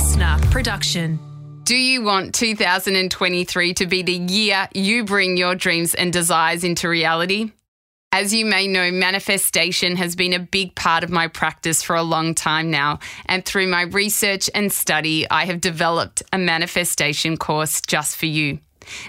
listener 0.00 0.38
production. 0.50 1.18
Do 1.64 1.76
you 1.76 2.02
want 2.02 2.34
2023 2.34 3.74
to 3.74 3.86
be 3.86 4.02
the 4.02 4.14
year 4.14 4.66
you 4.74 5.04
bring 5.04 5.36
your 5.36 5.54
dreams 5.54 5.94
and 5.94 6.10
desires 6.10 6.64
into 6.64 6.88
reality? 6.88 7.52
As 8.10 8.32
you 8.32 8.46
may 8.46 8.66
know, 8.66 8.90
manifestation 8.90 9.96
has 9.96 10.16
been 10.16 10.32
a 10.32 10.38
big 10.38 10.74
part 10.74 11.04
of 11.04 11.10
my 11.10 11.28
practice 11.28 11.82
for 11.82 11.96
a 11.96 12.02
long 12.02 12.34
time 12.34 12.70
now. 12.70 12.98
And 13.26 13.44
through 13.44 13.66
my 13.66 13.82
research 13.82 14.48
and 14.54 14.72
study, 14.72 15.28
I 15.30 15.44
have 15.44 15.60
developed 15.60 16.22
a 16.32 16.38
manifestation 16.38 17.36
course 17.36 17.82
just 17.82 18.16
for 18.16 18.24
you. 18.24 18.58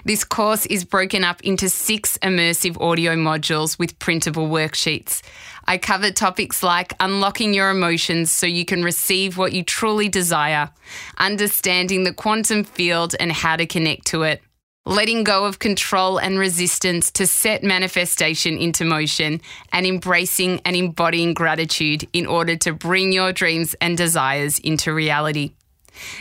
This 0.04 0.24
course 0.24 0.66
is 0.66 0.84
broken 0.84 1.24
up 1.24 1.40
into 1.42 1.70
six 1.70 2.18
immersive 2.18 2.80
audio 2.80 3.14
modules 3.14 3.78
with 3.78 3.98
printable 3.98 4.48
worksheets. 4.48 5.22
I 5.64 5.78
cover 5.78 6.10
topics 6.10 6.62
like 6.62 6.92
unlocking 7.00 7.54
your 7.54 7.70
emotions 7.70 8.30
so 8.30 8.46
you 8.46 8.64
can 8.64 8.82
receive 8.82 9.38
what 9.38 9.52
you 9.52 9.62
truly 9.62 10.08
desire, 10.08 10.70
understanding 11.18 12.04
the 12.04 12.12
quantum 12.12 12.64
field 12.64 13.14
and 13.20 13.32
how 13.32 13.56
to 13.56 13.66
connect 13.66 14.06
to 14.06 14.22
it, 14.22 14.42
letting 14.84 15.22
go 15.22 15.44
of 15.44 15.60
control 15.60 16.18
and 16.18 16.38
resistance 16.38 17.10
to 17.12 17.26
set 17.26 17.62
manifestation 17.62 18.58
into 18.58 18.84
motion, 18.84 19.40
and 19.72 19.86
embracing 19.86 20.60
and 20.64 20.74
embodying 20.74 21.34
gratitude 21.34 22.08
in 22.12 22.26
order 22.26 22.56
to 22.56 22.72
bring 22.72 23.12
your 23.12 23.32
dreams 23.32 23.74
and 23.80 23.96
desires 23.96 24.58
into 24.58 24.92
reality. 24.92 25.52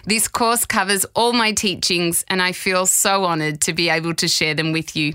This 0.05 0.27
course 0.27 0.65
covers 0.65 1.05
all 1.15 1.33
my 1.33 1.53
teachings, 1.53 2.23
and 2.27 2.41
I 2.41 2.51
feel 2.51 2.85
so 2.85 3.25
honoured 3.25 3.61
to 3.61 3.73
be 3.73 3.89
able 3.89 4.13
to 4.15 4.27
share 4.27 4.53
them 4.53 4.71
with 4.71 4.95
you. 4.95 5.13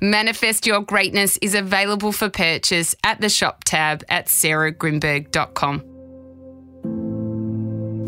Manifest 0.00 0.66
Your 0.66 0.80
Greatness 0.80 1.38
is 1.42 1.54
available 1.54 2.12
for 2.12 2.28
purchase 2.28 2.94
at 3.04 3.20
the 3.20 3.28
shop 3.28 3.64
tab 3.64 4.04
at 4.08 4.26
sarahgrynberg.com. 4.26 5.90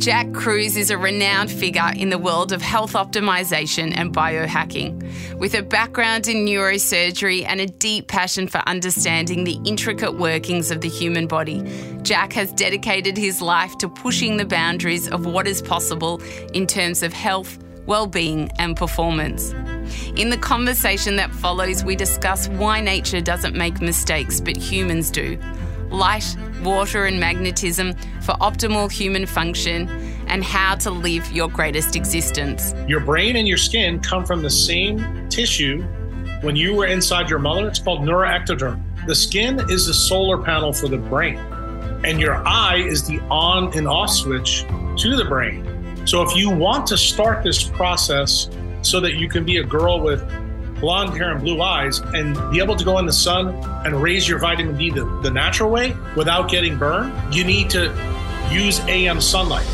Jack 0.03 0.33
Kruse 0.33 0.77
is 0.77 0.91
a 0.91 0.99
renowned 0.99 1.49
figure 1.49 1.93
in 1.95 2.11
the 2.11 2.19
world 2.19 2.51
of 2.51 2.61
health 2.61 2.95
optimization 2.95 3.97
and 3.97 4.13
biohacking. 4.13 5.39
With 5.39 5.55
a 5.55 5.63
background 5.63 6.27
in 6.27 6.45
neurosurgery 6.45 7.47
and 7.47 7.61
a 7.61 7.67
deep 7.67 8.09
passion 8.09 8.49
for 8.49 8.59
understanding 8.67 9.45
the 9.45 9.61
intricate 9.65 10.19
workings 10.19 10.73
of 10.73 10.81
the 10.81 10.89
human 10.89 11.29
body, 11.29 11.63
Jack 12.03 12.33
has 12.33 12.53
dedicated 12.53 13.17
his 13.17 13.41
life 13.41 13.79
to 13.79 13.89
pushing 13.89 14.39
the 14.39 14.45
boundaries 14.45 15.09
of 15.09 15.25
what 15.25 15.47
is 15.47 15.63
possible 15.63 16.21
in 16.53 16.67
terms 16.67 17.05
of 17.05 17.13
health, 17.13 17.59
well-being 17.87 18.51
and 18.59 18.77
performance. 18.77 19.53
In 20.17 20.31
the 20.31 20.39
conversation 20.39 21.17
that 21.17 21.31
follows, 21.31 21.85
we 21.85 21.97
discuss 21.97 22.49
why 22.49 22.81
nature 22.81 23.21
doesn't 23.21 23.55
make 23.55 23.81
mistakes 23.81 24.41
but 24.41 24.57
humans 24.57 25.11
do 25.11 25.39
light, 25.93 26.37
water, 26.63 27.05
and 27.05 27.21
magnetism 27.21 27.93
for 28.23 28.33
optimal 28.37 28.91
human 28.91 29.27
function, 29.27 29.89
and 30.27 30.43
how 30.43 30.75
to 30.75 30.91
live 30.91 31.31
your 31.31 31.49
greatest 31.49 31.95
existence. 31.95 32.75
Your 32.89 33.01
brain 33.01 33.37
and 33.37 33.47
your 33.47 33.59
skin 33.59 34.01
come 34.01 34.25
from 34.25 34.43
the 34.43 34.51
same 34.51 35.29
tissue. 35.29 35.83
When 36.41 36.57
you 36.57 36.75
were 36.75 36.87
inside 36.87 37.29
your 37.29 37.39
mother, 37.39 37.69
it's 37.69 37.79
called 37.79 38.01
neuroectoderm. 38.01 39.07
The 39.07 39.15
skin 39.15 39.61
is 39.69 39.87
the 39.87 39.95
solar 39.95 40.39
panel 40.39 40.73
for 40.73 40.89
the 40.89 40.97
brain, 40.97 41.37
and 42.05 42.19
your 42.19 42.37
eye 42.47 42.79
is 42.79 43.07
the 43.07 43.21
on 43.31 43.77
and 43.77 43.87
off 43.87 44.11
switch 44.11 44.65
to 44.99 45.17
the 45.17 45.27
brain. 45.29 45.82
So 46.05 46.23
if 46.23 46.37
you 46.37 46.51
want 46.51 46.87
to 46.89 46.97
start 46.99 47.45
this 47.45 47.63
process 47.63 48.49
so 48.83 49.01
that 49.01 49.15
you 49.15 49.29
can 49.29 49.45
be 49.45 49.59
a 49.59 49.65
girl 49.65 50.01
with 50.01 50.21
blonde 50.81 51.17
hair 51.17 51.31
and 51.31 51.41
blue 51.41 51.63
eyes 51.63 52.01
and 52.01 52.35
be 52.51 52.59
able 52.59 52.75
to 52.75 52.85
go 52.85 52.99
in 52.99 53.07
the 53.07 53.13
sun 53.13 53.55
and 53.87 54.03
raise 54.03 54.29
your 54.29 54.41
vitamin 54.41 54.77
D 54.77 54.91
the, 54.91 55.05
the 55.23 55.31
natural 55.31 55.71
way 55.71 55.97
without 56.17 56.51
getting 56.51 56.77
burned, 56.77 57.13
you 57.33 57.45
need 57.45 57.71
to 57.71 57.95
use 58.51 58.81
AM 58.81 59.21
sunlight. 59.21 59.67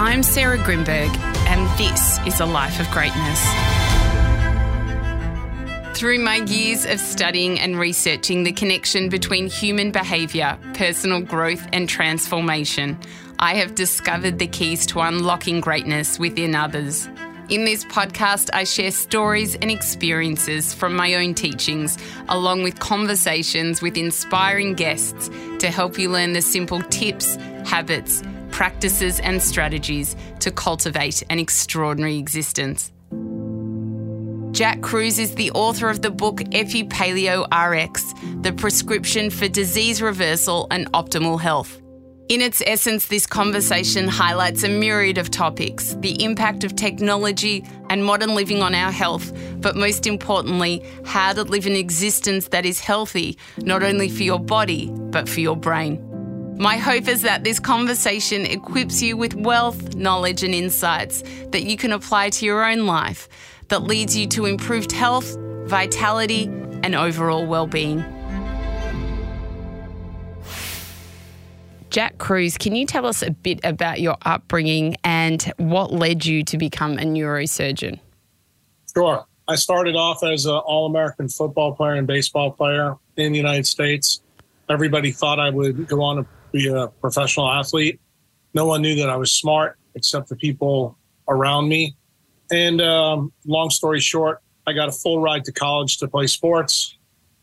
I'm 0.00 0.22
Sarah 0.22 0.56
Grynberg, 0.58 1.14
and 1.46 1.78
this 1.78 2.18
is 2.26 2.40
a 2.40 2.46
life 2.46 2.80
of 2.80 2.90
greatness. 2.90 3.87
Through 5.98 6.20
my 6.20 6.36
years 6.36 6.86
of 6.86 7.00
studying 7.00 7.58
and 7.58 7.76
researching 7.76 8.44
the 8.44 8.52
connection 8.52 9.08
between 9.08 9.48
human 9.48 9.90
behaviour, 9.90 10.56
personal 10.74 11.20
growth, 11.20 11.66
and 11.72 11.88
transformation, 11.88 12.96
I 13.40 13.54
have 13.54 13.74
discovered 13.74 14.38
the 14.38 14.46
keys 14.46 14.86
to 14.86 15.00
unlocking 15.00 15.60
greatness 15.60 16.16
within 16.16 16.54
others. 16.54 17.08
In 17.48 17.64
this 17.64 17.84
podcast, 17.86 18.48
I 18.52 18.62
share 18.62 18.92
stories 18.92 19.56
and 19.56 19.72
experiences 19.72 20.72
from 20.72 20.94
my 20.94 21.14
own 21.14 21.34
teachings, 21.34 21.98
along 22.28 22.62
with 22.62 22.78
conversations 22.78 23.82
with 23.82 23.96
inspiring 23.96 24.74
guests 24.74 25.28
to 25.58 25.68
help 25.68 25.98
you 25.98 26.10
learn 26.10 26.32
the 26.32 26.42
simple 26.42 26.80
tips, 26.80 27.34
habits, 27.66 28.22
practices, 28.52 29.18
and 29.18 29.42
strategies 29.42 30.14
to 30.38 30.52
cultivate 30.52 31.24
an 31.28 31.40
extraordinary 31.40 32.18
existence. 32.18 32.92
Jack 34.50 34.80
Kruse 34.80 35.18
is 35.18 35.34
the 35.34 35.50
author 35.52 35.90
of 35.90 36.00
the 36.00 36.10
book 36.10 36.36
EpiPaleo 36.36 37.46
RX, 37.52 38.14
the 38.40 38.52
prescription 38.52 39.30
for 39.30 39.46
disease 39.46 40.00
reversal 40.00 40.66
and 40.70 40.90
optimal 40.92 41.40
health. 41.40 41.80
In 42.28 42.40
its 42.42 42.62
essence, 42.66 43.06
this 43.06 43.26
conversation 43.26 44.08
highlights 44.08 44.62
a 44.62 44.68
myriad 44.68 45.18
of 45.18 45.30
topics 45.30 45.94
the 46.00 46.22
impact 46.22 46.64
of 46.64 46.76
technology 46.76 47.64
and 47.90 48.04
modern 48.04 48.34
living 48.34 48.62
on 48.62 48.74
our 48.74 48.90
health, 48.90 49.32
but 49.60 49.76
most 49.76 50.06
importantly, 50.06 50.82
how 51.04 51.32
to 51.32 51.42
live 51.42 51.66
an 51.66 51.76
existence 51.76 52.48
that 52.48 52.66
is 52.66 52.80
healthy, 52.80 53.38
not 53.58 53.82
only 53.82 54.08
for 54.08 54.22
your 54.22 54.40
body, 54.40 54.90
but 55.10 55.28
for 55.28 55.40
your 55.40 55.56
brain. 55.56 56.07
My 56.58 56.76
hope 56.76 57.06
is 57.06 57.22
that 57.22 57.44
this 57.44 57.60
conversation 57.60 58.44
equips 58.44 59.00
you 59.00 59.16
with 59.16 59.32
wealth, 59.34 59.94
knowledge, 59.94 60.42
and 60.42 60.52
insights 60.52 61.22
that 61.52 61.62
you 61.62 61.76
can 61.76 61.92
apply 61.92 62.30
to 62.30 62.44
your 62.44 62.64
own 62.64 62.84
life 62.84 63.28
that 63.68 63.84
leads 63.84 64.16
you 64.16 64.26
to 64.28 64.46
improved 64.46 64.90
health, 64.90 65.36
vitality, 65.66 66.46
and 66.82 66.96
overall 66.96 67.46
well-being. 67.46 68.04
Jack 71.90 72.18
Kruse, 72.18 72.58
can 72.58 72.74
you 72.74 72.86
tell 72.86 73.06
us 73.06 73.22
a 73.22 73.30
bit 73.30 73.60
about 73.62 74.00
your 74.00 74.16
upbringing 74.22 74.96
and 75.04 75.40
what 75.58 75.92
led 75.92 76.26
you 76.26 76.42
to 76.42 76.58
become 76.58 76.98
a 76.98 77.02
neurosurgeon? 77.02 78.00
Sure. 78.92 79.24
I 79.46 79.54
started 79.54 79.94
off 79.94 80.24
as 80.24 80.44
an 80.44 80.56
All 80.56 80.86
American 80.86 81.28
football 81.28 81.76
player 81.76 81.94
and 81.94 82.06
baseball 82.06 82.50
player 82.50 82.96
in 83.16 83.30
the 83.30 83.38
United 83.38 83.66
States. 83.68 84.22
Everybody 84.68 85.12
thought 85.12 85.38
I 85.38 85.50
would 85.50 85.86
go 85.86 86.02
on 86.02 86.16
to 86.16 86.26
be 86.52 86.68
a 86.68 86.88
professional 86.88 87.50
athlete. 87.50 88.00
No 88.54 88.66
one 88.66 88.82
knew 88.82 88.96
that 88.96 89.10
I 89.10 89.16
was 89.16 89.32
smart 89.32 89.78
except 89.94 90.28
the 90.28 90.36
people 90.36 90.96
around 91.28 91.68
me. 91.68 91.94
And 92.50 92.80
um, 92.80 93.32
long 93.46 93.70
story 93.70 94.00
short, 94.00 94.40
I 94.66 94.72
got 94.72 94.88
a 94.88 94.92
full 94.92 95.20
ride 95.20 95.44
to 95.44 95.52
college 95.52 95.98
to 95.98 96.08
play 96.08 96.26
sports, 96.26 96.96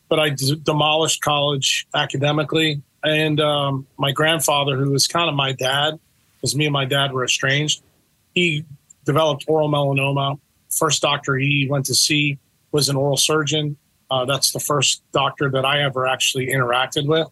but 0.10 0.20
I 0.20 0.30
d- 0.30 0.60
demolished 0.64 1.22
college 1.22 1.88
academically. 1.94 2.82
And 3.04 3.40
um, 3.40 3.88
my 3.98 4.12
grandfather, 4.12 4.78
who 4.78 4.92
was 4.92 5.08
kind 5.08 5.30
of 5.30 5.36
my 5.36 5.52
dad, 5.52 6.00
because 6.36 6.56
me 6.56 6.66
and 6.66 6.74
my 6.74 6.86
dad 6.86 7.12
were 7.12 7.24
estranged, 7.24 7.84
he 8.34 8.66
developed 9.06 9.46
oral 9.48 9.70
melanoma. 9.70 10.40
First 10.76 11.02
doctor 11.02 11.38
he 11.38 11.68
went 11.70 11.86
to 11.86 11.96
see 11.96 12.38
was 12.72 12.90
an 12.90 12.96
oral 12.96 13.18
surgeon. 13.18 13.78
Uh, 14.12 14.26
that's 14.26 14.52
the 14.52 14.60
first 14.60 15.04
doctor 15.12 15.50
that 15.50 15.66
I 15.66 15.84
ever 15.84 16.06
actually 16.08 16.48
interacted 16.48 17.08
with. 17.08 17.28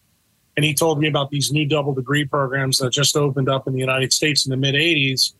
And 0.55 0.63
he 0.63 0.73
told 0.73 0.99
me 0.99 1.07
about 1.07 1.29
these 1.31 1.51
new 1.51 1.65
double 1.67 1.93
degree 1.93 2.25
programs 2.25 2.77
that 2.77 2.91
just 2.91 3.17
opened 3.17 3.49
up 3.49 3.67
in 3.67 3.73
the 3.73 3.79
United 3.79 4.13
States 4.13 4.45
in 4.45 4.51
the 4.51 4.57
mid 4.57 4.75
80s 4.75 5.33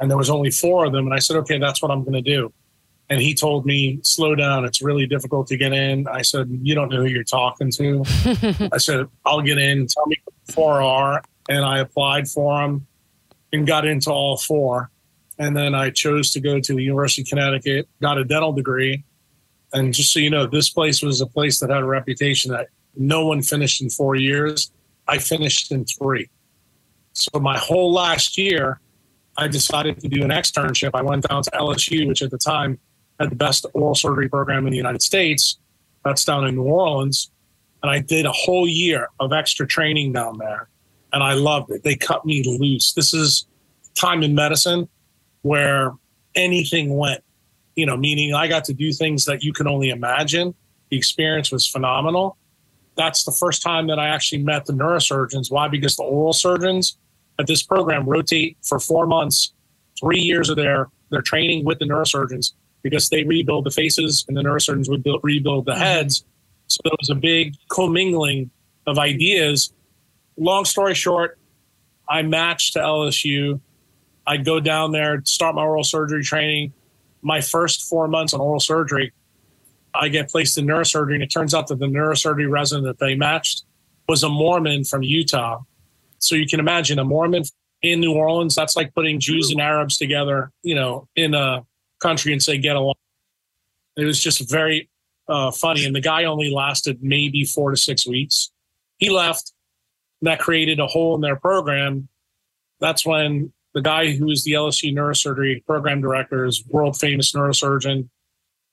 and 0.00 0.10
there 0.10 0.18
was 0.18 0.30
only 0.30 0.50
four 0.50 0.84
of 0.84 0.92
them. 0.92 1.06
And 1.06 1.14
I 1.14 1.18
said, 1.18 1.36
okay, 1.38 1.58
that's 1.58 1.82
what 1.82 1.90
I'm 1.90 2.02
going 2.02 2.14
to 2.14 2.22
do. 2.22 2.52
And 3.10 3.20
he 3.20 3.34
told 3.34 3.66
me, 3.66 4.00
slow 4.02 4.34
down. 4.34 4.64
It's 4.64 4.82
really 4.82 5.06
difficult 5.06 5.46
to 5.48 5.56
get 5.56 5.72
in. 5.72 6.08
I 6.08 6.22
said, 6.22 6.48
you 6.62 6.74
don't 6.74 6.88
know 6.88 7.02
who 7.02 7.06
you're 7.06 7.22
talking 7.22 7.70
to. 7.72 8.02
I 8.72 8.78
said, 8.78 9.06
I'll 9.26 9.42
get 9.42 9.58
in. 9.58 9.86
Tell 9.86 10.06
me 10.06 10.16
four 10.52 10.80
are. 10.80 11.22
And 11.48 11.64
I 11.64 11.78
applied 11.80 12.28
for 12.28 12.60
them 12.60 12.86
and 13.52 13.66
got 13.66 13.86
into 13.86 14.10
all 14.10 14.38
four. 14.38 14.90
And 15.38 15.56
then 15.56 15.74
I 15.74 15.90
chose 15.90 16.30
to 16.32 16.40
go 16.40 16.60
to 16.60 16.74
the 16.74 16.82
University 16.82 17.22
of 17.22 17.28
Connecticut, 17.28 17.88
got 18.00 18.18
a 18.18 18.24
dental 18.24 18.52
degree. 18.52 19.04
And 19.72 19.92
just 19.92 20.12
so 20.12 20.20
you 20.20 20.30
know, 20.30 20.46
this 20.46 20.70
place 20.70 21.02
was 21.02 21.20
a 21.20 21.26
place 21.26 21.60
that 21.60 21.70
had 21.70 21.82
a 21.82 21.86
reputation 21.86 22.52
that 22.52 22.68
no 22.96 23.26
one 23.26 23.42
finished 23.42 23.82
in 23.82 23.90
four 23.90 24.14
years. 24.14 24.70
I 25.06 25.18
finished 25.18 25.70
in 25.72 25.84
three. 25.84 26.28
So 27.12 27.38
my 27.38 27.58
whole 27.58 27.92
last 27.92 28.36
year, 28.38 28.80
I 29.36 29.48
decided 29.48 30.00
to 30.00 30.08
do 30.08 30.22
an 30.22 30.30
externship. 30.30 30.90
I 30.94 31.02
went 31.02 31.28
down 31.28 31.42
to 31.42 31.50
LSU, 31.50 32.06
which 32.08 32.22
at 32.22 32.30
the 32.30 32.38
time 32.38 32.78
had 33.18 33.30
the 33.30 33.36
best 33.36 33.66
oral 33.74 33.94
surgery 33.94 34.28
program 34.28 34.66
in 34.66 34.70
the 34.70 34.76
United 34.76 35.02
States. 35.02 35.58
That's 36.04 36.24
down 36.24 36.46
in 36.46 36.56
New 36.56 36.62
Orleans. 36.62 37.30
And 37.82 37.90
I 37.90 38.00
did 38.00 38.26
a 38.26 38.32
whole 38.32 38.66
year 38.68 39.08
of 39.20 39.32
extra 39.32 39.66
training 39.66 40.12
down 40.12 40.38
there. 40.38 40.68
And 41.12 41.22
I 41.22 41.34
loved 41.34 41.70
it. 41.70 41.82
They 41.84 41.94
cut 41.94 42.24
me 42.24 42.42
loose. 42.44 42.92
This 42.92 43.14
is 43.14 43.46
time 43.94 44.22
in 44.22 44.34
medicine 44.34 44.88
where 45.42 45.92
anything 46.34 46.96
went, 46.96 47.22
you 47.76 47.86
know, 47.86 47.96
meaning 47.96 48.34
I 48.34 48.48
got 48.48 48.64
to 48.64 48.72
do 48.72 48.92
things 48.92 49.24
that 49.26 49.42
you 49.42 49.52
can 49.52 49.68
only 49.68 49.90
imagine. 49.90 50.54
The 50.90 50.96
experience 50.96 51.52
was 51.52 51.66
phenomenal. 51.68 52.36
That's 52.96 53.24
the 53.24 53.32
first 53.32 53.62
time 53.62 53.86
that 53.88 53.98
I 53.98 54.08
actually 54.08 54.42
met 54.42 54.66
the 54.66 54.72
neurosurgeons. 54.72 55.50
Why? 55.50 55.68
Because 55.68 55.96
the 55.96 56.04
oral 56.04 56.32
surgeons 56.32 56.96
at 57.38 57.46
this 57.46 57.62
program 57.62 58.08
rotate 58.08 58.56
for 58.62 58.78
four 58.78 59.06
months, 59.06 59.52
three 59.98 60.20
years 60.20 60.48
of 60.48 60.56
their 60.56 60.88
their 61.10 61.22
training 61.22 61.64
with 61.64 61.78
the 61.78 61.84
neurosurgeons 61.84 62.52
because 62.82 63.08
they 63.08 63.24
rebuild 63.24 63.64
the 63.64 63.70
faces 63.70 64.24
and 64.28 64.36
the 64.36 64.42
neurosurgeons 64.42 64.88
would 64.88 65.02
build, 65.02 65.20
rebuild 65.22 65.64
the 65.64 65.72
mm-hmm. 65.72 65.80
heads. 65.80 66.24
So 66.66 66.78
there 66.84 66.92
was 66.98 67.10
a 67.10 67.14
big 67.14 67.54
commingling 67.68 68.50
of 68.86 68.98
ideas. 68.98 69.72
Long 70.36 70.64
story 70.64 70.94
short, 70.94 71.38
I 72.08 72.22
matched 72.22 72.74
to 72.74 72.80
LSU. 72.80 73.60
I 74.26 74.36
go 74.38 74.60
down 74.60 74.92
there, 74.92 75.22
start 75.24 75.54
my 75.54 75.62
oral 75.62 75.84
surgery 75.84 76.22
training. 76.22 76.72
My 77.22 77.40
first 77.40 77.88
four 77.88 78.06
months 78.06 78.34
on 78.34 78.40
oral 78.40 78.60
surgery, 78.60 79.12
I 79.94 80.08
get 80.08 80.28
placed 80.28 80.58
in 80.58 80.66
neurosurgery, 80.66 81.14
and 81.14 81.22
it 81.22 81.28
turns 81.28 81.54
out 81.54 81.68
that 81.68 81.78
the 81.78 81.86
neurosurgery 81.86 82.50
resident 82.50 82.86
that 82.86 82.98
they 82.98 83.14
matched 83.14 83.64
was 84.08 84.22
a 84.22 84.28
Mormon 84.28 84.84
from 84.84 85.02
Utah. 85.02 85.60
So 86.18 86.34
you 86.34 86.46
can 86.46 86.60
imagine 86.60 86.98
a 86.98 87.04
Mormon 87.04 87.44
in 87.82 88.00
New 88.00 88.12
Orleans. 88.12 88.54
That's 88.54 88.76
like 88.76 88.94
putting 88.94 89.20
Jews 89.20 89.50
and 89.50 89.60
Arabs 89.60 89.96
together, 89.96 90.50
you 90.62 90.74
know, 90.74 91.08
in 91.14 91.34
a 91.34 91.64
country 92.00 92.32
and 92.32 92.42
say 92.42 92.58
get 92.58 92.76
along. 92.76 92.94
It 93.96 94.04
was 94.04 94.20
just 94.20 94.50
very 94.50 94.88
uh, 95.28 95.50
funny, 95.50 95.84
and 95.84 95.94
the 95.94 96.00
guy 96.00 96.24
only 96.24 96.50
lasted 96.50 96.98
maybe 97.02 97.44
four 97.44 97.70
to 97.70 97.76
six 97.76 98.06
weeks. 98.06 98.50
He 98.98 99.10
left. 99.10 99.52
That 100.22 100.38
created 100.38 100.80
a 100.80 100.86
hole 100.86 101.14
in 101.14 101.20
their 101.20 101.36
program. 101.36 102.08
That's 102.80 103.04
when 103.04 103.52
the 103.74 103.82
guy 103.82 104.12
who 104.12 104.30
is 104.30 104.42
the 104.44 104.52
LSU 104.52 104.94
neurosurgery 104.94 105.64
program 105.66 106.00
director 106.00 106.46
is 106.46 106.64
world 106.66 106.98
famous 106.98 107.32
neurosurgeon. 107.32 108.08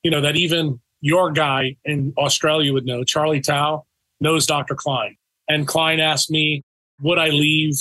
You 0.04 0.12
know 0.12 0.22
that 0.22 0.38
even 0.38 0.80
your 1.02 1.32
guy 1.32 1.76
in 1.84 2.14
Australia 2.18 2.74
would 2.74 2.86
know. 2.86 3.04
Charlie 3.04 3.42
Teo 3.42 3.86
knows 4.20 4.46
Dr. 4.46 4.76
Kline, 4.76 5.18
and 5.50 5.68
Kline 5.68 6.00
asked 6.00 6.32
me, 6.32 6.64
would 7.02 7.18
I 7.18 7.30
leave 7.30 7.76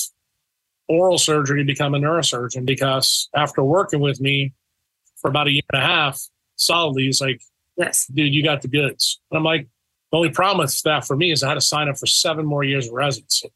oral 0.88 1.18
surgery 1.18 1.60
to 1.60 1.66
become 1.66 1.94
a 1.94 1.98
neurosurgeon? 1.98 2.64
Because 2.64 3.28
after 3.36 3.62
working 3.62 4.00
with 4.00 4.20
me 4.20 4.52
for 5.16 5.28
about 5.28 5.46
a 5.46 5.52
year 5.52 5.62
and 5.72 5.82
a 5.82 5.86
half 5.86 6.20
solidly, 6.56 7.04
he's 7.04 7.20
like, 7.20 7.42
yes, 7.76 8.06
dude, 8.06 8.34
you 8.34 8.42
got 8.42 8.62
the 8.62 8.68
goods. 8.68 9.20
And 9.30 9.38
I'm 9.38 9.44
like, 9.44 9.68
the 10.10 10.16
only 10.16 10.30
problem 10.30 10.64
with 10.64 10.80
that 10.82 11.06
for 11.06 11.16
me 11.16 11.30
is 11.30 11.42
I 11.42 11.48
had 11.48 11.54
to 11.54 11.60
sign 11.60 11.88
up 11.88 11.98
for 11.98 12.06
seven 12.06 12.44
more 12.44 12.64
years 12.64 12.88
of 12.88 12.94
residency. 12.94 13.52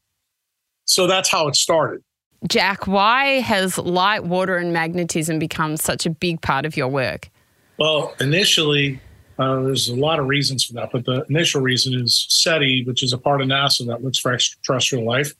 So 0.85 1.07
that's 1.07 1.29
how 1.29 1.47
it 1.47 1.55
started. 1.55 2.03
Jack, 2.47 2.85
why 2.85 3.39
has 3.39 3.77
light, 3.77 4.23
water, 4.23 4.57
and 4.57 4.71
magnetism 4.71 5.39
become 5.39 5.77
such 5.77 6.05
a 6.05 6.09
big 6.09 6.41
part 6.41 6.65
of 6.65 6.77
your 6.77 6.87
work? 6.87 7.29
Well, 7.77 8.13
initially, 8.19 9.01
uh, 9.37 9.61
there's 9.61 9.89
a 9.89 9.95
lot 9.95 10.19
of 10.19 10.27
reasons 10.27 10.63
for 10.63 10.73
that, 10.73 10.89
but 10.91 11.05
the 11.05 11.25
initial 11.29 11.61
reason 11.61 11.93
is 11.93 12.25
SETI, 12.29 12.83
which 12.85 13.03
is 13.03 13.13
a 13.13 13.17
part 13.17 13.41
of 13.41 13.47
NASA 13.47 13.85
that 13.87 14.03
looks 14.03 14.17
for 14.17 14.33
extraterrestrial 14.33 15.05
life, 15.05 15.33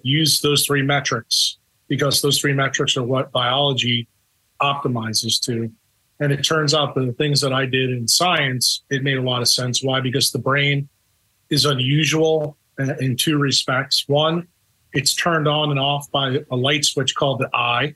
use 0.00 0.40
those 0.40 0.64
three 0.64 0.82
metrics 0.82 1.58
because 1.88 2.22
those 2.22 2.40
three 2.40 2.52
metrics 2.52 2.96
are 2.96 3.02
what 3.02 3.32
biology 3.32 4.08
optimizes 4.60 5.40
to. 5.42 5.70
And 6.18 6.32
it 6.32 6.42
turns 6.42 6.72
out 6.72 6.94
that 6.94 7.04
the 7.04 7.12
things 7.12 7.40
that 7.42 7.52
I 7.52 7.66
did 7.66 7.90
in 7.90 8.08
science, 8.08 8.82
it 8.90 9.02
made 9.02 9.18
a 9.18 9.22
lot 9.22 9.42
of 9.42 9.48
sense. 9.48 9.82
Why? 9.82 10.00
Because 10.00 10.32
the 10.32 10.38
brain 10.38 10.88
is 11.50 11.64
unusual 11.64 12.56
in 12.78 13.16
two 13.16 13.38
respects. 13.38 14.04
One, 14.06 14.48
it's 14.92 15.14
turned 15.14 15.46
on 15.46 15.70
and 15.70 15.78
off 15.78 16.10
by 16.10 16.38
a 16.50 16.56
light 16.56 16.84
switch 16.84 17.14
called 17.14 17.40
the 17.40 17.54
eye. 17.54 17.94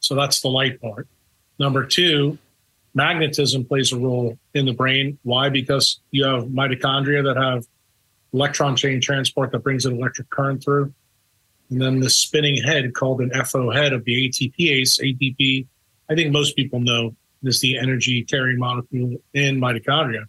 So 0.00 0.14
that's 0.14 0.42
the 0.42 0.48
light 0.48 0.80
part. 0.80 1.08
Number 1.58 1.86
two, 1.86 2.38
magnetism 2.94 3.64
plays 3.64 3.92
a 3.92 3.98
role 3.98 4.38
in 4.54 4.66
the 4.66 4.72
brain. 4.72 5.18
Why? 5.22 5.48
Because 5.48 6.00
you 6.10 6.24
have 6.24 6.44
mitochondria 6.44 7.24
that 7.24 7.40
have 7.40 7.66
electron 8.32 8.76
chain 8.76 9.00
transport 9.00 9.52
that 9.52 9.60
brings 9.60 9.86
an 9.86 9.96
electric 9.96 10.30
current 10.30 10.62
through. 10.62 10.92
And 11.70 11.80
then 11.80 12.00
the 12.00 12.10
spinning 12.10 12.62
head 12.62 12.92
called 12.94 13.20
an 13.20 13.30
FO 13.44 13.70
head 13.70 13.92
of 13.92 14.04
the 14.04 14.28
ATPase, 14.28 15.00
ATP, 15.00 15.66
I 16.10 16.14
think 16.14 16.30
most 16.32 16.56
people 16.56 16.80
know 16.80 17.14
is 17.42 17.60
the 17.60 17.78
energy 17.78 18.22
carrying 18.24 18.58
molecule 18.58 19.16
in 19.32 19.60
mitochondria. 19.60 20.24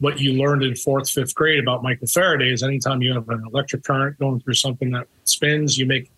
What 0.00 0.20
you 0.20 0.34
learned 0.34 0.62
in 0.62 0.76
fourth, 0.76 1.10
fifth 1.10 1.34
grade 1.34 1.58
about 1.58 1.82
Michael 1.82 2.06
Faraday 2.06 2.52
is 2.52 2.62
anytime 2.62 3.02
you 3.02 3.14
have 3.14 3.28
an 3.28 3.42
electric 3.52 3.82
current 3.82 4.18
going 4.18 4.40
through 4.40 4.54
something 4.54 4.90
that 4.92 5.08
spins, 5.24 5.76
you 5.78 5.86
make 5.86 6.10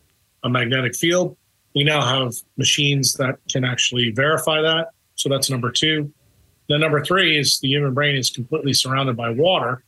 a 0.42 0.50
magnetic 0.50 0.94
field. 0.96 1.36
We 1.74 1.84
now 1.84 2.02
have 2.02 2.34
machines 2.58 3.14
that 3.14 3.36
can 3.50 3.64
actually 3.64 4.10
verify 4.10 4.60
that. 4.60 4.88
So 5.20 5.28
that's 5.28 5.50
number 5.50 5.70
two. 5.70 6.10
Then 6.70 6.80
number 6.80 7.04
three 7.04 7.38
is 7.38 7.60
the 7.60 7.68
human 7.68 7.92
brain 7.92 8.16
is 8.16 8.30
completely 8.30 8.72
surrounded 8.72 9.16
by 9.16 9.28
water. 9.28 9.84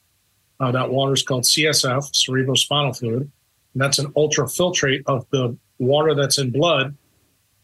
Uh, 0.60 0.70
that 0.72 0.90
water 0.90 1.14
is 1.14 1.22
called 1.22 1.44
CSF, 1.44 2.12
cerebrospinal 2.12 2.98
fluid. 2.98 3.22
And 3.72 3.82
that's 3.82 3.98
an 3.98 4.12
ultrafiltrate 4.12 5.02
of 5.06 5.26
the 5.30 5.56
water 5.78 6.14
that's 6.14 6.38
in 6.38 6.50
blood 6.50 6.94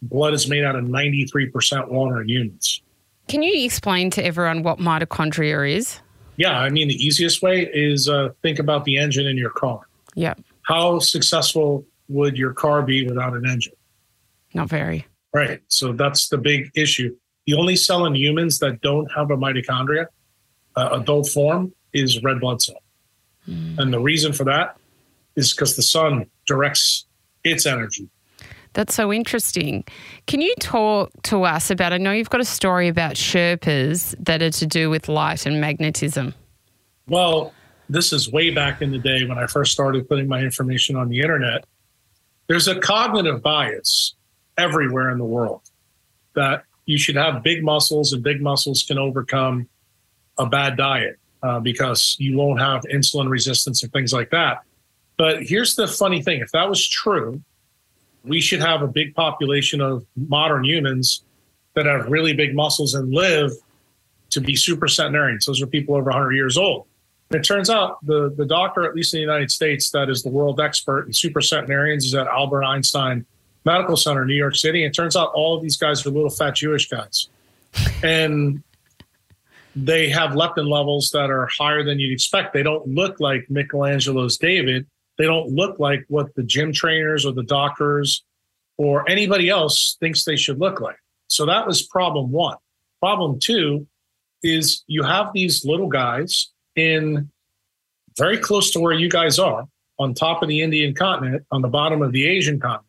blood 0.03 0.33
is 0.33 0.49
made 0.49 0.65
out 0.65 0.77
of 0.77 0.85
93% 0.85 1.89
water 1.89 2.23
in 2.23 2.29
humans. 2.29 2.83
Can 3.27 3.43
you 3.43 3.65
explain 3.65 4.11
to 4.11 4.25
everyone 4.25 4.63
what 4.63 4.79
mitochondria 4.79 5.71
is? 5.77 6.01
Yeah, 6.37 6.59
I 6.59 6.71
mean, 6.71 6.89
the 6.89 6.95
easiest 6.95 7.43
way 7.43 7.69
is 7.73 8.09
uh, 8.09 8.31
think 8.43 8.61
about 8.61 8.85
the 8.85 8.97
engine 8.97 9.27
in 9.27 9.37
your 9.37 9.51
car. 9.51 9.81
Yeah. 10.15 10.35
How 10.63 11.01
successful 11.01 11.85
would 12.09 12.39
your 12.39 12.53
car 12.53 12.83
be 12.83 13.07
without 13.07 13.35
an 13.35 13.45
engine? 13.45 13.75
Not 14.55 14.69
very. 14.69 15.05
Right. 15.35 15.61
So 15.69 15.93
that's 15.93 16.29
the 16.29 16.39
big 16.39 16.71
issue. 16.75 17.17
The 17.49 17.55
only 17.55 17.77
cell 17.77 18.05
in 18.05 18.15
humans 18.15 18.59
that 18.59 18.83
don't 18.83 19.11
have 19.13 19.31
a 19.31 19.37
mitochondria, 19.39 20.09
uh, 20.77 20.91
adult 20.93 21.31
form, 21.31 21.73
is 21.95 22.23
red 22.23 22.41
blood 22.41 22.61
cell. 22.61 22.83
Mm. 23.49 23.79
And 23.79 23.91
the 23.91 24.01
reason 24.01 24.35
for 24.35 24.45
that 24.45 24.77
is 25.35 25.55
because 25.55 25.75
the 25.75 25.83
sun 25.83 26.27
directs 26.47 27.07
its 27.45 27.65
energy 27.65 28.11
that's 28.75 28.95
so 28.95 29.13
interesting. 29.13 29.83
Can 30.27 30.41
you 30.43 30.55
talk 30.61 31.11
to 31.25 31.43
us 31.45 31.71
about? 31.71 31.93
I 31.93 31.97
know 31.97 32.13
you've 32.13 32.31
got 32.31 32.43
a 32.43 32.45
story 32.45 32.87
about 32.87 33.15
Sherpas 33.15 34.15
that 34.21 34.43
are 34.43 34.51
to 34.51 34.67
do 34.67 34.91
with 34.91 35.09
light 35.09 35.47
and 35.47 35.61
magnetism. 35.61 36.35
Well, 37.09 37.55
this 37.89 38.13
is 38.13 38.31
way 38.31 38.51
back 38.51 38.83
in 38.83 38.93
the 38.93 38.99
day 38.99 39.25
when 39.25 39.39
I 39.39 39.47
first 39.47 39.73
started 39.73 40.07
putting 40.09 40.29
my 40.29 40.43
information 40.43 40.95
on 40.97 41.09
the 41.09 41.21
internet. 41.21 41.65
There's 42.47 42.69
a 42.69 42.79
cognitive 42.79 43.43
bias 43.43 44.15
everywhere 44.59 45.11
in 45.11 45.19
the 45.19 45.25
world 45.25 45.63
that 46.35 46.65
you 46.89 46.97
should 46.97 47.17
have 47.17 47.43
big 47.43 47.63
muscles 47.63 48.15
and 48.15 48.23
big 48.23 48.41
muscles 48.41 48.83
can 48.83 48.97
overcome 48.97 49.69
a 50.39 50.47
bad 50.47 50.75
diet 50.79 51.19
uh, 51.43 51.61
because 51.61 52.17
you 52.19 52.35
won't 52.35 52.59
have 52.59 52.83
insulin 52.91 53.29
resistance 53.29 53.83
and 53.83 53.93
things 53.93 54.11
like 54.11 54.31
that. 54.31 54.63
But 55.19 55.43
here's 55.43 55.77
the 55.77 55.87
funny 55.87 56.23
thing 56.23 56.41
if 56.41 56.51
that 56.53 56.67
was 56.67 56.87
true, 56.89 57.43
we 58.25 58.41
should 58.41 58.61
have 58.61 58.81
a 58.81 58.87
big 58.87 59.15
population 59.15 59.83
of 59.83 60.07
modern 60.17 60.65
humans 60.65 61.25
that 61.75 61.85
have 61.85 62.09
really 62.09 62.33
big 62.33 62.55
muscles 62.55 62.95
and 62.95 63.13
live 63.13 63.53
to 64.31 64.41
be 64.41 64.57
super 64.57 64.89
centenarians. 64.89 65.45
Those 65.45 65.61
are 65.61 65.67
people 65.67 65.95
over 65.95 66.09
100 66.09 66.33
years 66.33 66.57
old. 66.57 66.87
And 67.31 67.39
it 67.39 67.47
turns 67.47 67.69
out 67.69 67.99
the, 68.07 68.33
the 68.35 68.47
doctor, 68.47 68.85
at 68.85 68.95
least 68.95 69.13
in 69.13 69.19
the 69.19 69.23
United 69.23 69.51
States, 69.51 69.91
that 69.91 70.09
is 70.09 70.23
the 70.23 70.31
world 70.31 70.59
expert 70.59 71.07
in 71.07 71.13
super 71.13 71.43
centenarians 71.43 72.07
is 72.07 72.15
at 72.15 72.27
Albert 72.29 72.65
Einstein 72.65 73.27
Medical 73.69 73.97
Center 73.97 74.23
in 74.23 74.29
New 74.29 74.35
York 74.35 74.57
City. 74.57 74.85
And 74.85 74.93
it 74.93 74.97
turns 74.97 75.17
out 75.17 75.31
all 75.35 75.57
of 75.57 75.63
these 75.63 75.77
guys 75.77 76.05
are 76.07 76.11
little 76.11 76.31
fat 76.31 76.55
Jewish 76.55 76.89
guys. 76.89 77.29
And 78.03 78.63
they 79.77 80.09
have 80.09 80.31
leptin 80.31 80.69
levels 80.69 81.11
that 81.11 81.31
are 81.31 81.47
higher 81.47 81.85
than 81.85 82.01
you'd 82.01 82.13
expect. 82.13 82.53
They 82.53 82.63
don't 82.63 82.87
look 82.89 83.21
like 83.21 83.49
Michelangelo's 83.49 84.39
David 84.39 84.87
they 85.19 85.25
don't 85.25 85.51
look 85.51 85.79
like 85.79 86.05
what 86.09 86.35
the 86.37 86.45
gym 86.45 86.73
trainers 86.73 87.27
or 87.27 87.33
the 87.33 87.43
doctors 87.43 88.25
or 88.79 89.09
anybody 89.11 89.49
else 89.49 89.97
thinks 90.01 90.25
they 90.25 90.37
should 90.37 90.61
look 90.61 90.81
like. 90.81 90.97
So 91.27 91.45
that 91.47 91.67
was 91.67 91.83
problem 91.83 92.31
one. 92.31 92.57
Problem 93.01 93.39
two 93.41 93.87
is 94.43 94.85
you 94.87 95.03
have 95.03 95.33
these 95.35 95.65
little 95.65 95.89
guys 95.89 96.51
in 96.77 97.31
very 98.17 98.39
close 98.39 98.71
to 98.71 98.81
where 98.81 98.93
you 98.93 99.11
guys 99.11 99.39
are 99.39 99.67
on 99.99 100.15
top 100.15 100.43
of 100.43 100.49
the 100.49 100.63
Indian 100.63 100.95
continent, 100.95 101.45
on 101.51 101.61
the 101.61 101.69
bottom 101.69 102.01
of 102.03 102.13
the 102.13 102.27
Asian 102.27 102.61
continent. 102.61 102.87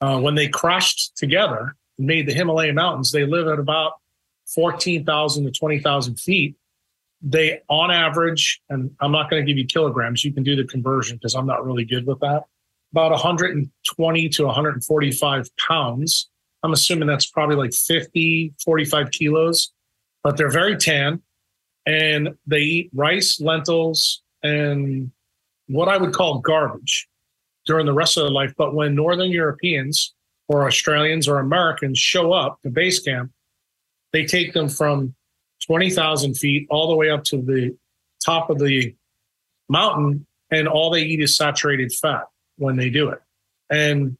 Uh, 0.00 0.20
when 0.20 0.34
they 0.34 0.48
crashed 0.48 1.16
together 1.16 1.74
and 1.98 2.06
made 2.06 2.26
the 2.26 2.34
Himalayan 2.34 2.74
mountains, 2.74 3.12
they 3.12 3.24
live 3.24 3.48
at 3.48 3.58
about 3.58 3.94
14,000 4.54 5.44
to 5.44 5.50
20,000 5.50 6.20
feet 6.20 6.56
they 7.22 7.60
on 7.68 7.90
average, 7.90 8.60
and 8.68 8.90
I'm 9.00 9.12
not 9.12 9.30
going 9.30 9.44
to 9.44 9.46
give 9.46 9.58
you 9.58 9.66
kilograms, 9.66 10.24
you 10.24 10.32
can 10.32 10.42
do 10.42 10.56
the 10.56 10.64
conversion 10.64 11.16
because 11.16 11.34
I'm 11.34 11.46
not 11.46 11.64
really 11.64 11.84
good 11.84 12.06
with 12.06 12.20
that. 12.20 12.44
About 12.92 13.10
120 13.10 14.28
to 14.28 14.44
145 14.44 15.50
pounds. 15.56 16.28
I'm 16.62 16.72
assuming 16.72 17.08
that's 17.08 17.26
probably 17.26 17.56
like 17.56 17.74
50, 17.74 18.54
45 18.64 19.10
kilos, 19.10 19.72
but 20.22 20.36
they're 20.36 20.50
very 20.50 20.76
tan 20.76 21.22
and 21.84 22.36
they 22.46 22.60
eat 22.60 22.90
rice, 22.94 23.40
lentils, 23.40 24.22
and 24.42 25.10
what 25.68 25.88
I 25.88 25.96
would 25.96 26.12
call 26.12 26.38
garbage 26.38 27.08
during 27.66 27.86
the 27.86 27.92
rest 27.92 28.16
of 28.16 28.24
their 28.24 28.32
life. 28.32 28.52
But 28.56 28.74
when 28.74 28.94
Northern 28.94 29.30
Europeans 29.30 30.14
or 30.48 30.66
Australians 30.66 31.28
or 31.28 31.38
Americans 31.38 31.98
show 31.98 32.32
up 32.32 32.60
to 32.62 32.70
base 32.70 33.00
camp, 33.00 33.32
they 34.12 34.24
take 34.24 34.52
them 34.52 34.68
from 34.68 35.14
20,000 35.66 36.34
feet 36.34 36.66
all 36.70 36.88
the 36.88 36.96
way 36.96 37.10
up 37.10 37.24
to 37.24 37.38
the 37.42 37.76
top 38.24 38.50
of 38.50 38.58
the 38.58 38.94
mountain 39.68 40.26
and 40.50 40.68
all 40.68 40.90
they 40.90 41.02
eat 41.02 41.20
is 41.20 41.36
saturated 41.36 41.92
fat 41.92 42.24
when 42.56 42.76
they 42.76 42.90
do 42.90 43.08
it. 43.08 43.20
And 43.70 44.16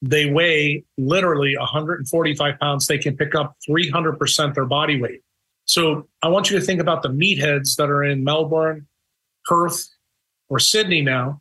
they 0.00 0.30
weigh 0.30 0.84
literally 0.98 1.56
145 1.56 2.58
pounds. 2.58 2.86
They 2.86 2.98
can 2.98 3.16
pick 3.16 3.34
up 3.34 3.56
300% 3.68 4.54
their 4.54 4.64
body 4.64 5.00
weight. 5.00 5.20
So 5.64 6.08
I 6.22 6.28
want 6.28 6.50
you 6.50 6.58
to 6.58 6.64
think 6.64 6.80
about 6.80 7.02
the 7.02 7.08
meatheads 7.08 7.76
that 7.76 7.88
are 7.88 8.02
in 8.02 8.24
Melbourne, 8.24 8.88
Perth, 9.44 9.88
or 10.48 10.58
Sydney 10.58 11.02
now, 11.02 11.40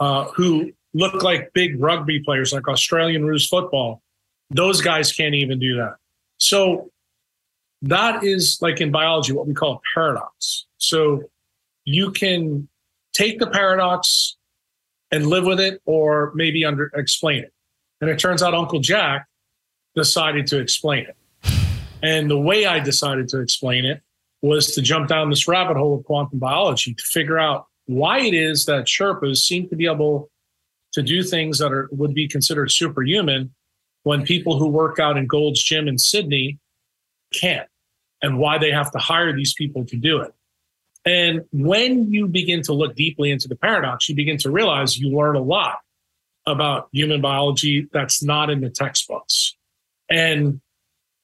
uh, 0.00 0.24
who 0.36 0.72
look 0.94 1.22
like 1.22 1.52
big 1.52 1.80
rugby 1.80 2.20
players, 2.20 2.52
like 2.52 2.68
Australian 2.68 3.24
rules 3.24 3.46
football. 3.46 4.02
Those 4.50 4.80
guys 4.80 5.12
can't 5.12 5.34
even 5.34 5.58
do 5.58 5.76
that. 5.76 5.96
So 6.38 6.90
that 7.82 8.24
is 8.24 8.58
like 8.60 8.80
in 8.80 8.90
biology, 8.90 9.32
what 9.32 9.46
we 9.46 9.54
call 9.54 9.74
a 9.74 9.80
paradox. 9.94 10.66
So 10.78 11.24
you 11.84 12.10
can 12.10 12.68
take 13.12 13.38
the 13.38 13.46
paradox 13.46 14.36
and 15.10 15.26
live 15.26 15.44
with 15.44 15.60
it 15.60 15.80
or 15.84 16.32
maybe 16.34 16.64
under 16.64 16.90
explain 16.94 17.44
it. 17.44 17.52
And 18.00 18.10
it 18.10 18.18
turns 18.18 18.42
out 18.42 18.54
Uncle 18.54 18.80
Jack 18.80 19.26
decided 19.94 20.46
to 20.48 20.60
explain 20.60 21.06
it. 21.06 21.16
And 22.02 22.30
the 22.30 22.38
way 22.38 22.66
I 22.66 22.78
decided 22.78 23.28
to 23.30 23.40
explain 23.40 23.84
it 23.84 24.02
was 24.42 24.74
to 24.74 24.82
jump 24.82 25.08
down 25.08 25.30
this 25.30 25.48
rabbit 25.48 25.76
hole 25.76 25.98
of 25.98 26.04
quantum 26.04 26.38
biology 26.38 26.94
to 26.94 27.02
figure 27.02 27.38
out 27.38 27.66
why 27.88 28.20
it 28.20 28.34
is 28.34 28.66
that 28.66 28.84
Sherpas 28.84 29.38
seem 29.38 29.68
to 29.70 29.76
be 29.76 29.86
able 29.86 30.30
to 30.92 31.02
do 31.02 31.22
things 31.22 31.58
that 31.58 31.72
are 31.72 31.88
would 31.90 32.14
be 32.14 32.28
considered 32.28 32.70
superhuman 32.70 33.54
when 34.02 34.22
people 34.22 34.58
who 34.58 34.68
work 34.68 34.98
out 34.98 35.16
in 35.16 35.26
Gold's 35.26 35.62
Gym 35.62 35.88
in 35.88 35.98
Sydney 35.98 36.58
can't, 37.32 37.68
and 38.22 38.38
why 38.38 38.58
they 38.58 38.70
have 38.70 38.90
to 38.92 38.98
hire 38.98 39.34
these 39.34 39.54
people 39.54 39.86
to 39.86 39.96
do 39.96 40.20
it. 40.20 40.32
And 41.04 41.46
when 41.50 42.12
you 42.12 42.26
begin 42.26 42.62
to 42.62 42.74
look 42.74 42.94
deeply 42.94 43.30
into 43.30 43.48
the 43.48 43.56
paradox, 43.56 44.08
you 44.08 44.14
begin 44.14 44.36
to 44.38 44.50
realize 44.50 44.98
you 44.98 45.16
learn 45.16 45.36
a 45.36 45.42
lot 45.42 45.78
about 46.46 46.88
human 46.92 47.22
biology 47.22 47.88
that's 47.92 48.22
not 48.22 48.50
in 48.50 48.60
the 48.60 48.70
textbooks. 48.70 49.56
And 50.10 50.60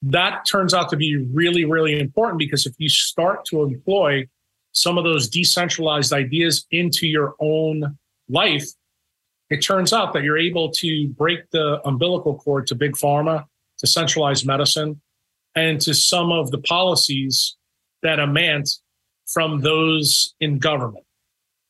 that 0.02 0.46
turns 0.50 0.72
out 0.72 0.88
to 0.90 0.96
be 0.96 1.16
really, 1.16 1.66
really 1.66 1.98
important 1.98 2.38
because 2.38 2.66
if 2.66 2.74
you 2.78 2.88
start 2.88 3.44
to 3.46 3.62
employ 3.62 4.28
some 4.74 4.98
of 4.98 5.04
those 5.04 5.28
decentralized 5.28 6.12
ideas 6.12 6.66
into 6.70 7.06
your 7.06 7.34
own 7.40 7.96
life, 8.28 8.66
it 9.48 9.58
turns 9.58 9.92
out 9.92 10.12
that 10.12 10.22
you're 10.22 10.38
able 10.38 10.70
to 10.72 11.08
break 11.08 11.50
the 11.52 11.80
umbilical 11.86 12.36
cord 12.36 12.66
to 12.66 12.74
big 12.74 12.92
pharma, 12.92 13.44
to 13.78 13.86
centralized 13.86 14.46
medicine, 14.46 15.00
and 15.54 15.80
to 15.80 15.94
some 15.94 16.32
of 16.32 16.50
the 16.50 16.58
policies 16.58 17.56
that 18.02 18.18
emanate 18.18 18.68
from 19.32 19.60
those 19.60 20.34
in 20.40 20.58
government. 20.58 21.04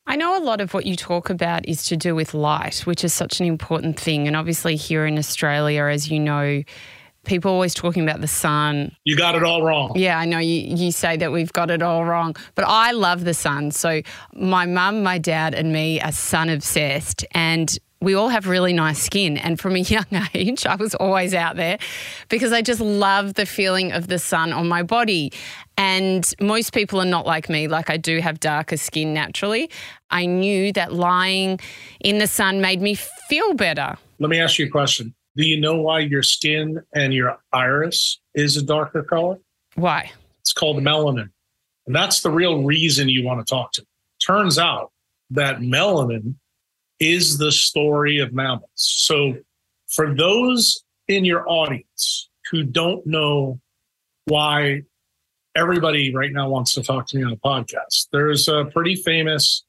I 0.07 0.17
know 0.17 0.37
a 0.37 0.43
lot 0.45 0.61
of 0.61 0.75
what 0.75 0.87
you 0.87 0.97
talk 0.97 1.31
about 1.31 1.67
is 1.67 1.85
to 1.85 1.97
do 1.97 2.15
with 2.15 2.35
light, 2.35 2.81
which 2.81 3.05
is 3.05 3.15
such 3.15 3.41
an 3.41 3.47
important 3.47 3.99
thing. 3.99 4.27
And 4.27 4.37
obviously, 4.37 4.77
here 4.77 5.07
in 5.07 5.19
Australia, 5.19 5.85
as 5.85 6.11
you 6.11 6.21
know, 6.21 6.63
people 7.25 7.51
always 7.51 7.75
talking 7.75 8.03
about 8.03 8.21
the 8.21 8.29
sun. 8.29 8.95
You 9.05 9.17
got 9.17 9.35
it 9.35 9.43
all 9.43 9.63
wrong. 9.63 9.93
Yeah, 9.97 10.19
I 10.19 10.25
know 10.25 10.39
you, 10.39 10.77
you 10.77 10.93
say 10.93 11.17
that 11.17 11.33
we've 11.33 11.53
got 11.53 11.71
it 11.71 11.83
all 11.83 12.05
wrong, 12.05 12.37
but 12.55 12.65
I 12.67 12.93
love 12.93 13.25
the 13.25 13.35
sun. 13.35 13.71
So 13.71 14.03
my 14.35 14.67
mum, 14.67 15.03
my 15.03 15.19
dad, 15.19 15.55
and 15.55 15.73
me 15.73 16.01
are 16.01 16.13
sun 16.13 16.49
obsessed. 16.49 17.25
And 17.33 17.77
we 18.05 18.15
all 18.15 18.29
have 18.29 18.47
really 18.47 18.73
nice 18.73 19.03
skin. 19.03 19.37
And 19.39 19.59
from 19.59 19.75
a 19.75 19.79
young 19.97 20.07
age, 20.35 20.67
I 20.67 20.77
was 20.77 20.95
always 20.95 21.35
out 21.35 21.57
there 21.57 21.79
because 22.29 22.53
I 22.53 22.63
just 22.63 22.81
love 22.81 23.35
the 23.35 23.47
feeling 23.47 23.93
of 23.93 24.09
the 24.09 24.19
sun 24.19 24.53
on 24.53 24.69
my 24.69 24.83
body. 24.83 25.33
And 25.77 26.33
most 26.41 26.73
people 26.73 27.01
are 27.01 27.07
not 27.07 27.27
like 27.27 27.49
me. 27.49 27.67
Like 27.67 27.91
I 27.91 27.97
do 27.97 28.21
have 28.21 28.39
darker 28.39 28.77
skin 28.77 29.13
naturally. 29.13 29.71
I 30.11 30.27
knew 30.27 30.73
that 30.75 30.93
lying 30.93 31.59
in 32.01 32.19
the 32.19 32.29
sun 32.29 32.61
made 32.61 32.81
me 32.81 32.95
feel 32.95 33.55
better. 33.55 33.97
Let 34.21 34.31
me 34.31 34.39
ask 34.39 34.59
you 34.59 34.67
a 34.67 34.71
question. 34.71 35.15
Do 35.37 35.45
you 35.45 35.61
know 35.61 35.77
why 35.77 36.01
your 36.01 36.23
skin 36.23 36.81
and 36.95 37.13
your 37.13 37.39
iris 37.53 38.21
is 38.35 38.57
a 38.57 38.63
darker 38.63 39.03
color? 39.03 39.39
Why? 39.75 40.11
It's 40.41 40.53
called 40.53 40.77
melanin. 40.79 41.31
And 41.87 41.95
that's 41.95 42.21
the 42.21 42.31
real 42.31 42.63
reason 42.63 43.09
you 43.09 43.25
want 43.25 43.45
to 43.45 43.51
talk 43.51 43.73
to. 43.73 43.85
Turns 44.25 44.59
out 44.59 44.93
that 45.31 45.59
melanin 45.59 46.37
is 47.01 47.39
the 47.39 47.51
story 47.51 48.21
of 48.21 48.33
mammals. 48.33 48.71
So 48.75 49.35
for 49.89 50.15
those 50.15 50.85
in 51.09 51.25
your 51.25 51.49
audience 51.49 52.31
who 52.51 52.63
don't 52.63 53.05
know 53.07 53.61
why 54.27 54.83
everybody 55.57 56.15
right 56.15 56.33
now 56.33 56.49
wants 56.49 56.75
to 56.75 56.83
talk 56.83 57.07
to 57.09 57.17
me 57.17 57.25
on 57.25 57.33
a 57.33 57.37
podcast. 57.37 58.09
There's 58.13 58.49
a 58.49 58.67
pretty 58.67 58.97
famous 58.97 59.65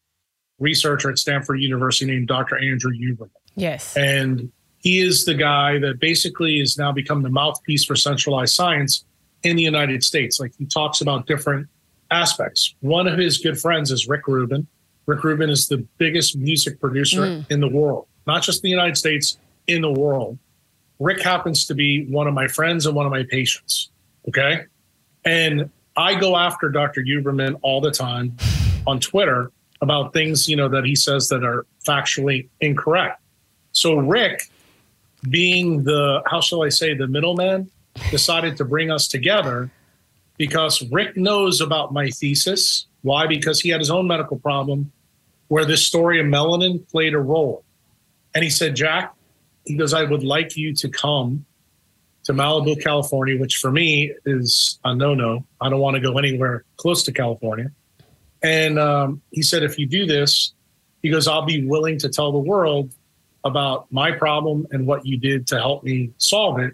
researcher 0.59 1.09
at 1.09 1.17
Stanford 1.17 1.59
University 1.59 2.11
named 2.11 2.27
Dr. 2.27 2.57
Andrew 2.57 2.91
Huberman. 2.91 3.29
Yes. 3.55 3.95
And 3.95 4.51
he 4.85 4.99
is 4.99 5.25
the 5.25 5.33
guy 5.33 5.79
that 5.79 5.99
basically 5.99 6.59
has 6.59 6.77
now 6.77 6.91
become 6.91 7.23
the 7.23 7.29
mouthpiece 7.29 7.83
for 7.83 7.95
centralized 7.95 8.53
science 8.53 9.03
in 9.41 9.55
the 9.55 9.63
United 9.63 10.03
States. 10.03 10.39
Like 10.39 10.53
he 10.59 10.65
talks 10.67 11.01
about 11.01 11.25
different 11.25 11.67
aspects. 12.11 12.75
One 12.81 13.07
of 13.07 13.17
his 13.17 13.39
good 13.39 13.59
friends 13.59 13.89
is 13.89 14.07
Rick 14.07 14.27
Rubin. 14.27 14.67
Rick 15.07 15.23
Rubin 15.23 15.49
is 15.49 15.67
the 15.67 15.79
biggest 15.97 16.37
music 16.37 16.79
producer 16.79 17.21
mm. 17.21 17.51
in 17.51 17.61
the 17.61 17.67
world, 17.67 18.05
not 18.27 18.43
just 18.43 18.61
the 18.61 18.69
United 18.69 18.95
States, 18.95 19.39
in 19.65 19.81
the 19.81 19.91
world. 19.91 20.37
Rick 20.99 21.19
happens 21.19 21.65
to 21.65 21.73
be 21.73 22.05
one 22.05 22.27
of 22.27 22.35
my 22.35 22.47
friends 22.47 22.85
and 22.85 22.95
one 22.95 23.07
of 23.07 23.11
my 23.11 23.23
patients. 23.27 23.89
Okay. 24.27 24.65
And 25.25 25.71
I 25.97 26.13
go 26.13 26.37
after 26.37 26.69
Dr. 26.69 27.01
Huberman 27.01 27.57
all 27.63 27.81
the 27.81 27.89
time 27.89 28.37
on 28.85 28.99
Twitter 28.99 29.51
about 29.81 30.13
things, 30.13 30.47
you 30.47 30.55
know, 30.55 30.69
that 30.69 30.85
he 30.85 30.95
says 30.95 31.27
that 31.29 31.43
are 31.43 31.65
factually 31.87 32.49
incorrect. 32.61 33.19
So 33.71 33.95
Rick, 33.95 34.51
being 35.29 35.83
the, 35.83 36.21
how 36.25 36.41
shall 36.41 36.63
I 36.63 36.69
say, 36.69 36.93
the 36.93 37.07
middleman, 37.07 37.69
decided 38.11 38.57
to 38.57 38.65
bring 38.65 38.91
us 38.91 39.07
together 39.07 39.69
because 40.37 40.83
Rick 40.91 41.15
knows 41.17 41.61
about 41.61 41.93
my 41.93 42.09
thesis. 42.09 42.87
Why? 43.01 43.27
Because 43.27 43.61
he 43.61 43.69
had 43.69 43.79
his 43.79 43.89
own 43.89 44.07
medical 44.07 44.37
problem 44.37 44.91
where 45.47 45.65
this 45.65 45.85
story 45.85 46.19
of 46.19 46.25
melanin 46.25 46.87
played 46.89 47.13
a 47.13 47.19
role. 47.19 47.63
And 48.33 48.43
he 48.43 48.49
said, 48.49 48.75
Jack, 48.75 49.13
he 49.65 49.75
goes, 49.75 49.93
I 49.93 50.03
would 50.03 50.23
like 50.23 50.57
you 50.57 50.73
to 50.75 50.89
come 50.89 51.45
to 52.25 52.33
Malibu, 52.33 52.81
California, 52.81 53.39
which 53.39 53.57
for 53.57 53.71
me 53.71 54.13
is 54.25 54.79
a 54.83 54.95
no 54.95 55.13
no. 55.13 55.45
I 55.61 55.69
don't 55.69 55.79
want 55.79 55.95
to 55.95 56.01
go 56.01 56.17
anywhere 56.17 56.63
close 56.77 57.03
to 57.03 57.11
California. 57.11 57.71
And 58.43 58.77
um, 58.77 59.21
he 59.31 59.41
said, 59.41 59.63
if 59.63 59.77
you 59.79 59.85
do 59.85 60.05
this, 60.05 60.53
he 61.01 61.09
goes, 61.09 61.27
I'll 61.27 61.45
be 61.45 61.65
willing 61.65 61.99
to 61.99 62.09
tell 62.09 62.31
the 62.31 62.39
world 62.39 62.91
about 63.45 63.89
my 63.91 64.11
problem 64.11 64.67
and 64.71 64.85
what 64.85 65.05
you 65.05 65.17
did 65.17 65.47
to 65.47 65.57
help 65.57 65.83
me 65.83 66.11
solve 66.17 66.59
it, 66.59 66.73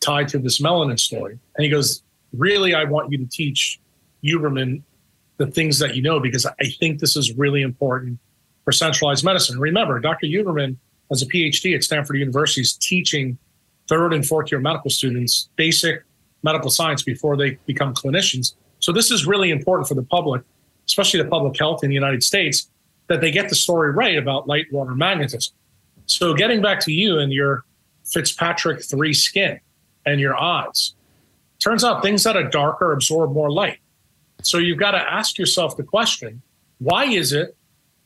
tied 0.00 0.28
to 0.28 0.38
this 0.38 0.60
melanin 0.60 0.98
story. 0.98 1.38
And 1.56 1.64
he 1.64 1.70
goes, 1.70 2.02
Really, 2.32 2.74
I 2.74 2.84
want 2.84 3.10
you 3.10 3.18
to 3.18 3.26
teach 3.26 3.80
Huberman 4.22 4.82
the 5.38 5.46
things 5.46 5.78
that 5.78 5.94
you 5.94 6.02
know 6.02 6.20
because 6.20 6.44
I 6.44 6.66
think 6.80 6.98
this 6.98 7.16
is 7.16 7.32
really 7.34 7.62
important 7.62 8.18
for 8.64 8.72
centralized 8.72 9.24
medicine. 9.24 9.58
Remember, 9.58 10.00
Dr. 10.00 10.26
Huberman 10.26 10.76
has 11.08 11.22
a 11.22 11.26
PhD 11.26 11.74
at 11.74 11.84
Stanford 11.84 12.16
University, 12.18 12.62
is 12.62 12.74
teaching 12.74 13.38
third 13.88 14.12
and 14.12 14.26
fourth 14.26 14.50
year 14.50 14.60
medical 14.60 14.90
students 14.90 15.48
basic 15.56 16.02
medical 16.42 16.70
science 16.70 17.02
before 17.02 17.36
they 17.36 17.58
become 17.66 17.94
clinicians. 17.94 18.54
So 18.80 18.92
this 18.92 19.10
is 19.10 19.26
really 19.26 19.50
important 19.50 19.88
for 19.88 19.94
the 19.94 20.02
public, 20.02 20.42
especially 20.86 21.22
the 21.22 21.28
public 21.28 21.58
health 21.58 21.82
in 21.84 21.88
the 21.88 21.94
United 21.94 22.22
States, 22.22 22.68
that 23.08 23.20
they 23.20 23.30
get 23.30 23.48
the 23.48 23.54
story 23.54 23.92
right 23.92 24.18
about 24.18 24.46
light 24.46 24.66
water 24.72 24.94
magnetism. 24.94 25.54
So 26.06 26.34
getting 26.34 26.62
back 26.62 26.80
to 26.80 26.92
you 26.92 27.18
and 27.18 27.32
your 27.32 27.64
Fitzpatrick 28.04 28.82
3 28.82 29.12
skin 29.12 29.60
and 30.04 30.20
your 30.20 30.40
eyes, 30.40 30.94
turns 31.58 31.84
out 31.84 32.02
things 32.02 32.22
that 32.22 32.36
are 32.36 32.48
darker 32.48 32.92
absorb 32.92 33.32
more 33.32 33.50
light. 33.50 33.78
So 34.42 34.58
you've 34.58 34.78
got 34.78 34.92
to 34.92 34.98
ask 34.98 35.38
yourself 35.38 35.76
the 35.76 35.82
question, 35.82 36.42
why 36.78 37.06
is 37.06 37.32
it 37.32 37.56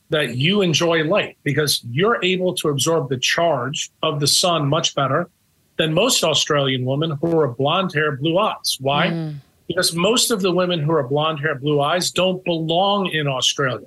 that 0.08 0.36
you 0.36 0.62
enjoy 0.62 1.04
light? 1.04 1.36
Because 1.42 1.84
you're 1.90 2.22
able 2.24 2.54
to 2.54 2.68
absorb 2.68 3.08
the 3.08 3.18
charge 3.18 3.90
of 4.02 4.20
the 4.20 4.26
sun 4.26 4.68
much 4.68 4.94
better 4.94 5.28
than 5.76 5.92
most 5.92 6.24
Australian 6.24 6.84
women 6.84 7.18
who 7.20 7.38
are 7.38 7.48
blonde 7.48 7.92
hair, 7.92 8.16
blue 8.16 8.38
eyes. 8.38 8.78
Why? 8.80 9.08
Mm. 9.08 9.36
Because 9.66 9.94
most 9.94 10.30
of 10.30 10.42
the 10.42 10.52
women 10.52 10.80
who 10.80 10.92
are 10.92 11.02
blonde 11.02 11.40
hair, 11.40 11.54
blue 11.54 11.80
eyes 11.80 12.10
don't 12.10 12.44
belong 12.44 13.06
in 13.06 13.26
Australia. 13.26 13.86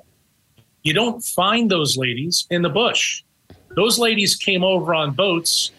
You 0.83 0.93
don't 0.93 1.23
find 1.23 1.69
those 1.69 1.97
ladies 1.97 2.47
in 2.49 2.61
the 2.61 2.69
bush. 2.69 3.23
Those 3.75 3.97
ladies 3.97 4.35
came 4.35 4.63
over 4.63 4.93
on 4.93 5.11
boats. 5.11 5.71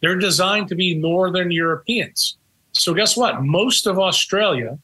They're 0.00 0.16
designed 0.16 0.68
to 0.68 0.74
be 0.74 0.94
Northern 0.94 1.50
Europeans. 1.50 2.36
So, 2.72 2.94
guess 2.94 3.16
what? 3.16 3.42
Most 3.42 3.86
of 3.86 3.98
Australia 3.98 4.78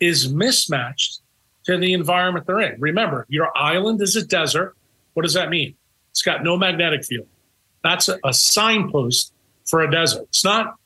is 0.00 0.32
mismatched 0.32 1.20
to 1.64 1.76
the 1.76 1.92
environment 1.92 2.46
they're 2.46 2.60
in. 2.60 2.80
Remember, 2.80 3.26
your 3.28 3.56
island 3.56 4.02
is 4.02 4.16
a 4.16 4.26
desert. 4.26 4.76
What 5.14 5.22
does 5.22 5.34
that 5.34 5.50
mean? 5.50 5.74
It's 6.10 6.22
got 6.22 6.42
no 6.42 6.56
magnetic 6.56 7.04
field. 7.04 7.26
That's 7.82 8.08
a, 8.08 8.18
a 8.24 8.32
signpost 8.32 9.32
for 9.66 9.82
a 9.82 9.90
desert. 9.90 10.22
It's 10.24 10.44
not 10.44 10.76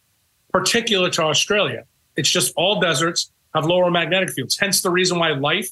particular 0.52 1.08
to 1.10 1.22
Australia. 1.22 1.84
It's 2.16 2.28
just 2.28 2.52
all 2.56 2.80
deserts 2.80 3.32
have 3.54 3.64
lower 3.64 3.90
magnetic 3.90 4.30
fields. 4.30 4.58
Hence 4.58 4.82
the 4.82 4.90
reason 4.90 5.18
why 5.18 5.30
life 5.30 5.70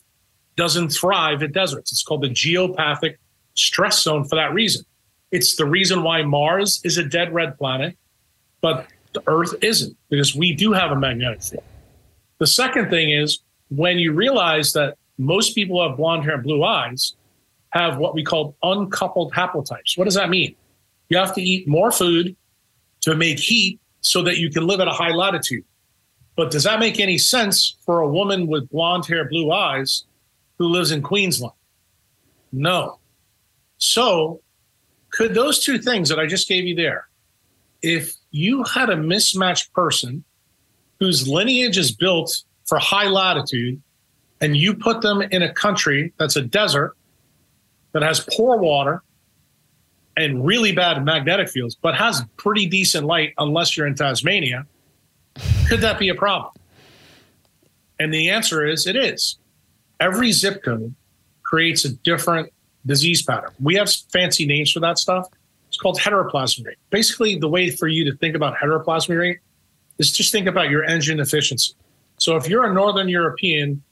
doesn't 0.56 0.90
thrive 0.90 1.42
in 1.42 1.52
deserts. 1.52 1.92
It's 1.92 2.02
called 2.02 2.22
the 2.22 2.28
geopathic 2.28 3.16
stress 3.54 4.02
zone 4.02 4.24
for 4.24 4.36
that 4.36 4.52
reason. 4.52 4.84
It's 5.30 5.56
the 5.56 5.64
reason 5.64 6.02
why 6.02 6.22
Mars 6.22 6.80
is 6.84 6.98
a 6.98 7.04
dead 7.04 7.32
red 7.32 7.56
planet, 7.56 7.96
but 8.60 8.86
the 9.12 9.22
Earth 9.26 9.54
isn't, 9.62 9.96
because 10.08 10.34
we 10.34 10.54
do 10.54 10.72
have 10.72 10.90
a 10.90 10.96
magnetic 10.96 11.42
field. 11.42 11.64
The 12.38 12.46
second 12.46 12.90
thing 12.90 13.10
is 13.10 13.40
when 13.68 13.98
you 13.98 14.12
realize 14.12 14.72
that 14.72 14.96
most 15.18 15.54
people 15.54 15.80
who 15.80 15.88
have 15.88 15.96
blonde 15.96 16.24
hair 16.24 16.34
and 16.34 16.42
blue 16.42 16.64
eyes 16.64 17.14
have 17.70 17.98
what 17.98 18.14
we 18.14 18.24
call 18.24 18.56
uncoupled 18.62 19.32
haplotypes. 19.32 19.96
What 19.96 20.04
does 20.04 20.14
that 20.14 20.30
mean? 20.30 20.54
You 21.08 21.18
have 21.18 21.34
to 21.34 21.42
eat 21.42 21.68
more 21.68 21.92
food 21.92 22.36
to 23.02 23.14
make 23.14 23.38
heat 23.38 23.80
so 24.00 24.22
that 24.22 24.38
you 24.38 24.50
can 24.50 24.66
live 24.66 24.80
at 24.80 24.88
a 24.88 24.92
high 24.92 25.12
latitude. 25.12 25.64
But 26.36 26.50
does 26.50 26.64
that 26.64 26.80
make 26.80 26.98
any 26.98 27.18
sense 27.18 27.76
for 27.84 28.00
a 28.00 28.08
woman 28.08 28.46
with 28.46 28.70
blonde 28.70 29.06
hair, 29.06 29.28
blue 29.28 29.52
eyes 29.52 30.04
who 30.58 30.68
lives 30.68 30.90
in 30.90 31.02
Queensland? 31.02 31.54
No. 32.52 32.98
So, 33.78 34.40
could 35.10 35.34
those 35.34 35.62
two 35.64 35.78
things 35.78 36.08
that 36.08 36.18
I 36.18 36.26
just 36.26 36.48
gave 36.48 36.66
you 36.66 36.74
there, 36.74 37.08
if 37.82 38.14
you 38.30 38.64
had 38.64 38.90
a 38.90 38.96
mismatched 38.96 39.72
person 39.72 40.24
whose 40.98 41.26
lineage 41.26 41.78
is 41.78 41.92
built 41.92 42.44
for 42.66 42.78
high 42.78 43.08
latitude 43.08 43.80
and 44.40 44.56
you 44.56 44.74
put 44.74 45.00
them 45.00 45.22
in 45.22 45.42
a 45.42 45.52
country 45.52 46.12
that's 46.18 46.36
a 46.36 46.42
desert 46.42 46.96
that 47.92 48.02
has 48.02 48.26
poor 48.36 48.58
water 48.58 49.02
and 50.16 50.44
really 50.44 50.72
bad 50.72 51.04
magnetic 51.04 51.48
fields, 51.48 51.74
but 51.74 51.94
has 51.94 52.22
pretty 52.36 52.66
decent 52.66 53.06
light 53.06 53.32
unless 53.38 53.76
you're 53.76 53.86
in 53.86 53.94
Tasmania, 53.94 54.66
could 55.68 55.80
that 55.80 55.98
be 55.98 56.08
a 56.08 56.14
problem? 56.14 56.52
And 57.98 58.12
the 58.12 58.30
answer 58.30 58.66
is 58.66 58.86
it 58.86 58.96
is. 58.96 59.38
Every 59.98 60.32
zip 60.32 60.62
code 60.62 60.94
creates 61.42 61.84
a 61.84 61.90
different 61.90 62.52
disease 62.86 63.22
pattern. 63.22 63.50
We 63.60 63.74
have 63.76 63.90
fancy 64.12 64.46
names 64.46 64.72
for 64.72 64.80
that 64.80 64.98
stuff. 64.98 65.28
It's 65.68 65.76
called 65.76 65.98
heteroplasmy 65.98 66.66
rate. 66.66 66.78
Basically, 66.90 67.36
the 67.36 67.48
way 67.48 67.70
for 67.70 67.86
you 67.86 68.04
to 68.10 68.16
think 68.16 68.34
about 68.34 68.56
heteroplasmy 68.56 69.18
rate 69.18 69.38
is 69.98 70.10
just 70.10 70.32
think 70.32 70.46
about 70.46 70.70
your 70.70 70.84
engine 70.84 71.20
efficiency. 71.20 71.74
So 72.18 72.36
if 72.36 72.48
you're 72.48 72.64
a 72.64 72.74
Northern 72.74 73.08
European 73.08 73.82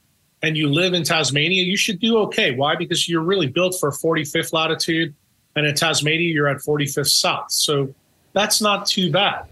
and 0.41 0.57
you 0.57 0.69
live 0.69 0.93
in 0.93 1.03
Tasmania, 1.03 1.63
you 1.63 1.77
should 1.77 1.99
do 1.99 2.17
okay. 2.19 2.55
Why? 2.55 2.75
Because 2.75 3.07
you're 3.07 3.23
really 3.23 3.47
built 3.47 3.75
for 3.79 3.91
45th 3.91 4.53
latitude, 4.53 5.13
and 5.55 5.65
in 5.65 5.75
Tasmania, 5.75 6.33
you're 6.33 6.47
at 6.47 6.57
45th 6.57 7.09
south. 7.09 7.51
So 7.51 7.93
that's 8.33 8.61
not 8.61 8.85
too 8.85 9.11
bad. 9.11 9.45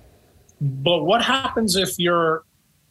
But 0.62 1.04
what 1.04 1.22
happens 1.24 1.76
if 1.76 1.98
you're 2.00 2.44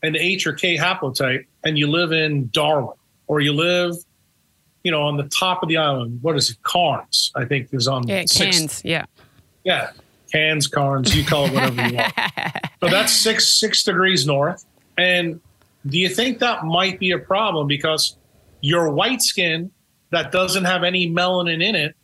an 0.02 0.16
H 0.16 0.46
or 0.46 0.52
K 0.52 0.76
haplotype 0.76 1.46
and 1.64 1.78
you 1.78 1.88
live 1.88 2.12
in 2.12 2.48
Darwin 2.52 2.96
or 3.26 3.40
you 3.40 3.52
live, 3.52 3.94
you 4.86 4.92
know, 4.92 5.02
on 5.02 5.16
the 5.16 5.24
top 5.24 5.64
of 5.64 5.68
the 5.68 5.76
island? 5.76 6.20
What 6.22 6.36
is 6.36 6.48
it? 6.48 6.58
Cairns, 6.62 7.32
I 7.34 7.44
think, 7.44 7.70
is 7.72 7.88
on. 7.88 8.06
Yeah, 8.06 8.22
Cairns. 8.22 8.82
Yeah. 8.84 9.04
Yeah, 9.64 9.90
Cairns, 10.30 10.68
Cairns. 10.68 11.12
You 11.16 11.24
call 11.24 11.46
it 11.46 11.54
whatever 11.54 11.88
you 11.88 11.96
want. 11.96 12.12
So 12.78 12.88
that's 12.88 13.10
six 13.10 13.48
six 13.48 13.82
degrees 13.82 14.26
north, 14.26 14.64
and 14.96 15.40
do 15.88 15.98
you 15.98 16.08
think 16.08 16.38
that 16.38 16.64
might 16.64 17.00
be 17.00 17.10
a 17.10 17.18
problem 17.18 17.66
because 17.66 18.16
your 18.60 18.92
white 18.92 19.22
skin 19.22 19.72
that 20.10 20.30
doesn't 20.30 20.66
have 20.66 20.84
any 20.84 21.10
melanin 21.10 21.64
in 21.64 21.74
it? 21.74 21.96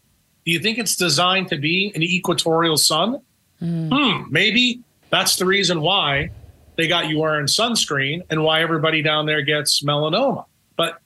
Do 0.44 0.50
you 0.50 0.58
think 0.58 0.78
it's 0.78 0.96
designed 0.96 1.48
to 1.48 1.58
be 1.58 1.92
an 1.94 2.02
equatorial 2.02 2.78
sun? 2.78 3.20
Mm. 3.60 3.90
Hmm, 3.92 4.32
maybe 4.32 4.80
that's 5.10 5.36
the 5.36 5.44
reason 5.44 5.82
why 5.82 6.30
they 6.76 6.88
got 6.88 7.10
you 7.10 7.18
wearing 7.18 7.46
sunscreen 7.46 8.22
and 8.30 8.42
why 8.42 8.62
everybody 8.62 9.02
down 9.02 9.26
there 9.26 9.42
gets 9.42 9.84
melanoma. 9.84 10.46
But 10.74 11.01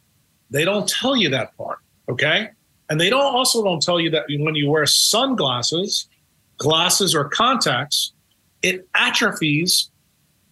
they 0.51 0.65
don't 0.65 0.89
tell 0.89 1.17
you 1.17 1.29
that 1.31 1.57
part, 1.57 1.79
okay? 2.09 2.51
And 2.89 3.01
they 3.01 3.11
don't 3.11 3.35
also 3.35 3.65
don't 3.65 3.83
tell 3.83 4.01
you 4.01 4.11
that 4.11 4.27
when 4.29 4.55
you 4.55 4.71
wear 4.71 4.87
sunglasses, 4.87 6.09
glasses 6.59 7.15
or 7.15 7.29
contacts, 7.29 8.13
it 8.63 8.89
atrophies 8.95 9.91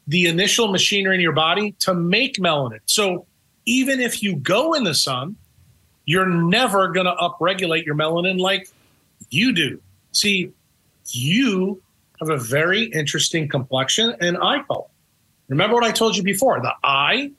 the 0.06 0.26
initial 0.26 0.68
machinery 0.68 1.14
in 1.14 1.20
your 1.20 1.32
body 1.32 1.72
to 1.80 1.94
make 1.94 2.36
melanin. 2.36 2.80
So 2.86 3.26
even 3.66 4.00
if 4.00 4.22
you 4.22 4.36
go 4.36 4.74
in 4.74 4.84
the 4.84 4.94
sun, 4.94 5.36
you're 6.04 6.28
never 6.28 6.88
going 6.88 7.06
to 7.06 7.14
upregulate 7.14 7.86
your 7.86 7.94
melanin 7.94 8.38
like 8.38 8.68
you 9.30 9.52
do. 9.52 9.80
See, 10.12 10.52
you 11.10 11.80
have 12.20 12.30
a 12.30 12.36
very 12.36 12.84
interesting 12.84 13.48
complexion 13.48 14.14
and 14.20 14.36
eye 14.36 14.62
color. 14.64 14.84
Remember 15.48 15.74
what 15.74 15.84
I 15.84 15.92
told 15.92 16.16
you 16.16 16.22
before 16.22 16.60
the 16.60 16.74
eye 16.82 17.30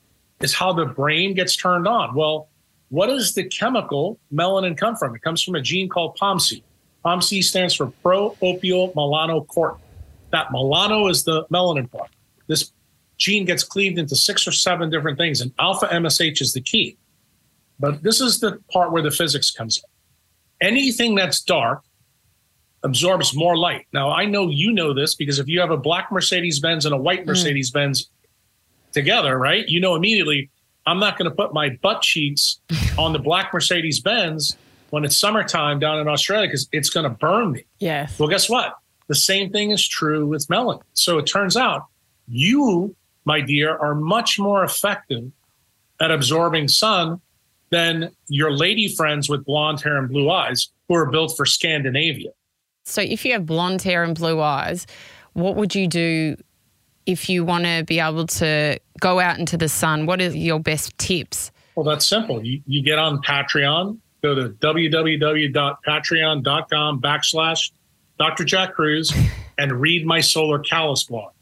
is 0.41 0.53
how 0.53 0.73
the 0.73 0.86
brain 0.86 1.34
gets 1.34 1.56
turned 1.56 1.88
on. 1.88 2.15
Well, 2.15 2.49
what 2.89 3.08
does 3.08 3.34
the 3.34 3.43
chemical 3.45 4.19
melanin 4.34 4.78
come 4.78 4.95
from? 4.95 5.15
It 5.15 5.21
comes 5.21 5.41
from 5.41 5.56
a 5.56 5.62
gene 5.62 5.89
called 5.89 6.17
POMC. 6.17 6.62
POMC 7.04 7.43
stands 7.43 7.76
for 7.76 7.88
pro-opio 7.88 8.93
melanocortin. 8.93 9.80
That 10.32 10.48
melano 10.48 11.10
is 11.10 11.24
the 11.24 11.45
melanin 11.52 11.89
part 11.91 12.10
this 12.48 12.71
gene 13.17 13.45
gets 13.45 13.63
cleaved 13.63 13.98
into 13.98 14.15
six 14.15 14.48
or 14.48 14.52
seven 14.52 14.89
different 14.89 15.17
things, 15.17 15.41
and 15.41 15.52
alpha 15.60 15.88
MSH 15.88 16.41
is 16.41 16.54
the 16.54 16.62
key. 16.62 16.98
But 17.80 18.04
this 18.04 18.21
is 18.21 18.39
the 18.39 18.60
part 18.71 18.91
where 18.91 19.02
the 19.02 19.12
physics 19.12 19.52
comes 19.52 19.78
in. 19.78 20.67
Anything 20.67 21.15
that's 21.15 21.41
dark 21.41 21.84
absorbs 22.84 23.36
more 23.36 23.58
light. 23.58 23.88
Now, 23.93 24.12
I 24.12 24.26
know 24.26 24.50
you 24.50 24.71
know 24.71 24.93
this 24.93 25.15
because 25.15 25.39
if 25.39 25.48
you 25.48 25.60
have 25.60 25.71
a 25.71 25.78
black 25.78 26.12
Mercedes 26.12 26.60
Benz 26.60 26.86
and 26.86 26.93
a 26.93 26.98
white 26.98 27.24
mm. 27.24 27.28
Mercedes 27.28 27.71
Benz 27.71 28.10
together, 28.93 29.38
right, 29.38 29.67
you 29.67 29.80
know 29.80 29.95
immediately 29.95 30.50
I'm 30.86 31.00
not 31.00 31.17
going 31.17 31.30
to 31.30 31.36
put 31.36 31.54
my 31.54 31.69
butt 31.82 32.02
cheeks 32.02 32.60
on 32.98 33.13
the 33.13 33.19
black 33.19 33.54
Mercedes 33.54 34.00
Benz 34.00 34.58
when 34.91 35.04
it's 35.04 35.17
summertime 35.17 35.80
down 35.80 36.00
in 36.00 36.08
Australia 36.08 36.48
because 36.48 36.67
it's 36.71 36.89
going 36.89 37.06
to 37.06 37.10
burn 37.10 37.52
me. 37.52 37.65
Yes. 37.80 38.17
Well, 38.19 38.30
guess 38.30 38.50
what? 38.50 38.78
The 39.08 39.15
same 39.15 39.52
thing 39.52 39.71
is 39.71 39.88
true 39.88 40.26
with 40.26 40.48
melanin. 40.48 40.82
So 40.93 41.17
it 41.17 41.24
turns 41.24 41.58
out 41.58 41.86
you, 42.28 42.95
my 43.26 43.41
dear, 43.41 43.76
are 43.78 43.95
much 43.95 44.39
more 44.39 44.63
effective 44.63 45.32
at 46.00 46.12
absorbing 46.12 46.67
sun 46.67 47.21
than 47.69 48.12
your 48.28 48.52
lady 48.52 48.88
friends 48.88 49.30
with 49.30 49.45
blonde 49.45 49.82
hair 49.82 49.98
and 49.98 50.10
blue 50.10 50.30
eyes 50.30 50.69
who 50.88 50.95
are 50.95 51.10
built 51.10 51.36
for 51.36 51.45
Scandinavia. 51.45 52.32
So, 52.84 53.02
if 53.02 53.26
you 53.26 53.34
have 53.34 53.45
blonde 53.45 53.82
hair 53.82 54.04
and 54.04 54.15
blue 54.15 54.39
eyes, 54.39 54.86
what 55.34 55.56
would 55.56 55.74
you 55.74 55.88
do 55.88 56.38
if 57.05 57.29
you 57.29 57.45
want 57.45 57.65
to 57.65 57.83
be 57.85 57.99
able 57.99 58.25
to 58.27 58.79
go 58.99 59.19
out 59.19 59.37
into 59.39 59.57
the 59.57 59.69
sun? 59.69 60.05
What 60.05 60.21
are 60.21 60.29
your 60.29 60.59
best 60.59 60.95
tips? 60.97 61.51
Well, 61.75 61.85
that's 61.85 62.07
simple. 62.07 62.45
You, 62.45 62.61
you 62.65 62.81
get 62.81 62.97
on 62.99 63.21
Patreon, 63.21 63.97
go 64.21 64.35
to 64.35 64.49
www.patreon.com 64.49 67.01
backslash 67.01 67.71
Dr. 68.17 68.45
Jack 68.45 68.75
Kruse 68.75 69.13
and 69.57 69.73
read 69.73 70.05
my 70.05 70.21
solar 70.21 70.59
callus 70.59 71.03
blog. 71.03 71.33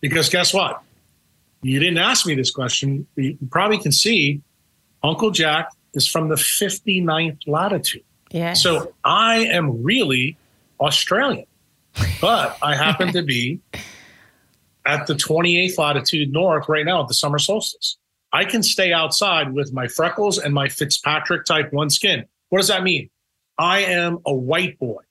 Because 0.00 0.28
guess 0.28 0.52
what? 0.52 0.82
You 1.62 1.78
didn't 1.78 1.98
ask 1.98 2.26
me 2.26 2.34
this 2.34 2.50
question. 2.50 3.06
You 3.16 3.38
probably 3.50 3.78
can 3.78 3.92
see 3.92 4.42
Uncle 5.02 5.30
Jack 5.30 5.70
is 5.94 6.06
from 6.08 6.28
the 6.28 6.34
59th 6.34 7.38
latitude. 7.46 8.04
Yeah. 8.30 8.52
So 8.54 8.94
I 9.04 9.46
am 9.46 9.82
really 9.82 10.36
Australian, 10.80 11.46
but 12.20 12.58
I 12.62 12.74
happen 12.74 13.12
to 13.12 13.22
be 13.22 13.60
at 14.86 15.06
the 15.06 15.14
28th 15.14 15.78
latitude 15.78 16.32
north 16.32 16.68
right 16.68 16.84
now 16.84 17.02
at 17.02 17.08
the 17.08 17.14
summer 17.14 17.38
solstice. 17.38 17.98
I 18.32 18.44
can 18.44 18.62
stay 18.62 18.92
outside 18.92 19.52
with 19.52 19.72
my 19.72 19.88
freckles 19.88 20.38
and 20.38 20.54
my 20.54 20.68
Fitzpatrick 20.68 21.44
type 21.44 21.72
one 21.72 21.90
skin. 21.90 22.24
What 22.48 22.58
does 22.58 22.68
that 22.68 22.82
mean? 22.82 23.10
I 23.58 23.80
am 23.80 24.18
a 24.26 24.34
white 24.34 24.78
boy. 24.78 25.02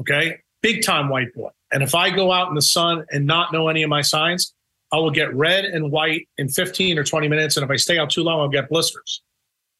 Okay. 0.00 0.38
Big 0.62 0.82
time 0.82 1.08
white 1.08 1.34
boy. 1.34 1.50
And 1.72 1.82
if 1.82 1.94
I 1.94 2.10
go 2.10 2.32
out 2.32 2.48
in 2.48 2.54
the 2.54 2.62
sun 2.62 3.04
and 3.10 3.26
not 3.26 3.52
know 3.52 3.68
any 3.68 3.82
of 3.82 3.90
my 3.90 4.02
signs, 4.02 4.54
I 4.92 4.96
will 4.96 5.10
get 5.10 5.34
red 5.34 5.64
and 5.64 5.92
white 5.92 6.28
in 6.36 6.48
15 6.48 6.98
or 6.98 7.04
20 7.04 7.28
minutes. 7.28 7.56
And 7.56 7.64
if 7.64 7.70
I 7.70 7.76
stay 7.76 7.98
out 7.98 8.10
too 8.10 8.22
long, 8.22 8.40
I'll 8.40 8.48
get 8.48 8.68
blisters. 8.68 9.22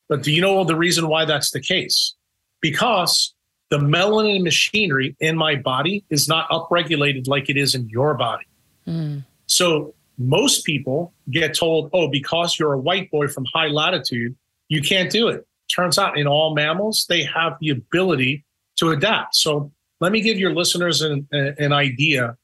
But 0.09 0.23
do 0.23 0.31
you 0.31 0.41
know 0.41 0.65
the 0.65 0.77
reason 0.77 1.09
why 1.09 1.25
that's 1.25 1.51
the 1.51 1.61
case? 1.61 2.15
Because 2.61 3.35
the 3.71 3.79
melanin 3.79 4.43
machinery 4.43 5.17
in 5.21 5.37
my 5.37 5.57
body 5.57 6.05
is 6.11 6.29
not 6.29 6.49
upregulated 6.51 7.27
like 7.27 7.49
it 7.49 7.57
is 7.57 7.75
in 7.75 7.89
your 7.89 8.15
body. 8.15 8.45
Mm. 8.91 9.25
So 9.47 9.95
most 10.19 10.65
people 10.65 11.13
get 11.31 11.55
told, 11.55 11.91
oh, 11.93 12.09
because 12.09 12.59
you're 12.59 12.73
a 12.75 12.79
white 12.79 13.11
boy 13.11 13.29
from 13.29 13.45
high 13.53 13.69
latitude, 13.69 14.37
you 14.69 14.83
can't 14.83 15.11
do 15.11 15.29
it. 15.29 15.47
Turns 15.75 15.99
out 15.99 16.19
in 16.19 16.27
all 16.27 16.55
mammals, 16.55 17.07
they 17.09 17.23
have 17.23 17.57
the 17.61 17.71
ability 17.71 18.45
to 18.77 18.91
adapt. 18.91 19.37
So 19.37 19.73
let 20.01 20.13
me 20.13 20.21
give 20.21 20.39
your 20.39 20.55
listeners 20.55 21.03
an, 21.03 21.27
an 21.33 21.73
idea 21.73 22.37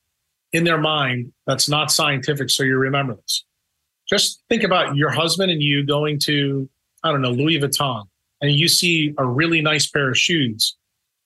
in 0.52 0.64
their 0.64 0.78
mind 0.78 1.32
that's 1.46 1.68
not 1.68 1.90
scientific 1.90 2.50
so 2.50 2.62
you 2.62 2.76
remember 2.76 3.14
this. 3.14 3.44
Just 4.08 4.42
think 4.48 4.62
about 4.62 4.96
your 4.96 5.10
husband 5.10 5.50
and 5.50 5.60
you 5.60 5.84
going 5.84 6.18
to, 6.20 6.68
I 7.02 7.10
don't 7.10 7.22
know, 7.22 7.32
Louis 7.32 7.58
Vuitton, 7.58 8.04
and 8.40 8.52
you 8.52 8.68
see 8.68 9.14
a 9.18 9.26
really 9.26 9.60
nice 9.60 9.86
pair 9.86 10.10
of 10.10 10.16
shoes, 10.16 10.76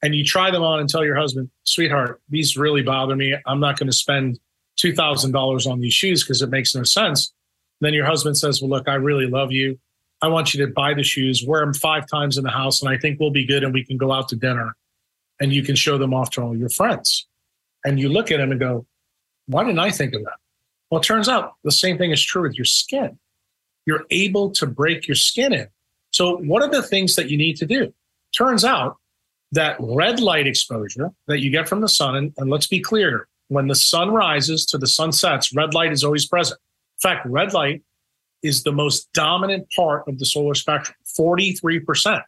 and 0.02 0.14
you 0.14 0.24
try 0.24 0.50
them 0.50 0.62
on 0.62 0.80
and 0.80 0.88
tell 0.88 1.04
your 1.04 1.16
husband, 1.16 1.50
sweetheart, 1.64 2.20
these 2.30 2.56
really 2.56 2.82
bother 2.82 3.14
me. 3.14 3.36
I'm 3.46 3.60
not 3.60 3.78
going 3.78 3.88
to 3.88 3.96
spend 3.96 4.38
$2,000 4.82 5.70
on 5.70 5.80
these 5.80 5.92
shoes 5.92 6.24
because 6.24 6.42
it 6.42 6.50
makes 6.50 6.74
no 6.74 6.82
sense. 6.82 7.32
Then 7.80 7.94
your 7.94 8.06
husband 8.06 8.36
says, 8.36 8.60
well, 8.60 8.70
look, 8.70 8.88
I 8.88 8.94
really 8.94 9.26
love 9.26 9.52
you. 9.52 9.78
I 10.22 10.28
want 10.28 10.52
you 10.52 10.64
to 10.66 10.72
buy 10.72 10.92
the 10.94 11.02
shoes, 11.02 11.44
wear 11.46 11.60
them 11.60 11.72
five 11.72 12.06
times 12.06 12.36
in 12.36 12.44
the 12.44 12.50
house, 12.50 12.82
and 12.82 12.90
I 12.90 12.98
think 12.98 13.18
we'll 13.18 13.30
be 13.30 13.46
good 13.46 13.64
and 13.64 13.72
we 13.72 13.84
can 13.84 13.96
go 13.96 14.12
out 14.12 14.28
to 14.28 14.36
dinner 14.36 14.76
and 15.40 15.52
you 15.52 15.62
can 15.62 15.74
show 15.74 15.96
them 15.96 16.12
off 16.12 16.30
to 16.30 16.42
all 16.42 16.56
your 16.56 16.68
friends. 16.68 17.26
And 17.84 17.98
you 17.98 18.10
look 18.10 18.30
at 18.30 18.36
them 18.36 18.50
and 18.50 18.60
go, 18.60 18.86
why 19.46 19.64
didn't 19.64 19.78
I 19.78 19.90
think 19.90 20.14
of 20.14 20.22
that? 20.24 20.36
Well, 20.90 21.00
it 21.00 21.04
turns 21.04 21.28
out 21.28 21.54
the 21.64 21.72
same 21.72 21.96
thing 21.96 22.10
is 22.10 22.22
true 22.22 22.42
with 22.42 22.58
your 22.58 22.66
skin. 22.66 23.18
You're 23.86 24.04
able 24.10 24.50
to 24.52 24.66
break 24.66 25.08
your 25.08 25.14
skin 25.14 25.52
in. 25.52 25.68
So, 26.10 26.36
what 26.38 26.62
are 26.62 26.70
the 26.70 26.82
things 26.82 27.14
that 27.14 27.30
you 27.30 27.38
need 27.38 27.56
to 27.56 27.66
do? 27.66 27.92
Turns 28.36 28.64
out 28.64 28.96
that 29.52 29.76
red 29.80 30.20
light 30.20 30.46
exposure 30.46 31.10
that 31.26 31.40
you 31.40 31.50
get 31.50 31.68
from 31.68 31.80
the 31.80 31.88
sun, 31.88 32.16
and, 32.16 32.34
and 32.36 32.50
let's 32.50 32.66
be 32.66 32.80
clear, 32.80 33.28
when 33.50 33.66
the 33.66 33.74
sun 33.74 34.12
rises 34.12 34.64
to 34.64 34.78
the 34.78 34.86
sun 34.86 35.10
sets, 35.10 35.52
red 35.52 35.74
light 35.74 35.90
is 35.90 36.04
always 36.04 36.24
present. 36.24 36.58
In 37.02 37.10
fact, 37.10 37.26
red 37.26 37.52
light 37.52 37.82
is 38.44 38.62
the 38.62 38.70
most 38.70 39.12
dominant 39.12 39.66
part 39.74 40.06
of 40.06 40.20
the 40.20 40.24
solar 40.24 40.54
spectrum, 40.54 40.94
43%. 41.18 42.22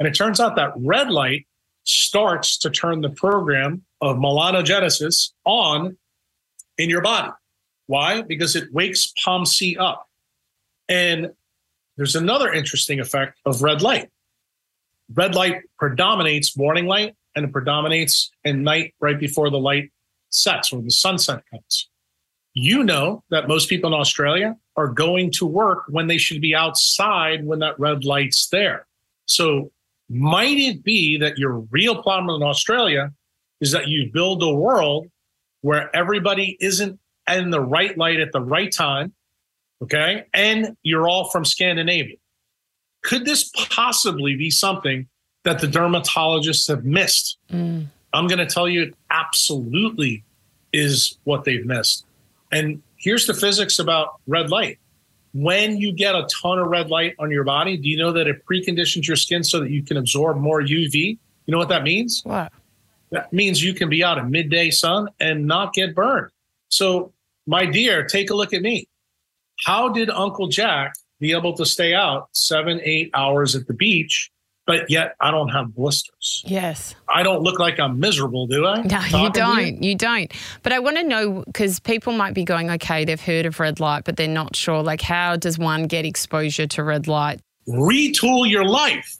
And 0.00 0.08
it 0.08 0.14
turns 0.16 0.40
out 0.40 0.56
that 0.56 0.72
red 0.76 1.12
light 1.12 1.46
starts 1.84 2.58
to 2.58 2.70
turn 2.70 3.02
the 3.02 3.10
program 3.10 3.82
of 4.00 4.16
melanogenesis 4.16 5.30
on 5.44 5.96
in 6.76 6.90
your 6.90 7.02
body. 7.02 7.30
Why? 7.86 8.22
Because 8.22 8.56
it 8.56 8.72
wakes 8.72 9.12
POMC 9.24 9.78
up. 9.78 10.08
And 10.88 11.30
there's 11.96 12.16
another 12.16 12.52
interesting 12.52 12.98
effect 12.98 13.38
of 13.46 13.62
red 13.62 13.80
light. 13.80 14.08
Red 15.14 15.36
light 15.36 15.62
predominates 15.78 16.56
morning 16.56 16.86
light 16.86 17.14
and 17.36 17.44
it 17.44 17.52
predominates 17.52 18.32
in 18.42 18.64
night 18.64 18.94
right 19.00 19.20
before 19.20 19.50
the 19.50 19.58
light 19.58 19.92
sets 20.34 20.72
or 20.72 20.82
the 20.82 20.90
sunset 20.90 21.42
comes. 21.50 21.88
You 22.52 22.84
know 22.84 23.24
that 23.30 23.48
most 23.48 23.68
people 23.68 23.92
in 23.92 23.98
Australia 23.98 24.56
are 24.76 24.88
going 24.88 25.30
to 25.32 25.46
work 25.46 25.84
when 25.88 26.06
they 26.06 26.18
should 26.18 26.40
be 26.40 26.54
outside 26.54 27.44
when 27.44 27.60
that 27.60 27.78
red 27.78 28.04
light's 28.04 28.48
there. 28.48 28.86
So, 29.26 29.70
might 30.08 30.58
it 30.58 30.84
be 30.84 31.16
that 31.18 31.38
your 31.38 31.60
real 31.70 32.02
problem 32.02 32.40
in 32.40 32.46
Australia 32.46 33.12
is 33.60 33.72
that 33.72 33.88
you 33.88 34.10
build 34.12 34.42
a 34.42 34.54
world 34.54 35.06
where 35.62 35.94
everybody 35.96 36.56
isn't 36.60 37.00
in 37.28 37.50
the 37.50 37.60
right 37.60 37.96
light 37.96 38.20
at 38.20 38.32
the 38.32 38.40
right 38.40 38.70
time? 38.70 39.14
Okay. 39.82 40.26
And 40.34 40.76
you're 40.82 41.08
all 41.08 41.30
from 41.30 41.44
Scandinavia. 41.44 42.16
Could 43.02 43.24
this 43.24 43.50
possibly 43.70 44.36
be 44.36 44.50
something 44.50 45.08
that 45.44 45.60
the 45.60 45.66
dermatologists 45.66 46.68
have 46.68 46.84
missed? 46.84 47.38
Mm. 47.50 47.88
I'm 48.14 48.28
going 48.28 48.38
to 48.38 48.46
tell 48.46 48.68
you 48.68 48.82
it 48.82 48.94
absolutely 49.10 50.24
is 50.72 51.18
what 51.24 51.44
they've 51.44 51.66
missed. 51.66 52.06
And 52.52 52.82
here's 52.96 53.26
the 53.26 53.34
physics 53.34 53.78
about 53.78 54.20
red 54.26 54.50
light. 54.50 54.78
When 55.32 55.78
you 55.78 55.92
get 55.92 56.14
a 56.14 56.26
ton 56.42 56.60
of 56.60 56.68
red 56.68 56.90
light 56.90 57.16
on 57.18 57.30
your 57.30 57.42
body, 57.42 57.76
do 57.76 57.88
you 57.88 57.96
know 57.96 58.12
that 58.12 58.28
it 58.28 58.46
preconditions 58.46 59.06
your 59.08 59.16
skin 59.16 59.42
so 59.42 59.60
that 59.60 59.70
you 59.70 59.82
can 59.82 59.96
absorb 59.96 60.38
more 60.38 60.62
UV? 60.62 60.94
You 61.46 61.52
know 61.52 61.58
what 61.58 61.68
that 61.70 61.82
means? 61.82 62.22
What? 62.24 62.52
That 63.10 63.32
means 63.32 63.62
you 63.62 63.74
can 63.74 63.88
be 63.88 64.04
out 64.04 64.16
in 64.18 64.30
midday 64.30 64.70
sun 64.70 65.08
and 65.18 65.46
not 65.46 65.74
get 65.74 65.94
burned. 65.94 66.30
So, 66.68 67.12
my 67.46 67.66
dear, 67.66 68.04
take 68.04 68.30
a 68.30 68.34
look 68.34 68.54
at 68.54 68.62
me. 68.62 68.88
How 69.66 69.88
did 69.88 70.08
Uncle 70.08 70.48
Jack 70.48 70.94
be 71.20 71.32
able 71.32 71.52
to 71.54 71.66
stay 71.66 71.94
out 71.94 72.28
seven, 72.32 72.80
eight 72.82 73.10
hours 73.14 73.54
at 73.54 73.66
the 73.66 73.74
beach 73.74 74.30
but 74.66 74.88
yet 74.90 75.14
I 75.20 75.30
don't 75.30 75.48
have 75.48 75.74
blisters. 75.74 76.42
Yes. 76.46 76.94
I 77.08 77.22
don't 77.22 77.42
look 77.42 77.58
like 77.58 77.78
I'm 77.78 78.00
miserable, 78.00 78.46
do 78.46 78.66
I? 78.66 78.82
No, 78.82 79.24
you 79.24 79.30
don't. 79.30 79.82
You? 79.82 79.90
you? 79.90 79.94
don't. 79.94 80.32
But 80.62 80.72
I 80.72 80.78
want 80.78 80.96
to 80.96 81.02
know 81.02 81.42
because 81.46 81.80
people 81.80 82.12
might 82.12 82.34
be 82.34 82.44
going, 82.44 82.70
okay, 82.70 83.04
they've 83.04 83.20
heard 83.20 83.46
of 83.46 83.60
red 83.60 83.80
light, 83.80 84.04
but 84.04 84.16
they're 84.16 84.28
not 84.28 84.56
sure. 84.56 84.82
Like, 84.82 85.02
how 85.02 85.36
does 85.36 85.58
one 85.58 85.86
get 85.86 86.04
exposure 86.04 86.66
to 86.68 86.82
red 86.82 87.06
light? 87.06 87.40
Retool 87.68 88.48
your 88.48 88.64
life. 88.64 89.18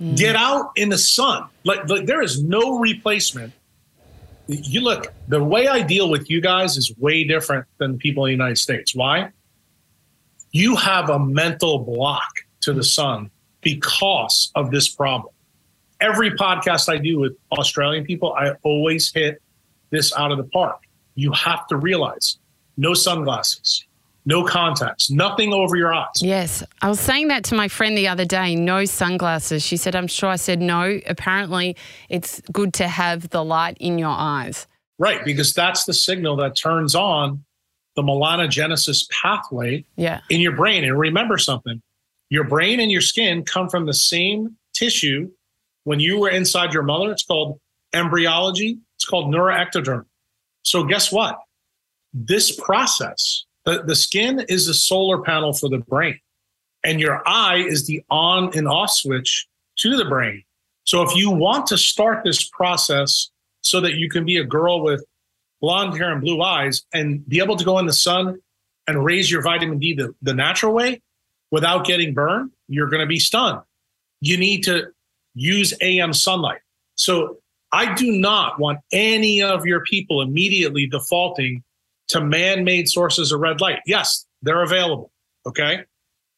Mm. 0.00 0.16
Get 0.16 0.36
out 0.36 0.70
in 0.76 0.88
the 0.88 0.98
sun. 0.98 1.48
Like, 1.64 1.88
like, 1.88 2.06
there 2.06 2.22
is 2.22 2.42
no 2.42 2.78
replacement. 2.78 3.52
You 4.48 4.80
look, 4.80 5.12
the 5.28 5.42
way 5.42 5.66
I 5.66 5.82
deal 5.82 6.08
with 6.08 6.30
you 6.30 6.40
guys 6.40 6.76
is 6.76 6.94
way 6.98 7.24
different 7.24 7.66
than 7.78 7.98
people 7.98 8.26
in 8.26 8.28
the 8.28 8.32
United 8.32 8.58
States. 8.58 8.94
Why? 8.94 9.30
You 10.52 10.76
have 10.76 11.10
a 11.10 11.18
mental 11.18 11.80
block 11.80 12.28
to 12.60 12.72
the 12.72 12.84
sun 12.84 13.30
because 13.66 14.52
of 14.54 14.70
this 14.70 14.86
problem. 14.86 15.34
Every 16.00 16.30
podcast 16.30 16.88
I 16.88 16.98
do 16.98 17.18
with 17.18 17.36
Australian 17.50 18.04
people, 18.04 18.32
I 18.32 18.52
always 18.62 19.12
hit 19.12 19.42
this 19.90 20.16
out 20.16 20.30
of 20.30 20.38
the 20.38 20.44
park. 20.44 20.82
You 21.16 21.32
have 21.32 21.66
to 21.66 21.76
realize 21.76 22.38
no 22.76 22.94
sunglasses, 22.94 23.84
no 24.24 24.44
contacts, 24.44 25.10
nothing 25.10 25.52
over 25.52 25.74
your 25.74 25.92
eyes. 25.92 26.22
Yes. 26.22 26.62
I 26.80 26.88
was 26.88 27.00
saying 27.00 27.26
that 27.26 27.42
to 27.46 27.56
my 27.56 27.66
friend 27.66 27.98
the 27.98 28.06
other 28.06 28.24
day 28.24 28.54
no 28.54 28.84
sunglasses. 28.84 29.64
She 29.64 29.76
said, 29.76 29.96
I'm 29.96 30.06
sure 30.06 30.28
I 30.28 30.36
said 30.36 30.60
no. 30.60 31.00
Apparently, 31.08 31.76
it's 32.08 32.40
good 32.52 32.72
to 32.74 32.86
have 32.86 33.30
the 33.30 33.42
light 33.42 33.78
in 33.80 33.98
your 33.98 34.14
eyes. 34.16 34.68
Right, 34.96 35.24
because 35.24 35.52
that's 35.54 35.86
the 35.86 35.92
signal 35.92 36.36
that 36.36 36.56
turns 36.56 36.94
on 36.94 37.44
the 37.96 38.02
melanogenesis 38.02 39.10
pathway 39.10 39.84
yeah. 39.96 40.20
in 40.30 40.40
your 40.40 40.54
brain. 40.54 40.84
And 40.84 40.96
remember 40.96 41.36
something 41.36 41.82
your 42.28 42.44
brain 42.44 42.80
and 42.80 42.90
your 42.90 43.00
skin 43.00 43.44
come 43.44 43.68
from 43.68 43.86
the 43.86 43.94
same 43.94 44.56
tissue 44.74 45.30
when 45.84 46.00
you 46.00 46.18
were 46.18 46.28
inside 46.28 46.72
your 46.72 46.82
mother. 46.82 47.10
It's 47.12 47.24
called 47.24 47.60
embryology, 47.92 48.78
it's 48.96 49.04
called 49.04 49.32
neuroectoderm. 49.32 50.04
So, 50.62 50.84
guess 50.84 51.12
what? 51.12 51.38
This 52.12 52.58
process, 52.58 53.44
the, 53.64 53.82
the 53.82 53.94
skin 53.94 54.44
is 54.48 54.66
the 54.66 54.74
solar 54.74 55.22
panel 55.22 55.52
for 55.52 55.68
the 55.68 55.78
brain, 55.78 56.18
and 56.82 57.00
your 57.00 57.26
eye 57.26 57.58
is 57.58 57.86
the 57.86 58.02
on 58.10 58.56
and 58.56 58.66
off 58.66 58.90
switch 58.90 59.46
to 59.78 59.96
the 59.96 60.04
brain. 60.04 60.42
So, 60.84 61.02
if 61.02 61.14
you 61.14 61.30
want 61.30 61.66
to 61.68 61.78
start 61.78 62.24
this 62.24 62.48
process 62.48 63.30
so 63.60 63.80
that 63.80 63.94
you 63.94 64.08
can 64.08 64.24
be 64.24 64.36
a 64.38 64.44
girl 64.44 64.82
with 64.82 65.04
blonde 65.60 65.96
hair 65.96 66.12
and 66.12 66.20
blue 66.20 66.42
eyes 66.42 66.82
and 66.92 67.26
be 67.28 67.40
able 67.40 67.56
to 67.56 67.64
go 67.64 67.78
in 67.78 67.86
the 67.86 67.92
sun 67.92 68.40
and 68.86 69.04
raise 69.04 69.30
your 69.30 69.42
vitamin 69.42 69.78
D 69.78 69.94
the, 69.94 70.14
the 70.22 70.34
natural 70.34 70.72
way, 70.72 71.02
without 71.50 71.86
getting 71.86 72.14
burned, 72.14 72.50
you're 72.68 72.88
going 72.88 73.00
to 73.00 73.06
be 73.06 73.18
stunned. 73.18 73.60
You 74.20 74.36
need 74.36 74.62
to 74.64 74.88
use 75.34 75.72
AM 75.80 76.12
sunlight. 76.12 76.60
So 76.94 77.38
I 77.72 77.94
do 77.94 78.12
not 78.12 78.58
want 78.58 78.78
any 78.92 79.42
of 79.42 79.66
your 79.66 79.84
people 79.84 80.22
immediately 80.22 80.86
defaulting 80.86 81.62
to 82.08 82.20
man 82.20 82.64
made 82.64 82.88
sources 82.88 83.32
of 83.32 83.40
red 83.40 83.60
light. 83.60 83.80
Yes, 83.86 84.26
they're 84.42 84.62
available. 84.62 85.10
Okay. 85.46 85.84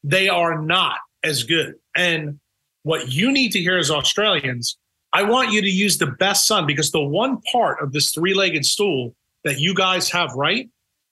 They 0.03 0.29
are 0.29 0.61
not 0.61 0.97
as 1.23 1.43
good. 1.43 1.75
And 1.95 2.39
what 2.83 3.13
you 3.13 3.31
need 3.31 3.53
to 3.53 3.61
hear 3.61 3.79
as 3.79 3.91
Australians, 3.91 4.79
I 5.13 5.23
want 5.23 5.53
you 5.53 5.61
to 5.61 5.71
use 5.71 5.99
the 5.99 6.07
best 6.07 6.47
sun 6.47 6.67
because 6.67 6.91
the 6.91 7.03
one 7.03 7.41
part 7.53 7.83
of 7.83 7.93
this 7.93 8.13
three 8.13 8.35
legged 8.35 8.65
stool 8.65 9.15
that 9.45 9.59
you 9.59 9.75
guys 9.75 10.11
have 10.11 10.33
right 10.35 10.69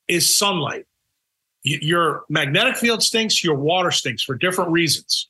is 0.08 0.38
sunlight 0.38 0.86
your 1.66 2.24
magnetic 2.28 2.76
field 2.76 3.02
stinks, 3.02 3.42
your 3.42 3.56
water 3.56 3.90
stinks 3.90 4.22
for 4.22 4.36
different 4.36 4.70
reasons. 4.70 5.28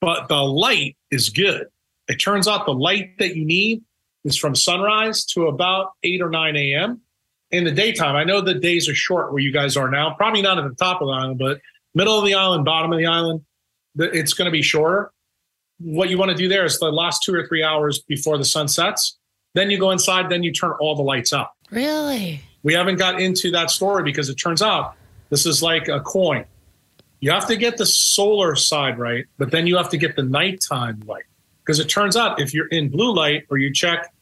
But 0.00 0.28
the 0.28 0.42
light 0.42 0.96
is 1.10 1.30
good. 1.30 1.66
It 2.08 2.16
turns 2.16 2.46
out 2.46 2.66
the 2.66 2.72
light 2.72 3.18
that 3.18 3.34
you 3.34 3.44
need 3.44 3.82
is 4.24 4.36
from 4.36 4.54
sunrise 4.54 5.24
to 5.26 5.46
about 5.46 5.92
8 6.02 6.20
or 6.20 6.28
9 6.28 6.56
a.m. 6.56 7.00
in 7.50 7.64
the 7.64 7.70
daytime. 7.72 8.14
I 8.14 8.24
know 8.24 8.42
the 8.42 8.54
days 8.54 8.88
are 8.88 8.94
short 8.94 9.32
where 9.32 9.40
you 9.40 9.52
guys 9.52 9.76
are 9.76 9.90
now, 9.90 10.14
probably 10.14 10.42
not 10.42 10.58
at 10.58 10.68
the 10.68 10.74
top 10.74 11.00
of 11.00 11.08
the 11.08 11.14
island, 11.14 11.38
but 11.38 11.60
middle 11.94 12.18
of 12.18 12.26
the 12.26 12.34
island, 12.34 12.64
bottom 12.64 12.92
of 12.92 12.98
the 12.98 13.06
island, 13.06 13.42
it's 13.96 14.34
going 14.34 14.46
to 14.46 14.52
be 14.52 14.62
shorter. 14.62 15.10
What 15.78 16.10
you 16.10 16.18
want 16.18 16.30
to 16.30 16.36
do 16.36 16.48
there 16.48 16.66
is 16.66 16.78
the 16.78 16.92
last 16.92 17.22
two 17.22 17.34
or 17.34 17.46
three 17.46 17.62
hours 17.62 18.00
before 18.00 18.36
the 18.36 18.44
sun 18.44 18.68
sets. 18.68 19.18
Then 19.54 19.70
you 19.70 19.78
go 19.78 19.90
inside, 19.90 20.28
then 20.28 20.42
you 20.42 20.52
turn 20.52 20.72
all 20.78 20.94
the 20.94 21.02
lights 21.02 21.32
out. 21.32 21.48
Really? 21.70 22.42
We 22.62 22.74
haven't 22.74 22.96
got 22.96 23.20
into 23.20 23.50
that 23.52 23.70
story 23.70 24.02
because 24.02 24.28
it 24.28 24.34
turns 24.34 24.60
out 24.60 24.94
this 25.30 25.46
is 25.46 25.62
like 25.62 25.88
a 25.88 26.00
coin. 26.00 26.44
You 27.20 27.30
have 27.30 27.46
to 27.48 27.56
get 27.56 27.76
the 27.76 27.86
solar 27.86 28.56
side 28.56 28.98
right, 28.98 29.26
but 29.38 29.50
then 29.50 29.66
you 29.66 29.76
have 29.76 29.90
to 29.90 29.96
get 29.96 30.16
the 30.16 30.22
nighttime 30.22 31.00
light. 31.06 31.24
Because 31.64 31.78
it 31.78 31.88
turns 31.88 32.16
out 32.16 32.40
if 32.40 32.52
you're 32.52 32.66
in 32.68 32.88
blue 32.88 33.14
light 33.14 33.46
or 33.50 33.58
you 33.58 33.72
check 33.72 34.12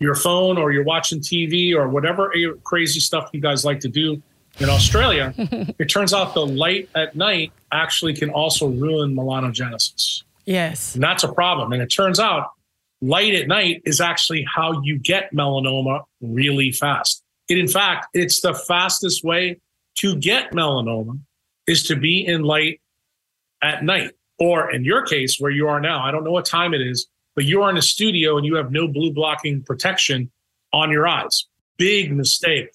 your 0.00 0.14
phone 0.14 0.58
or 0.58 0.72
you're 0.72 0.84
watching 0.84 1.20
TV 1.20 1.74
or 1.74 1.88
whatever 1.88 2.32
crazy 2.64 3.00
stuff 3.00 3.30
you 3.32 3.40
guys 3.40 3.64
like 3.64 3.80
to 3.80 3.88
do 3.88 4.22
in 4.58 4.68
Australia, 4.68 5.34
it 5.78 5.86
turns 5.86 6.14
out 6.14 6.34
the 6.34 6.46
light 6.46 6.88
at 6.94 7.14
night 7.14 7.52
actually 7.70 8.14
can 8.14 8.30
also 8.30 8.68
ruin 8.68 9.14
melanogenesis. 9.14 10.22
Yes. 10.46 10.94
And 10.94 11.04
that's 11.04 11.24
a 11.24 11.32
problem. 11.32 11.72
And 11.72 11.82
it 11.82 11.88
turns 11.88 12.18
out 12.18 12.52
light 13.02 13.34
at 13.34 13.46
night 13.46 13.82
is 13.84 14.00
actually 14.00 14.46
how 14.52 14.80
you 14.82 14.98
get 14.98 15.32
melanoma 15.34 16.04
really 16.22 16.72
fast. 16.72 17.22
It, 17.48 17.58
in 17.58 17.68
fact, 17.68 18.08
it's 18.14 18.40
the 18.40 18.54
fastest 18.54 19.22
way 19.22 19.60
to 19.98 20.16
get 20.16 20.52
melanoma 20.52 21.20
is 21.66 21.82
to 21.84 21.96
be 21.96 22.26
in 22.26 22.42
light 22.42 22.80
at 23.62 23.84
night. 23.84 24.12
Or 24.38 24.70
in 24.70 24.84
your 24.84 25.04
case, 25.04 25.38
where 25.38 25.50
you 25.50 25.66
are 25.68 25.80
now, 25.80 26.04
I 26.04 26.12
don't 26.12 26.22
know 26.24 26.30
what 26.30 26.44
time 26.44 26.72
it 26.72 26.80
is, 26.80 27.08
but 27.34 27.44
you 27.44 27.62
are 27.62 27.70
in 27.70 27.76
a 27.76 27.82
studio 27.82 28.36
and 28.36 28.46
you 28.46 28.54
have 28.54 28.70
no 28.70 28.86
blue 28.86 29.12
blocking 29.12 29.62
protection 29.62 30.30
on 30.72 30.90
your 30.90 31.06
eyes. 31.08 31.46
Big 31.76 32.12
mistake. 32.12 32.70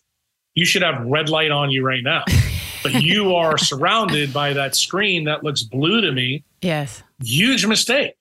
You 0.55 0.65
should 0.65 0.81
have 0.81 1.05
red 1.05 1.29
light 1.29 1.51
on 1.51 1.71
you 1.71 1.85
right 1.85 2.03
now. 2.03 2.23
but 2.83 3.01
you 3.01 3.33
are 3.33 3.57
surrounded 3.57 4.33
by 4.33 4.53
that 4.53 4.75
screen 4.75 5.23
that 5.23 5.43
looks 5.43 5.63
blue 5.63 6.01
to 6.01 6.11
me. 6.11 6.43
Yes. 6.61 7.01
Huge 7.23 7.65
mistake. 7.65 8.15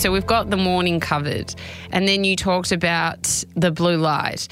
So 0.00 0.10
we've 0.10 0.24
got 0.24 0.48
the 0.48 0.56
morning 0.56 0.98
covered, 0.98 1.54
and 1.92 2.08
then 2.08 2.24
you 2.24 2.34
talked 2.34 2.72
about 2.72 3.44
the 3.54 3.70
blue 3.70 3.98
light. 3.98 4.48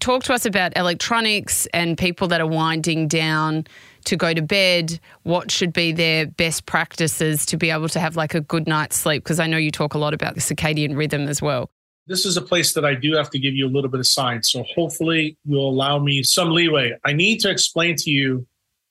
Talk 0.00 0.24
to 0.24 0.34
us 0.34 0.46
about 0.46 0.76
electronics 0.76 1.66
and 1.66 1.96
people 1.96 2.26
that 2.26 2.40
are 2.40 2.46
winding 2.48 3.06
down 3.06 3.68
to 4.06 4.16
go 4.16 4.34
to 4.34 4.42
bed. 4.42 4.98
What 5.22 5.52
should 5.52 5.72
be 5.72 5.92
their 5.92 6.26
best 6.26 6.66
practices 6.66 7.46
to 7.46 7.56
be 7.56 7.70
able 7.70 7.88
to 7.90 8.00
have 8.00 8.16
like 8.16 8.34
a 8.34 8.40
good 8.40 8.66
night's 8.66 8.96
sleep? 8.96 9.22
Because 9.22 9.38
I 9.38 9.46
know 9.46 9.58
you 9.58 9.70
talk 9.70 9.94
a 9.94 9.98
lot 9.98 10.12
about 10.12 10.34
the 10.34 10.40
circadian 10.40 10.96
rhythm 10.96 11.28
as 11.28 11.40
well. 11.40 11.70
This 12.08 12.26
is 12.26 12.36
a 12.36 12.42
place 12.42 12.74
that 12.74 12.84
I 12.84 12.96
do 12.96 13.14
have 13.14 13.30
to 13.30 13.38
give 13.38 13.54
you 13.54 13.68
a 13.68 13.70
little 13.70 13.88
bit 13.88 14.00
of 14.00 14.08
science. 14.08 14.50
So 14.50 14.64
hopefully 14.74 15.36
you'll 15.44 15.70
allow 15.70 16.00
me 16.00 16.24
some 16.24 16.50
leeway. 16.50 16.98
I 17.04 17.12
need 17.12 17.38
to 17.42 17.48
explain 17.48 17.94
to 17.98 18.10
you 18.10 18.44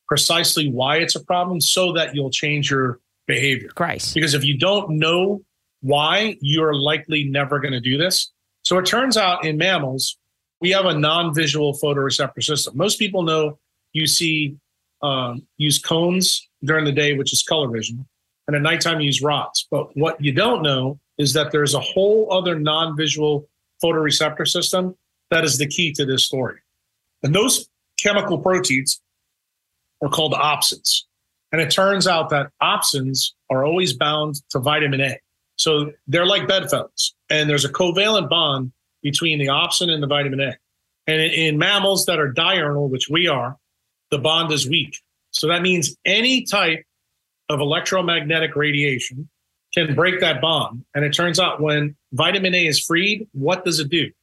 precisely 0.08 0.70
why 0.70 1.00
it's 1.00 1.18
a 1.18 1.24
problem 1.26 1.60
so 1.60 1.92
that 1.92 2.16
you'll 2.16 2.32
change 2.32 2.72
your 2.72 3.02
behavior. 3.28 3.72
Great. 3.76 4.14
Because 4.16 4.34
if 4.34 4.46
you 4.46 4.58
don't 4.58 4.92
know 4.92 5.44
why, 5.84 6.38
you're 6.42 6.74
likely 6.74 7.26
never 7.26 7.60
going 7.60 7.74
to 7.74 7.82
do 7.82 7.98
this. 7.98 8.32
So 8.64 8.78
it 8.78 8.86
turns 8.86 9.18
out 9.18 9.46
in 9.46 9.58
mammals, 9.58 10.18
we 10.62 10.72
have 10.72 10.86
a 10.86 10.98
non-visual 10.98 11.78
photoreceptor 11.84 12.42
system. 12.42 12.78
Most 12.78 12.98
people 12.98 13.24
know 13.24 13.60
you 13.92 14.08
see 14.08 14.56
um, 15.02 15.46
use 15.58 15.78
cones 15.78 16.48
during 16.64 16.86
the 16.86 16.94
day, 16.94 17.14
which 17.14 17.34
is 17.34 17.44
color 17.44 17.70
vision, 17.70 18.08
and 18.48 18.56
at 18.56 18.62
nighttime 18.62 19.02
you 19.02 19.08
use 19.08 19.22
rods. 19.22 19.68
But 19.70 19.96
what 19.98 20.24
you 20.24 20.32
don't 20.32 20.64
know 20.64 21.00
is 21.18 21.34
that 21.34 21.52
there's 21.52 21.74
a 21.74 21.82
whole 21.82 22.32
other 22.32 22.58
non-visual 22.58 23.48
photoreceptor 23.84 24.48
system 24.48 24.96
that 25.30 25.44
is 25.44 25.58
the 25.58 25.68
key 25.68 25.92
to 25.94 26.06
this 26.06 26.26
story. 26.26 26.60
And 27.22 27.36
those 27.36 27.68
chemical 28.00 28.38
proteins 28.38 29.02
are 30.02 30.10
called 30.10 30.34
opsins. 30.34 31.02
And 31.52 31.62
it 31.62 31.70
turns 31.70 32.08
out 32.08 32.30
that 32.30 32.52
opsins 32.62 33.32
are 33.50 33.66
always 33.66 33.94
bound 33.94 34.36
to 34.52 34.60
vitamin 34.60 35.02
A. 35.02 35.20
So 35.56 35.92
they're 36.08 36.26
like 36.26 36.48
bedfellows, 36.48 37.14
and 37.30 37.50
there's 37.50 37.66
a 37.66 37.72
covalent 37.72 38.30
bond 38.30 38.72
between 39.02 39.40
the 39.40 39.48
opsin 39.48 39.90
and 39.90 40.02
the 40.02 40.08
vitamin 40.08 40.40
A. 40.40 40.58
And 41.06 41.22
in, 41.22 41.58
mammals 41.58 42.06
that 42.06 42.20
are 42.20 42.32
diurnal, 42.32 42.90
which 42.90 43.10
we 43.10 43.28
are, 43.28 43.58
the 44.10 44.18
bond 44.18 44.52
is 44.52 44.68
weak. 44.68 45.00
So 45.32 45.48
that 45.48 45.62
means 45.62 45.96
any 46.06 46.46
type 46.46 46.86
of 47.50 47.60
electromagnetic 47.60 48.56
radiation 48.56 49.30
can 49.74 49.96
break 49.96 50.22
that 50.22 50.40
bond. 50.40 50.86
And 50.96 51.04
it 51.04 51.12
turns 51.12 51.40
out 51.40 51.62
when 51.62 51.96
vitamin 52.14 52.56
A 52.56 52.68
is 52.68 52.80
freed, 52.80 53.28
what 53.34 53.66
does 53.66 53.80
it 53.80 53.90
do? 53.90 54.04
It 54.06 54.14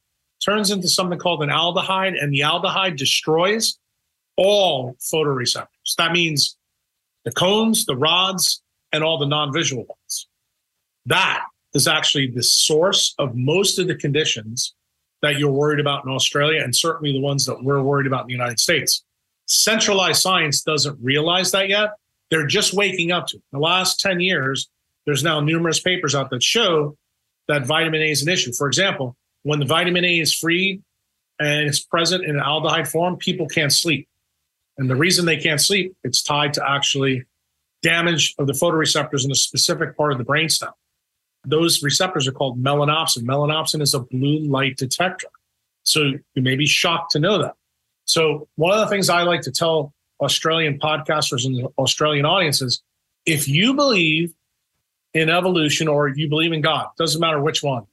turns 0.43 0.71
into 0.71 0.87
something 0.87 1.19
called 1.19 1.43
an 1.43 1.49
aldehyde, 1.49 2.21
and 2.21 2.33
the 2.33 2.39
aldehyde 2.39 2.97
destroys 2.97 3.77
all 4.37 4.95
photoreceptors. 5.13 5.95
That 5.97 6.13
means 6.13 6.57
the 7.25 7.31
cones, 7.31 7.85
the 7.85 7.95
rods, 7.95 8.63
and 8.91 9.03
all 9.03 9.17
the 9.17 9.27
non 9.27 9.53
visual 9.53 9.85
ones. 9.85 10.27
That 11.05 11.43
is 11.73 11.87
actually 11.87 12.27
the 12.27 12.43
source 12.43 13.15
of 13.17 13.35
most 13.35 13.79
of 13.79 13.87
the 13.87 13.95
conditions 13.95 14.73
that 15.21 15.37
you're 15.37 15.51
worried 15.51 15.79
about 15.79 16.05
in 16.05 16.11
Australia, 16.11 16.61
and 16.63 16.75
certainly 16.75 17.13
the 17.13 17.21
ones 17.21 17.45
that 17.45 17.63
we're 17.63 17.81
worried 17.81 18.07
about 18.07 18.21
in 18.21 18.27
the 18.27 18.33
United 18.33 18.59
States. 18.59 19.03
Centralized 19.45 20.21
science 20.21 20.61
doesn't 20.61 20.97
realize 21.01 21.51
that 21.51 21.69
yet. 21.69 21.91
They're 22.29 22.47
just 22.47 22.73
waking 22.73 23.11
up 23.11 23.27
to 23.27 23.37
it. 23.37 23.43
In 23.51 23.59
the 23.59 23.65
last 23.65 23.99
10 23.99 24.19
years, 24.19 24.69
there's 25.05 25.23
now 25.23 25.39
numerous 25.39 25.79
papers 25.79 26.15
out 26.15 26.29
that 26.29 26.41
show 26.41 26.95
that 27.47 27.65
vitamin 27.65 28.01
A 28.01 28.11
is 28.11 28.23
an 28.23 28.29
issue. 28.29 28.53
For 28.53 28.67
example, 28.67 29.15
when 29.43 29.59
the 29.59 29.65
vitamin 29.65 30.05
A 30.05 30.19
is 30.19 30.33
freed 30.33 30.81
and 31.39 31.67
it's 31.67 31.79
present 31.79 32.23
in 32.23 32.37
an 32.37 32.43
aldehyde 32.43 32.87
form, 32.87 33.17
people 33.17 33.47
can't 33.47 33.73
sleep. 33.73 34.07
And 34.77 34.89
the 34.89 34.95
reason 34.95 35.25
they 35.25 35.37
can't 35.37 35.61
sleep, 35.61 35.95
it's 36.03 36.23
tied 36.23 36.53
to 36.53 36.67
actually 36.67 37.25
damage 37.83 38.33
of 38.39 38.47
the 38.47 38.53
photoreceptors 38.53 39.25
in 39.25 39.31
a 39.31 39.35
specific 39.35 39.97
part 39.97 40.11
of 40.11 40.17
the 40.17 40.23
brainstem 40.23 40.71
those 41.45 41.81
receptors 41.81 42.27
are 42.27 42.31
called 42.31 42.61
melanopsin. 42.61 43.23
Melanopsin 43.23 43.81
is 43.81 43.93
a 43.93 43.99
blue 43.99 44.39
light 44.39 44.77
detector. 44.77 45.27
So 45.83 46.13
you 46.35 46.41
may 46.41 46.55
be 46.55 46.67
shocked 46.67 47.11
to 47.11 47.19
know 47.19 47.41
that. 47.41 47.55
So 48.05 48.47
one 48.55 48.73
of 48.73 48.79
the 48.79 48.87
things 48.87 49.09
I 49.09 49.23
like 49.23 49.41
to 49.41 49.51
tell 49.51 49.93
Australian 50.19 50.79
podcasters 50.79 51.45
and 51.45 51.67
Australian 51.77 52.25
audiences, 52.25 52.81
if 53.25 53.47
you 53.47 53.73
believe 53.73 54.33
in 55.13 55.29
evolution 55.29 55.87
or 55.87 56.09
you 56.09 56.29
believe 56.29 56.53
in 56.53 56.61
God, 56.61 56.87
doesn't 56.97 57.19
matter 57.19 57.41
which 57.41 57.63
one, 57.63 57.87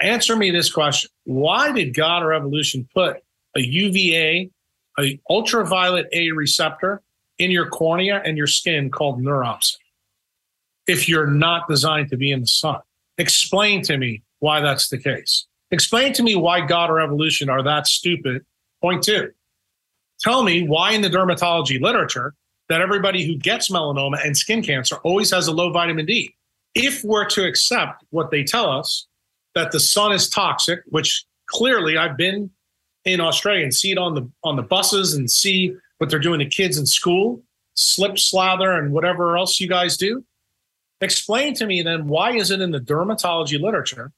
answer 0.00 0.36
me 0.36 0.50
this 0.50 0.72
question. 0.72 1.10
Why 1.24 1.72
did 1.72 1.94
God 1.94 2.22
or 2.22 2.32
evolution 2.32 2.88
put 2.94 3.22
a 3.56 3.60
UVA, 3.60 4.50
a 4.98 5.20
ultraviolet 5.28 6.06
A 6.12 6.30
receptor 6.30 7.02
in 7.38 7.50
your 7.50 7.68
cornea 7.68 8.22
and 8.24 8.36
your 8.36 8.46
skin 8.46 8.90
called 8.90 9.20
neuropsin? 9.20 9.76
If 10.86 11.08
you're 11.08 11.26
not 11.26 11.68
designed 11.68 12.10
to 12.10 12.16
be 12.16 12.30
in 12.30 12.40
the 12.40 12.46
sun. 12.46 12.80
Explain 13.18 13.82
to 13.82 13.96
me 13.96 14.22
why 14.40 14.60
that's 14.60 14.88
the 14.88 14.98
case. 14.98 15.46
Explain 15.70 16.12
to 16.14 16.22
me 16.22 16.36
why 16.36 16.60
God 16.60 16.90
or 16.90 17.00
evolution 17.00 17.48
are 17.48 17.62
that 17.62 17.86
stupid. 17.86 18.44
Point 18.80 19.02
two. 19.02 19.32
Tell 20.20 20.42
me 20.42 20.66
why 20.66 20.92
in 20.92 21.02
the 21.02 21.10
dermatology 21.10 21.80
literature 21.80 22.34
that 22.68 22.80
everybody 22.80 23.26
who 23.26 23.36
gets 23.36 23.70
melanoma 23.70 24.24
and 24.24 24.36
skin 24.36 24.62
cancer 24.62 24.96
always 25.02 25.30
has 25.30 25.46
a 25.46 25.52
low 25.52 25.70
vitamin 25.70 26.06
D. 26.06 26.34
If 26.74 27.02
we're 27.04 27.26
to 27.30 27.44
accept 27.44 28.04
what 28.10 28.30
they 28.30 28.44
tell 28.44 28.70
us, 28.70 29.06
that 29.54 29.72
the 29.72 29.80
sun 29.80 30.12
is 30.12 30.28
toxic, 30.28 30.80
which 30.86 31.24
clearly 31.46 31.96
I've 31.96 32.16
been 32.16 32.50
in 33.04 33.20
Australia 33.20 33.62
and 33.62 33.72
see 33.72 33.90
it 33.90 33.98
on 33.98 34.14
the 34.14 34.30
on 34.44 34.56
the 34.56 34.62
buses 34.62 35.14
and 35.14 35.30
see 35.30 35.74
what 35.98 36.10
they're 36.10 36.18
doing 36.18 36.40
to 36.40 36.46
kids 36.46 36.76
in 36.76 36.86
school, 36.86 37.42
slip 37.74 38.18
slather 38.18 38.72
and 38.72 38.92
whatever 38.92 39.36
else 39.36 39.58
you 39.58 39.68
guys 39.68 39.96
do. 39.96 40.24
Explain 41.00 41.54
to 41.54 41.66
me 41.66 41.82
then 41.82 42.06
why 42.06 42.32
is 42.32 42.50
it 42.50 42.60
in 42.60 42.70
the 42.70 42.80
dermatology 42.80 43.60
literature 43.60 44.12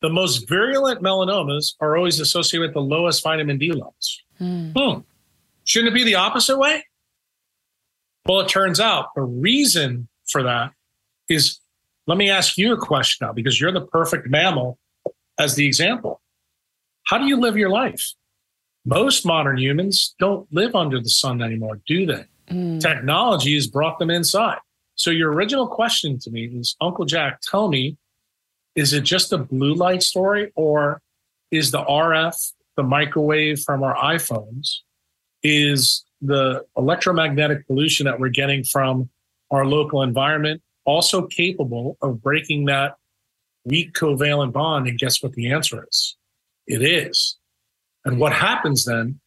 the 0.00 0.08
most 0.10 0.48
virulent 0.48 1.02
melanomas 1.02 1.74
are 1.80 1.96
always 1.96 2.20
associated 2.20 2.68
with 2.68 2.74
the 2.74 2.80
lowest 2.80 3.22
vitamin 3.22 3.58
D 3.58 3.72
levels? 3.72 4.22
Hmm. 4.38 4.70
Hmm. 4.70 5.00
Shouldn't 5.64 5.92
it 5.92 5.94
be 5.94 6.04
the 6.04 6.14
opposite 6.14 6.58
way? 6.58 6.84
Well, 8.26 8.40
it 8.40 8.48
turns 8.48 8.80
out 8.80 9.08
the 9.14 9.22
reason 9.22 10.08
for 10.28 10.42
that 10.42 10.72
is 11.28 11.58
let 12.06 12.18
me 12.18 12.30
ask 12.30 12.56
you 12.56 12.72
a 12.72 12.76
question 12.76 13.26
now 13.26 13.32
because 13.32 13.60
you're 13.60 13.72
the 13.72 13.86
perfect 13.86 14.28
mammal 14.28 14.78
as 15.38 15.54
the 15.54 15.66
example. 15.66 16.20
How 17.04 17.18
do 17.18 17.26
you 17.26 17.36
live 17.36 17.56
your 17.56 17.70
life? 17.70 18.12
Most 18.84 19.26
modern 19.26 19.58
humans 19.58 20.14
don't 20.18 20.46
live 20.52 20.74
under 20.74 21.00
the 21.00 21.08
sun 21.08 21.42
anymore, 21.42 21.80
do 21.86 22.06
they? 22.06 22.24
Mm. 22.50 22.80
Technology 22.80 23.54
has 23.54 23.66
brought 23.66 23.98
them 23.98 24.10
inside. 24.10 24.58
So 25.00 25.10
your 25.10 25.32
original 25.32 25.66
question 25.66 26.18
to 26.18 26.30
me 26.30 26.44
is, 26.44 26.76
Uncle 26.78 27.06
Jack, 27.06 27.40
tell 27.40 27.68
me, 27.68 27.96
is 28.74 28.92
it 28.92 29.00
just 29.00 29.32
a 29.32 29.38
blue 29.38 29.72
light 29.72 30.02
story, 30.02 30.52
or 30.56 31.00
is 31.50 31.70
the 31.70 31.82
RF, 31.82 32.52
the 32.76 32.82
microwave 32.82 33.60
from 33.60 33.82
our 33.82 33.96
iPhones, 33.96 34.80
is 35.42 36.04
the 36.20 36.66
electromagnetic 36.76 37.66
pollution 37.66 38.04
that 38.04 38.20
we're 38.20 38.28
getting 38.28 38.62
from 38.62 39.08
our 39.50 39.64
local 39.64 40.02
environment 40.02 40.60
also 40.84 41.26
capable 41.26 41.96
of 42.02 42.22
breaking 42.22 42.66
that 42.66 42.96
weak 43.64 43.94
covalent 43.94 44.52
bond? 44.52 44.86
And 44.86 44.98
guess 44.98 45.22
what 45.22 45.32
the 45.32 45.50
answer 45.50 45.86
is? 45.90 46.18
It 46.66 46.82
is. 46.82 47.38
And 48.04 48.20
what 48.20 48.34
happens 48.34 48.84
then? 48.84 49.18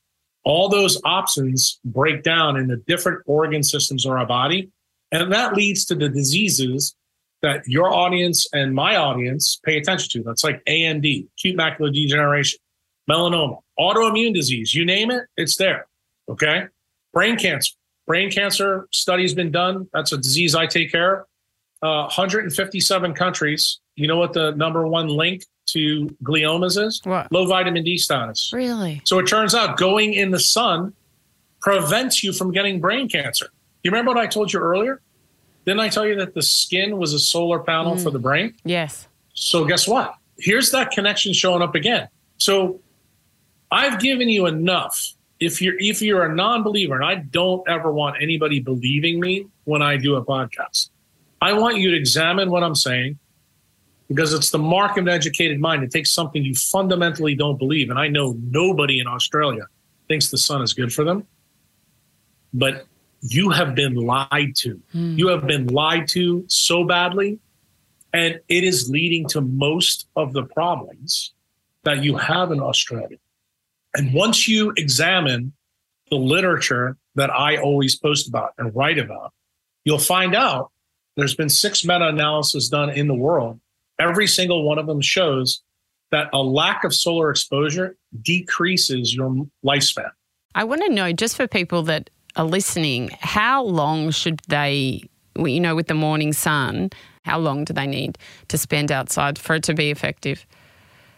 All 0.46 0.70
those 0.70 1.02
opsins 1.02 1.80
break 1.84 2.22
down 2.22 2.58
in 2.58 2.68
the 2.68 2.78
different 2.86 3.24
organ 3.26 3.64
systems 3.64 4.06
of 4.06 4.12
our 4.12 4.28
body 4.28 4.70
and 5.14 5.32
that 5.32 5.54
leads 5.54 5.86
to 5.86 5.96
the 5.96 6.10
diseases 6.10 6.96
that 7.44 7.68
your 7.68 7.94
audience 7.94 8.48
and 8.54 8.74
my 8.74 8.96
audience 8.96 9.60
pay 9.64 9.78
attention 9.78 10.10
to. 10.12 10.24
That's 10.26 10.44
like 10.44 10.64
AMD, 10.66 11.28
acute 11.38 11.58
macular 11.58 11.94
degeneration, 11.94 12.58
melanoma, 13.10 13.60
autoimmune 13.80 14.34
disease, 14.34 14.74
you 14.74 14.86
name 14.86 15.12
it, 15.12 15.26
it's 15.38 15.58
there. 15.58 15.86
Okay. 16.30 16.64
Brain 17.14 17.38
cancer. 17.38 17.74
Brain 18.08 18.32
cancer 18.32 18.88
study's 18.92 19.34
been 19.34 19.52
done. 19.52 19.88
That's 19.94 20.12
a 20.14 20.18
disease 20.18 20.56
I 20.56 20.66
take 20.66 20.92
care 20.92 21.22
of. 21.22 21.26
Uh, 21.82 22.04
157 22.04 23.14
countries. 23.14 23.80
You 23.96 24.08
know 24.08 24.18
what 24.18 24.34
the 24.34 24.52
number 24.52 24.88
one 24.88 25.10
link 25.10 25.46
to 25.68 26.08
gliomas 26.24 26.82
is? 26.82 27.02
What? 27.04 27.32
Low 27.32 27.46
vitamin 27.46 27.84
D 27.84 27.98
status. 27.98 28.52
Really? 28.54 29.02
So 29.06 29.20
it 29.20 29.28
turns 29.28 29.54
out 29.54 29.78
going 29.78 30.14
in 30.14 30.32
the 30.32 30.40
sun 30.40 30.94
prevents 31.62 32.24
you 32.24 32.34
from 32.34 32.52
getting 32.52 32.80
brain 32.80 33.08
cancer. 33.10 33.50
You 33.84 33.92
remember 33.92 34.12
what 34.12 34.18
I 34.18 34.28
told 34.28 34.52
you 34.52 34.60
earlier? 34.60 35.02
Didn't 35.66 35.82
I 35.82 35.90
tell 35.90 36.08
you 36.08 36.16
that 36.16 36.34
the 36.34 36.42
skin 36.42 36.98
was 36.98 37.14
a 37.14 37.20
solar 37.20 37.60
panel 37.60 37.96
mm. 37.96 38.04
for 38.04 38.12
the 38.12 38.20
brain? 38.20 38.56
Yes. 38.64 39.08
So 39.34 39.66
guess 39.66 39.88
what? 39.88 40.16
Here's 40.38 40.72
that 40.72 40.92
connection 40.92 41.34
showing 41.34 41.62
up 41.62 41.76
again. 41.76 42.08
So 42.38 42.80
I've 43.72 44.00
given 44.00 44.30
you 44.30 44.46
enough. 44.46 45.14
If 45.40 45.62
you're 45.62 45.76
if 45.80 46.02
you're 46.02 46.24
a 46.24 46.34
non-believer, 46.34 46.96
and 46.96 47.04
I 47.04 47.16
don't 47.16 47.68
ever 47.68 47.92
want 47.92 48.22
anybody 48.22 48.60
believing 48.60 49.20
me 49.20 49.48
when 49.66 49.82
I 49.82 49.98
do 49.98 50.16
a 50.16 50.24
podcast, 50.24 50.90
I 51.42 51.54
want 51.54 51.78
you 51.78 51.92
to 51.92 51.98
examine 51.98 52.50
what 52.50 52.64
I'm 52.64 52.76
saying, 52.76 53.20
because 54.08 54.34
it's 54.34 54.52
the 54.52 54.60
mark 54.60 54.98
of 54.98 55.06
an 55.06 55.10
educated 55.10 55.60
mind. 55.60 55.84
It 55.84 55.92
takes 55.92 56.12
something 56.12 56.44
you 56.44 56.56
fundamentally 56.56 57.36
don't 57.36 57.58
believe. 57.58 57.90
And 57.90 58.00
I 58.00 58.08
know 58.08 58.38
nobody 58.42 59.00
in 59.00 59.08
Australia 59.08 59.68
thinks 60.08 60.30
the 60.30 60.38
sun 60.38 60.62
is 60.62 60.74
good 60.74 60.94
for 60.94 61.04
them, 61.04 61.28
but 62.54 62.86
you 63.24 63.50
have 63.50 63.74
been 63.74 63.96
lied 63.96 64.56
to. 64.58 64.80
Mm. 64.94 65.18
You 65.18 65.30
have 65.30 65.48
been 65.48 65.68
lied 65.68 66.08
to 66.10 66.44
so 66.48 66.84
badly. 66.84 67.40
And 68.12 68.40
it 68.48 68.64
is 68.64 68.90
leading 68.90 69.28
to 69.30 69.42
most 69.42 70.08
of 70.16 70.34
the 70.34 70.44
problems 70.44 71.34
that 71.84 72.04
you 72.04 72.16
have 72.18 72.52
in 72.52 72.60
Australia. 72.60 73.18
And 73.96 74.14
once 74.14 74.48
you 74.48 74.74
examine 74.78 75.54
the 76.10 76.18
literature 76.18 76.98
that 77.16 77.32
I 77.32 77.58
always 77.58 77.96
post 77.96 78.28
about 78.28 78.54
and 78.58 78.76
write 78.76 79.00
about, 79.00 79.34
you'll 79.84 79.98
find 79.98 80.36
out 80.36 80.72
there's 81.16 81.36
been 81.36 81.50
six 81.50 81.86
meta 81.86 82.08
analyses 82.08 82.70
done 82.70 82.90
in 82.90 83.08
the 83.08 83.16
world. 83.16 83.60
Every 84.00 84.28
single 84.28 84.64
one 84.64 84.78
of 84.78 84.86
them 84.86 85.02
shows 85.02 85.62
that 86.12 86.30
a 86.34 86.42
lack 86.42 86.84
of 86.84 86.94
solar 86.94 87.30
exposure 87.32 87.96
decreases 88.22 89.16
your 89.16 89.48
lifespan. 89.66 90.12
I 90.56 90.66
want 90.66 90.84
to 90.84 90.90
know, 90.90 91.12
just 91.14 91.36
for 91.36 91.48
people 91.48 91.82
that 91.84 92.10
are 92.36 92.46
listening, 92.46 93.10
how 93.20 93.64
long 93.64 94.12
should 94.12 94.40
they, 94.48 95.04
you 95.38 95.60
know, 95.60 95.76
with 95.76 95.88
the 95.88 95.94
morning 95.94 96.34
sun, 96.34 96.90
how 97.24 97.40
long 97.40 97.64
do 97.64 97.74
they 97.74 97.88
need 97.88 98.18
to 98.50 98.58
spend 98.58 98.92
outside 98.92 99.38
for 99.40 99.56
it 99.56 99.64
to 99.64 99.74
be 99.74 99.92
effective? 99.92 100.46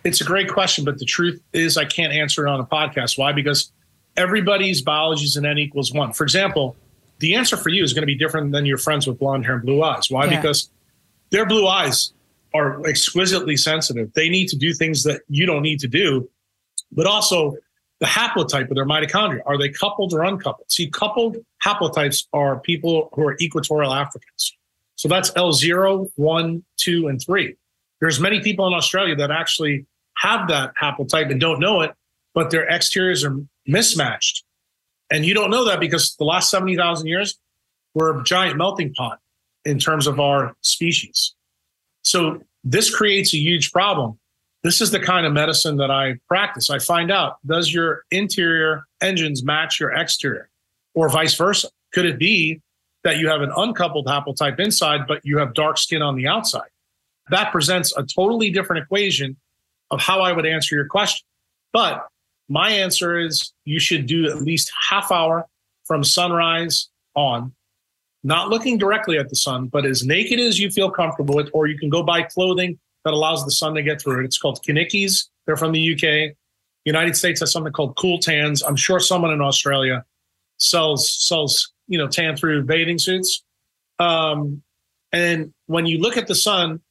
It's 0.04 0.22
a 0.22 0.24
great 0.26 0.50
question, 0.50 0.86
but 0.86 1.00
the 1.00 1.06
truth 1.06 1.42
is 1.54 1.78
I 1.78 1.86
can't 1.86 2.14
answer 2.14 2.46
it 2.46 2.50
on 2.50 2.60
a 2.60 2.66
podcast. 2.66 3.18
Why? 3.18 3.32
Because 3.32 3.72
everybody's 4.18 4.82
biology 4.82 5.26
is 5.26 5.36
an 5.36 5.46
n 5.46 5.58
equals 5.58 5.92
one. 5.92 6.14
For 6.14 6.24
example, 6.24 6.76
the 7.20 7.36
answer 7.36 7.58
for 7.58 7.70
you 7.70 7.84
is 7.84 7.94
going 7.94 8.04
to 8.04 8.08
be 8.08 8.16
different 8.16 8.52
than 8.52 8.66
your 8.66 8.78
friends 8.78 9.08
with 9.08 9.18
blonde 9.18 9.46
hair 9.46 9.56
and 9.56 9.64
blue 9.64 9.82
eyes. 9.82 10.10
Why? 10.10 10.26
Yeah. 10.26 10.42
Because 10.42 10.70
their 11.32 11.46
blue 11.46 11.68
eyes 11.68 12.14
are 12.54 12.86
exquisitely 12.86 13.58
sensitive. 13.58 14.14
They 14.14 14.30
need 14.30 14.48
to 14.50 14.58
do 14.58 14.74
things 14.74 15.04
that 15.04 15.22
you 15.28 15.46
don't 15.46 15.62
need 15.62 15.80
to 15.80 15.88
do, 15.88 16.30
but 16.92 17.08
also 17.08 17.56
the 18.00 18.06
haplotype 18.06 18.70
of 18.70 18.76
their 18.76 18.86
mitochondria. 18.86 19.40
Are 19.46 19.58
they 19.58 19.70
coupled 19.70 20.14
or 20.14 20.24
uncoupled? 20.24 20.70
See, 20.70 20.90
coupled 20.90 21.38
haplotypes 21.64 22.28
are 22.34 22.60
people 22.60 23.10
who 23.14 23.28
are 23.28 23.38
equatorial 23.40 23.94
Africans. 23.94 24.56
So 24.96 25.08
that's 25.08 25.32
L0, 25.32 26.12
1, 26.16 26.64
2, 26.78 27.08
and 27.08 27.22
3. 27.22 27.56
There's 28.02 28.20
many 28.20 28.42
people 28.42 28.68
in 28.68 28.74
Australia 28.74 29.16
that 29.16 29.32
actually 29.32 29.86
have 30.18 30.48
that 30.50 30.74
haplotype 30.82 31.32
and 31.32 31.40
don't 31.40 31.60
know 31.60 31.82
it, 31.82 31.94
but 32.34 32.50
their 32.52 32.70
exteriors 32.70 33.24
are 33.24 33.36
mismatched. 33.66 34.44
And 35.12 35.26
you 35.26 35.34
don't 35.34 35.52
know 35.52 35.66
that 35.66 35.80
because 35.80 36.16
the 36.16 36.26
last 36.26 36.50
70,000 36.50 37.08
years, 37.08 37.38
we're 37.94 38.20
a 38.20 38.24
giant 38.24 38.58
melting 38.58 38.94
pot 38.94 39.20
in 39.64 39.80
terms 39.80 40.08
of 40.08 40.20
our 40.20 40.56
species. 40.62 41.34
So 42.02 42.42
this 42.64 42.94
creates 42.94 43.34
a 43.34 43.38
huge 43.38 43.72
problem. 43.72 44.20
This 44.66 44.82
is 44.82 44.90
the 44.90 45.00
kind 45.00 45.28
of 45.28 45.32
medicine 45.32 45.78
that 45.78 45.92
I 45.92 46.16
practice. 46.28 46.72
I 46.72 46.80
find 46.80 47.12
out 47.12 47.38
does 47.46 47.72
your 47.72 48.02
interior 48.10 48.88
engines 49.00 49.44
match 49.44 49.80
your 49.80 49.92
exterior 49.92 50.50
or 50.96 51.08
vice 51.08 51.36
versa? 51.36 51.70
Could 51.94 52.08
it 52.08 52.18
be 52.18 52.62
that 53.04 53.20
you 53.20 53.28
have 53.28 53.42
an 53.42 53.52
uncoupled 53.56 54.08
haplotype 54.08 54.60
inside, 54.60 55.02
but 55.08 55.22
you 55.24 55.38
have 55.38 55.54
dark 55.54 55.78
skin 55.78 56.02
on 56.02 56.16
the 56.16 56.26
outside? 56.26 56.68
That 57.30 57.52
presents 57.52 57.96
a 57.96 58.02
totally 58.02 58.50
different 58.50 58.82
equation 58.82 59.38
of 59.92 60.02
how 60.02 60.22
I 60.22 60.32
would 60.32 60.48
answer 60.48 60.74
your 60.74 60.88
question. 60.88 61.28
But 61.72 62.08
my 62.50 62.72
answer 62.72 63.20
is 63.20 63.54
you 63.66 63.80
should 63.80 64.08
do 64.08 64.28
at 64.28 64.42
least 64.42 64.72
half 64.90 65.12
hour 65.12 65.46
from 65.84 66.04
sunrise 66.04 66.90
on, 67.14 67.54
not 68.24 68.50
looking 68.50 68.80
directly 68.80 69.20
at 69.20 69.30
the 69.30 69.36
sun, 69.36 69.68
but 69.68 69.86
as 69.86 70.04
naked 70.04 70.40
as 70.40 70.58
you 70.58 70.72
feel 70.72 70.90
comfortable 70.90 71.36
with, 71.36 71.52
or 71.54 71.68
you 71.68 71.78
can 71.78 71.92
go 71.92 72.02
buy 72.02 72.24
clothing 72.24 72.80
that 73.06 73.14
allows 73.14 73.46
the 73.46 73.52
sun 73.52 73.74
to 73.76 73.84
get 73.84 74.02
through 74.02 74.22
it. 74.22 74.26
It's 74.26 74.38
called 74.38 74.60
Kinikis. 74.68 75.28
They're 75.46 75.56
from 75.56 75.72
the 75.72 75.94
UK. 75.94 76.36
United 76.84 77.16
States 77.16 77.40
has 77.40 77.52
something 77.52 77.72
called 77.72 77.96
Cool 77.96 78.20
Tans. 78.20 78.62
I'm 78.62 78.76
sure 78.76 79.00
someone 79.00 79.32
in 79.32 79.42
Australia 79.42 80.04
sells 80.58 81.12
sells 81.12 81.72
you 81.88 81.98
know 81.98 82.08
tan 82.08 82.36
through 82.36 82.64
bathing 82.64 83.00
suits. 83.00 83.44
Um, 84.00 84.62
and 85.14 85.54
when 85.68 85.86
you 85.86 86.00
look 86.00 86.18
at 86.18 86.28
the 86.28 86.36
sun, 86.36 86.82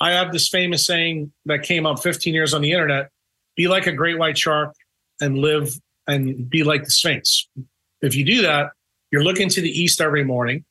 I 0.00 0.12
have 0.12 0.32
this 0.32 0.48
famous 0.48 0.86
saying 0.86 1.32
that 1.46 1.62
came 1.62 1.86
up 1.86 2.02
15 2.02 2.32
years 2.32 2.54
on 2.54 2.62
the 2.62 2.72
internet 2.72 3.10
be 3.56 3.68
like 3.68 3.86
a 3.86 3.92
great 3.92 4.18
white 4.18 4.36
shark 4.36 4.74
and 5.20 5.38
live 5.38 5.78
and 6.06 6.48
be 6.48 6.64
like 6.64 6.84
the 6.84 6.90
Sphinx. 6.90 7.48
If 8.02 8.14
you 8.14 8.24
do 8.24 8.42
that, 8.42 8.72
you're 9.10 9.22
looking 9.22 9.48
to 9.50 9.60
the 9.60 9.70
east 9.70 10.00
every 10.00 10.24
morning 10.24 10.64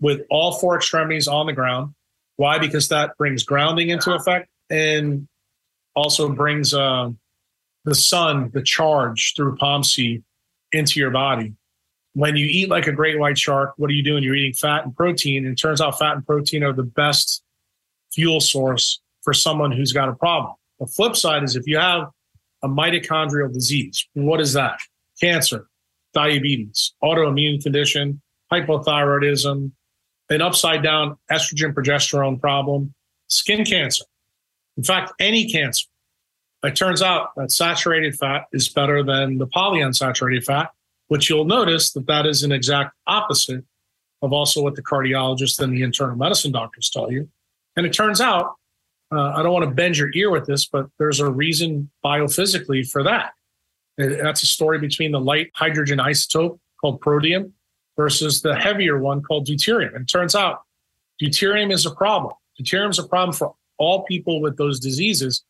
with 0.00 0.22
all 0.30 0.52
four 0.52 0.76
extremities 0.76 1.28
on 1.28 1.46
the 1.46 1.52
ground. 1.52 1.94
Why? 2.40 2.56
Because 2.56 2.88
that 2.88 3.18
brings 3.18 3.42
grounding 3.42 3.90
into 3.90 4.14
effect 4.14 4.48
and 4.70 5.28
also 5.94 6.30
brings 6.30 6.72
uh, 6.72 7.10
the 7.84 7.94
sun, 7.94 8.50
the 8.54 8.62
charge 8.62 9.34
through 9.36 9.58
POMC 9.58 10.22
into 10.72 11.00
your 11.00 11.10
body. 11.10 11.52
When 12.14 12.36
you 12.36 12.46
eat 12.46 12.70
like 12.70 12.86
a 12.86 12.92
great 12.92 13.18
white 13.18 13.36
shark, 13.36 13.74
what 13.76 13.90
are 13.90 13.92
you 13.92 14.02
doing? 14.02 14.22
You're 14.22 14.36
eating 14.36 14.54
fat 14.54 14.86
and 14.86 14.96
protein. 14.96 15.44
And 15.44 15.52
it 15.52 15.60
turns 15.60 15.82
out 15.82 15.98
fat 15.98 16.14
and 16.14 16.26
protein 16.26 16.62
are 16.62 16.72
the 16.72 16.82
best 16.82 17.42
fuel 18.10 18.40
source 18.40 19.02
for 19.20 19.34
someone 19.34 19.70
who's 19.70 19.92
got 19.92 20.08
a 20.08 20.14
problem. 20.14 20.54
The 20.78 20.86
flip 20.86 21.16
side 21.16 21.42
is 21.42 21.56
if 21.56 21.66
you 21.66 21.76
have 21.76 22.08
a 22.62 22.68
mitochondrial 22.68 23.52
disease, 23.52 24.08
what 24.14 24.40
is 24.40 24.54
that? 24.54 24.80
Cancer, 25.20 25.66
diabetes, 26.14 26.94
autoimmune 27.04 27.62
condition, 27.62 28.22
hypothyroidism, 28.50 29.72
an 30.30 30.40
upside 30.40 30.82
down 30.82 31.16
estrogen 31.30 31.74
progesterone 31.74 32.40
problem, 32.40 32.94
skin 33.26 33.64
cancer. 33.64 34.04
In 34.76 34.84
fact, 34.84 35.12
any 35.18 35.50
cancer. 35.50 35.86
It 36.62 36.76
turns 36.76 37.02
out 37.02 37.30
that 37.36 37.50
saturated 37.50 38.16
fat 38.16 38.44
is 38.52 38.68
better 38.68 39.02
than 39.02 39.38
the 39.38 39.46
polyunsaturated 39.46 40.44
fat, 40.44 40.70
which 41.08 41.28
you'll 41.28 41.44
notice 41.44 41.92
that 41.92 42.06
that 42.06 42.26
is 42.26 42.42
an 42.42 42.52
exact 42.52 42.94
opposite 43.06 43.64
of 44.22 44.32
also 44.32 44.62
what 44.62 44.76
the 44.76 44.82
cardiologist 44.82 45.58
and 45.60 45.72
the 45.72 45.82
internal 45.82 46.16
medicine 46.16 46.52
doctors 46.52 46.90
tell 46.90 47.10
you. 47.10 47.28
And 47.76 47.86
it 47.86 47.92
turns 47.92 48.20
out, 48.20 48.54
uh, 49.10 49.32
I 49.34 49.42
don't 49.42 49.52
want 49.52 49.64
to 49.64 49.74
bend 49.74 49.96
your 49.96 50.10
ear 50.14 50.30
with 50.30 50.46
this, 50.46 50.66
but 50.66 50.86
there's 50.98 51.18
a 51.18 51.30
reason 51.30 51.90
biophysically 52.04 52.88
for 52.88 53.02
that. 53.02 53.32
That's 53.96 54.42
a 54.42 54.46
story 54.46 54.78
between 54.78 55.12
the 55.12 55.20
light 55.20 55.50
hydrogen 55.54 55.98
isotope 55.98 56.58
called 56.80 57.00
protium 57.00 57.52
versus 58.00 58.40
the 58.40 58.56
heavier 58.56 58.98
one 58.98 59.20
called 59.20 59.46
deuterium. 59.46 59.94
And 59.94 60.04
it 60.04 60.10
turns 60.10 60.34
out 60.34 60.62
deuterium 61.22 61.70
is 61.70 61.84
a 61.84 61.90
problem. 61.90 62.32
Deuterium 62.58 62.88
is 62.88 62.98
a 62.98 63.06
problem 63.06 63.34
for 63.36 63.54
all 63.78 64.04
people 64.04 64.40
with 64.40 64.56
those 64.56 64.80
diseases. 64.80 65.44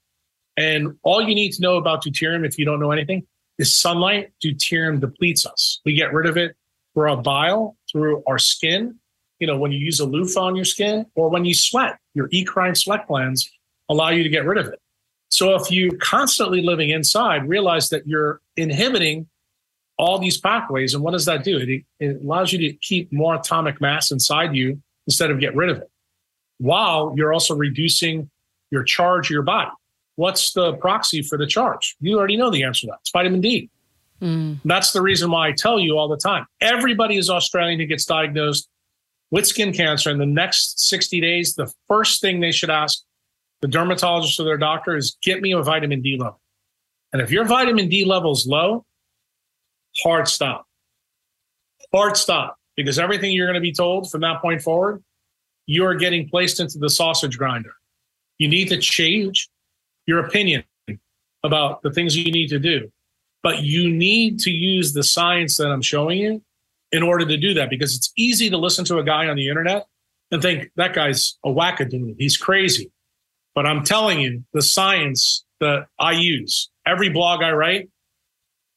And 0.57 0.97
all 1.05 1.23
you 1.23 1.33
need 1.33 1.53
to 1.53 1.63
know 1.63 1.77
about 1.77 2.03
deuterium, 2.05 2.45
if 2.45 2.59
you 2.59 2.65
don't 2.65 2.81
know 2.81 2.91
anything, 2.91 3.25
is 3.61 3.81
sunlight. 3.81 4.33
Deuterium 4.45 4.99
depletes 5.01 5.47
us. 5.47 5.81
We 5.85 5.95
get 5.95 6.13
rid 6.13 6.27
of 6.27 6.37
it 6.37 6.57
through 6.93 7.11
our 7.11 7.23
bile, 7.23 7.77
through 7.93 8.25
our 8.27 8.39
skin, 8.39 8.99
you 9.39 9.47
know, 9.47 9.57
when 9.57 9.71
you 9.71 9.79
use 9.79 10.01
a 10.01 10.05
loofah 10.05 10.41
on 10.41 10.57
your 10.57 10.65
skin 10.65 11.07
or 11.15 11.31
when 11.31 11.45
you 11.45 11.55
sweat, 11.55 11.99
your 12.15 12.29
eccrine 12.31 12.77
sweat 12.77 13.07
glands 13.07 13.49
allow 13.89 14.11
you 14.11 14.25
to 14.25 14.29
get 14.29 14.45
rid 14.45 14.59
of 14.59 14.67
it. 14.67 14.81
So 15.29 15.55
if 15.55 15.71
you 15.71 15.97
constantly 15.99 16.63
living 16.63 16.91
inside, 16.91 17.49
realize 17.49 17.91
that 17.91 18.09
you're 18.09 18.41
inhibiting 18.57 19.29
all 20.01 20.19
these 20.19 20.39
pathways. 20.39 20.95
And 20.95 21.03
what 21.03 21.11
does 21.13 21.27
that 21.27 21.45
do? 21.45 21.59
It, 21.59 21.85
it 22.01 22.23
allows 22.23 22.53
you 22.53 22.59
to 22.61 22.73
keep 22.79 23.13
more 23.13 23.35
atomic 23.35 23.81
mass 23.81 24.11
inside 24.11 24.55
you 24.57 24.81
instead 25.07 25.31
of 25.31 25.39
get 25.39 25.55
rid 25.55 25.69
of 25.69 25.77
it, 25.77 25.91
while 26.59 27.13
you're 27.17 27.33
also 27.33 27.55
reducing 27.55 28.31
your 28.71 28.83
charge 28.83 29.27
of 29.27 29.31
your 29.31 29.43
body. 29.43 29.71
What's 30.17 30.53
the 30.53 30.75
proxy 30.75 31.23
for 31.23 31.37
the 31.37 31.47
charge? 31.47 31.97
You 32.01 32.19
already 32.19 32.37
know 32.37 32.51
the 32.51 32.63
answer 32.63 32.87
to 32.87 32.93
that. 32.93 32.99
It's 33.01 33.11
vitamin 33.11 33.41
D. 33.41 33.69
Mm. 34.23 34.61
That's 34.65 34.93
the 34.93 35.03
reason 35.03 35.31
why 35.31 35.49
I 35.49 35.53
tell 35.53 35.79
you 35.79 35.99
all 35.99 36.09
the 36.09 36.17
time. 36.17 36.47
Everybody 36.61 37.17
is 37.17 37.29
Australian 37.31 37.79
who 37.81 37.87
gets 37.87 38.05
diagnosed 38.05 38.69
with 39.31 39.47
skin 39.47 39.73
cancer 39.73 40.11
in 40.11 40.19
the 40.19 40.27
next 40.27 40.89
60 40.89 41.21
days, 41.21 41.55
the 41.55 41.73
first 41.89 42.21
thing 42.21 42.41
they 42.41 42.53
should 42.53 42.71
ask 42.71 43.03
the 43.61 43.69
dermatologist 43.69 44.41
or 44.41 44.45
their 44.45 44.57
doctor 44.57 44.97
is 44.97 45.17
get 45.23 45.41
me 45.41 45.53
a 45.53 45.63
vitamin 45.63 46.01
D 46.01 46.17
level. 46.19 46.41
And 47.13 47.21
if 47.21 47.31
your 47.31 47.45
vitamin 47.45 47.89
D 47.89 48.05
level 48.05 48.33
is 48.33 48.47
low, 48.47 48.85
hard 50.03 50.29
stop. 50.29 50.67
Hard 51.93 52.17
stop. 52.17 52.57
Because 52.77 52.99
everything 52.99 53.33
you're 53.33 53.47
going 53.47 53.55
to 53.55 53.61
be 53.61 53.73
told 53.73 54.11
from 54.11 54.21
that 54.23 54.41
point 54.41 54.63
forward, 54.63 55.03
you 55.67 55.85
are 55.85 55.95
getting 55.95 56.29
placed 56.29 56.61
into 56.61 56.79
the 56.79 56.89
sausage 56.89 57.37
grinder. 57.37 57.75
You 58.39 58.49
need 58.49 58.69
to 58.69 58.79
change 58.79 59.49
your 60.07 60.25
opinion 60.25 60.65
about 61.45 61.83
the 61.83 61.91
things 61.91 62.17
you 62.17 62.33
need 62.33 62.49
to 62.49 62.59
do. 62.59 62.91
But 63.43 63.63
you 63.63 63.91
need 63.91 64.39
to 64.41 64.51
use 64.51 64.93
the 64.93 65.03
science 65.03 65.57
that 65.57 65.69
I'm 65.69 65.83
showing 65.83 66.19
you 66.19 66.43
in 66.93 67.03
order 67.03 67.25
to 67.25 67.37
do 67.37 67.55
that 67.55 67.71
because 67.71 67.97
it's 67.97 68.13
easy 68.17 68.51
to 68.51 68.57
listen 68.57 68.85
to 68.87 68.99
a 68.99 69.05
guy 69.05 69.29
on 69.29 69.37
the 69.37 69.49
internet 69.49 69.87
and 70.31 70.43
think 70.43 70.71
that 70.77 70.95
guy's 70.95 71.39
a 71.45 71.49
wackadoodle. 71.49 72.17
He's 72.19 72.37
crazy. 72.37 72.91
But 73.55 73.67
I'm 73.67 73.85
telling 73.85 74.21
you, 74.21 74.45
the 74.53 74.63
science 74.63 75.45
that 75.61 75.87
I 75.99 76.13
use, 76.13 76.71
every 76.87 77.09
blog 77.09 77.43
I 77.43 77.53
write, 77.53 77.89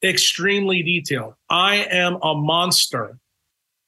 extremely 0.03 0.83
detailed. 0.83 1.35
I 1.49 1.87
am 1.89 2.17
a 2.21 2.35
monster 2.35 3.17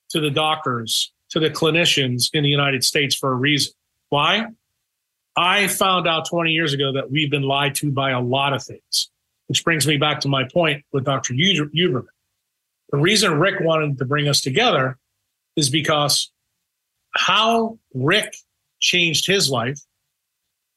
to 0.09 0.20
the 0.20 0.30
doctors, 0.30 1.11
to 1.30 1.39
the 1.39 1.49
clinicians 1.49 2.30
in 2.34 2.43
the 2.43 2.49
United 2.49 2.84
States 2.84 3.16
for 3.16 3.32
a 3.32 3.36
reason. 3.36 3.74
Why? 4.09 4.45
I 5.36 5.68
found 5.68 6.07
out 6.07 6.30
20 6.30 6.51
years 6.51 6.74
ago 6.74 6.93
that 6.93 7.11
we've 7.11 7.30
been 7.30 7.43
lied 7.43 7.76
to 7.76 7.91
by 7.91 8.11
a 8.11 8.22
lot 8.22 8.53
of 8.53 8.63
things, 8.63 9.09
which 9.47 9.63
brings 9.63 9.86
me 9.86 9.97
back 9.97 10.22
to 10.22 10.30
my 10.30 10.47
point 10.51 10.86
with 10.93 11.03
Dr. 11.03 11.34
Huberman. 11.34 12.05
The 12.91 12.97
reason 12.97 13.39
Rick 13.39 13.59
wanted 13.59 13.97
to 13.97 14.05
bring 14.05 14.28
us 14.28 14.39
together 14.39 14.97
is 15.55 15.70
because 15.70 16.32
how 17.11 17.78
Rick 17.93 18.36
changed 18.80 19.28
his 19.28 19.49
life 19.49 19.80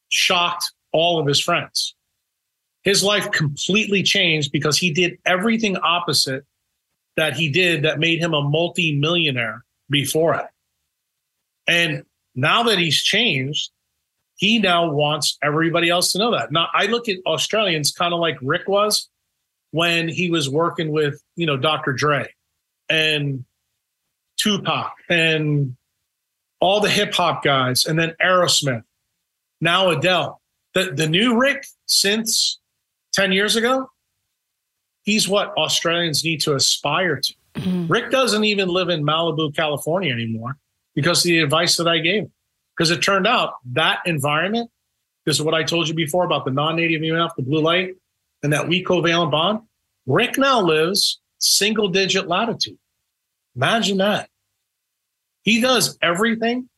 shocked 0.08 0.72
all 0.92 1.20
of 1.20 1.26
his 1.26 1.40
friends. 1.40 1.94
His 2.88 3.04
life 3.04 3.30
completely 3.32 4.02
changed 4.02 4.50
because 4.50 4.78
he 4.78 4.90
did 4.90 5.18
everything 5.26 5.76
opposite 5.76 6.46
that 7.18 7.34
he 7.34 7.50
did 7.50 7.82
that 7.82 7.98
made 7.98 8.18
him 8.18 8.32
a 8.32 8.40
multi-millionaire 8.40 9.62
before 9.90 10.36
it. 10.36 10.46
And 11.66 12.04
now 12.34 12.62
that 12.62 12.78
he's 12.78 12.96
changed, 12.96 13.72
he 14.36 14.58
now 14.58 14.90
wants 14.90 15.36
everybody 15.42 15.90
else 15.90 16.12
to 16.12 16.18
know 16.18 16.30
that. 16.30 16.50
Now 16.50 16.68
I 16.72 16.86
look 16.86 17.10
at 17.10 17.18
Australians 17.26 17.92
kind 17.92 18.14
of 18.14 18.20
like 18.20 18.38
Rick 18.40 18.68
was 18.68 19.10
when 19.70 20.08
he 20.08 20.30
was 20.30 20.48
working 20.48 20.90
with, 20.90 21.22
you 21.36 21.44
know, 21.44 21.58
Dr. 21.58 21.92
Dre 21.92 22.32
and 22.88 23.44
Tupac 24.38 24.94
and 25.10 25.76
all 26.58 26.80
the 26.80 26.88
hip 26.88 27.12
hop 27.12 27.44
guys, 27.44 27.84
and 27.84 27.98
then 27.98 28.14
Aerosmith, 28.18 28.84
now 29.60 29.90
Adele. 29.90 30.40
The 30.72 30.92
the 30.92 31.06
new 31.06 31.38
Rick 31.38 31.66
since 31.84 32.57
10 33.18 33.32
years 33.32 33.56
ago, 33.56 33.90
he's 35.02 35.28
what 35.28 35.48
Australians 35.56 36.22
need 36.22 36.40
to 36.42 36.54
aspire 36.54 37.16
to. 37.16 37.34
Mm-hmm. 37.56 37.92
Rick 37.92 38.12
doesn't 38.12 38.44
even 38.44 38.68
live 38.68 38.90
in 38.90 39.02
Malibu, 39.02 39.54
California 39.56 40.12
anymore 40.12 40.56
because 40.94 41.18
of 41.18 41.24
the 41.24 41.40
advice 41.40 41.76
that 41.78 41.88
I 41.88 41.98
gave. 41.98 42.30
Because 42.76 42.92
it 42.92 42.98
turned 42.98 43.26
out 43.26 43.54
that 43.72 43.98
environment, 44.06 44.70
this 45.26 45.34
is 45.34 45.42
what 45.42 45.54
I 45.54 45.64
told 45.64 45.88
you 45.88 45.94
before 45.94 46.24
about 46.24 46.44
the 46.44 46.52
non-native 46.52 47.00
EMF, 47.00 47.30
the 47.36 47.42
blue 47.42 47.60
light, 47.60 47.96
and 48.44 48.52
that 48.52 48.68
weak 48.68 48.86
covalent 48.86 49.32
bond, 49.32 49.62
Rick 50.06 50.38
now 50.38 50.60
lives 50.60 51.18
single 51.38 51.88
digit 51.88 52.28
latitude. 52.28 52.78
Imagine 53.56 53.98
that. 53.98 54.30
He 55.42 55.60
does 55.60 55.98
everything 56.00 56.68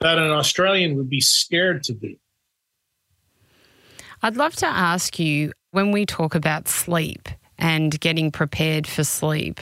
that 0.00 0.16
an 0.16 0.30
Australian 0.30 0.96
would 0.96 1.10
be 1.10 1.20
scared 1.20 1.82
to 1.84 1.92
do. 1.92 2.16
I'd 4.24 4.36
love 4.36 4.54
to 4.56 4.66
ask 4.66 5.18
you 5.18 5.52
when 5.72 5.90
we 5.90 6.06
talk 6.06 6.36
about 6.36 6.68
sleep 6.68 7.28
and 7.58 7.98
getting 7.98 8.30
prepared 8.30 8.86
for 8.86 9.02
sleep 9.02 9.60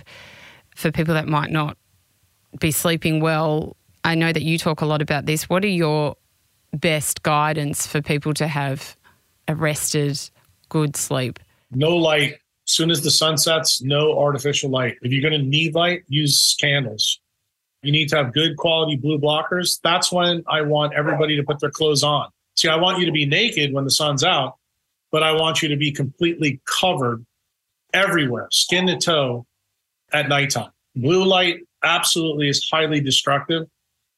for 0.76 0.92
people 0.92 1.14
that 1.14 1.26
might 1.26 1.50
not 1.50 1.78
be 2.58 2.70
sleeping 2.70 3.20
well. 3.20 3.74
I 4.04 4.14
know 4.14 4.32
that 4.32 4.42
you 4.42 4.58
talk 4.58 4.82
a 4.82 4.86
lot 4.86 5.00
about 5.00 5.24
this. 5.24 5.48
What 5.48 5.64
are 5.64 5.68
your 5.68 6.16
best 6.74 7.22
guidance 7.22 7.86
for 7.86 8.02
people 8.02 8.34
to 8.34 8.46
have 8.46 8.96
a 9.48 9.54
rested, 9.54 10.20
good 10.68 10.94
sleep? 10.94 11.38
No 11.70 11.96
light. 11.96 12.34
As 12.68 12.74
soon 12.74 12.90
as 12.90 13.00
the 13.00 13.10
sun 13.10 13.38
sets, 13.38 13.80
no 13.80 14.18
artificial 14.18 14.68
light. 14.68 14.96
If 15.00 15.10
you're 15.10 15.28
going 15.28 15.40
to 15.40 15.46
need 15.46 15.74
light, 15.74 16.02
use 16.06 16.54
candles. 16.60 17.18
You 17.82 17.92
need 17.92 18.10
to 18.10 18.16
have 18.16 18.34
good 18.34 18.58
quality 18.58 18.96
blue 18.96 19.18
blockers. 19.18 19.80
That's 19.82 20.12
when 20.12 20.44
I 20.46 20.60
want 20.60 20.92
everybody 20.92 21.36
to 21.36 21.42
put 21.42 21.60
their 21.60 21.70
clothes 21.70 22.02
on. 22.02 22.28
See, 22.60 22.68
I 22.68 22.76
want 22.76 22.98
you 22.98 23.06
to 23.06 23.12
be 23.12 23.24
naked 23.24 23.72
when 23.72 23.84
the 23.84 23.90
sun's 23.90 24.22
out, 24.22 24.56
but 25.10 25.22
I 25.22 25.32
want 25.32 25.62
you 25.62 25.68
to 25.70 25.76
be 25.76 25.90
completely 25.90 26.60
covered 26.66 27.24
everywhere, 27.94 28.48
skin 28.50 28.86
to 28.88 28.98
toe 28.98 29.46
at 30.12 30.28
nighttime. 30.28 30.70
Blue 30.94 31.24
light 31.24 31.60
absolutely 31.82 32.50
is 32.50 32.68
highly 32.70 33.00
destructive 33.00 33.66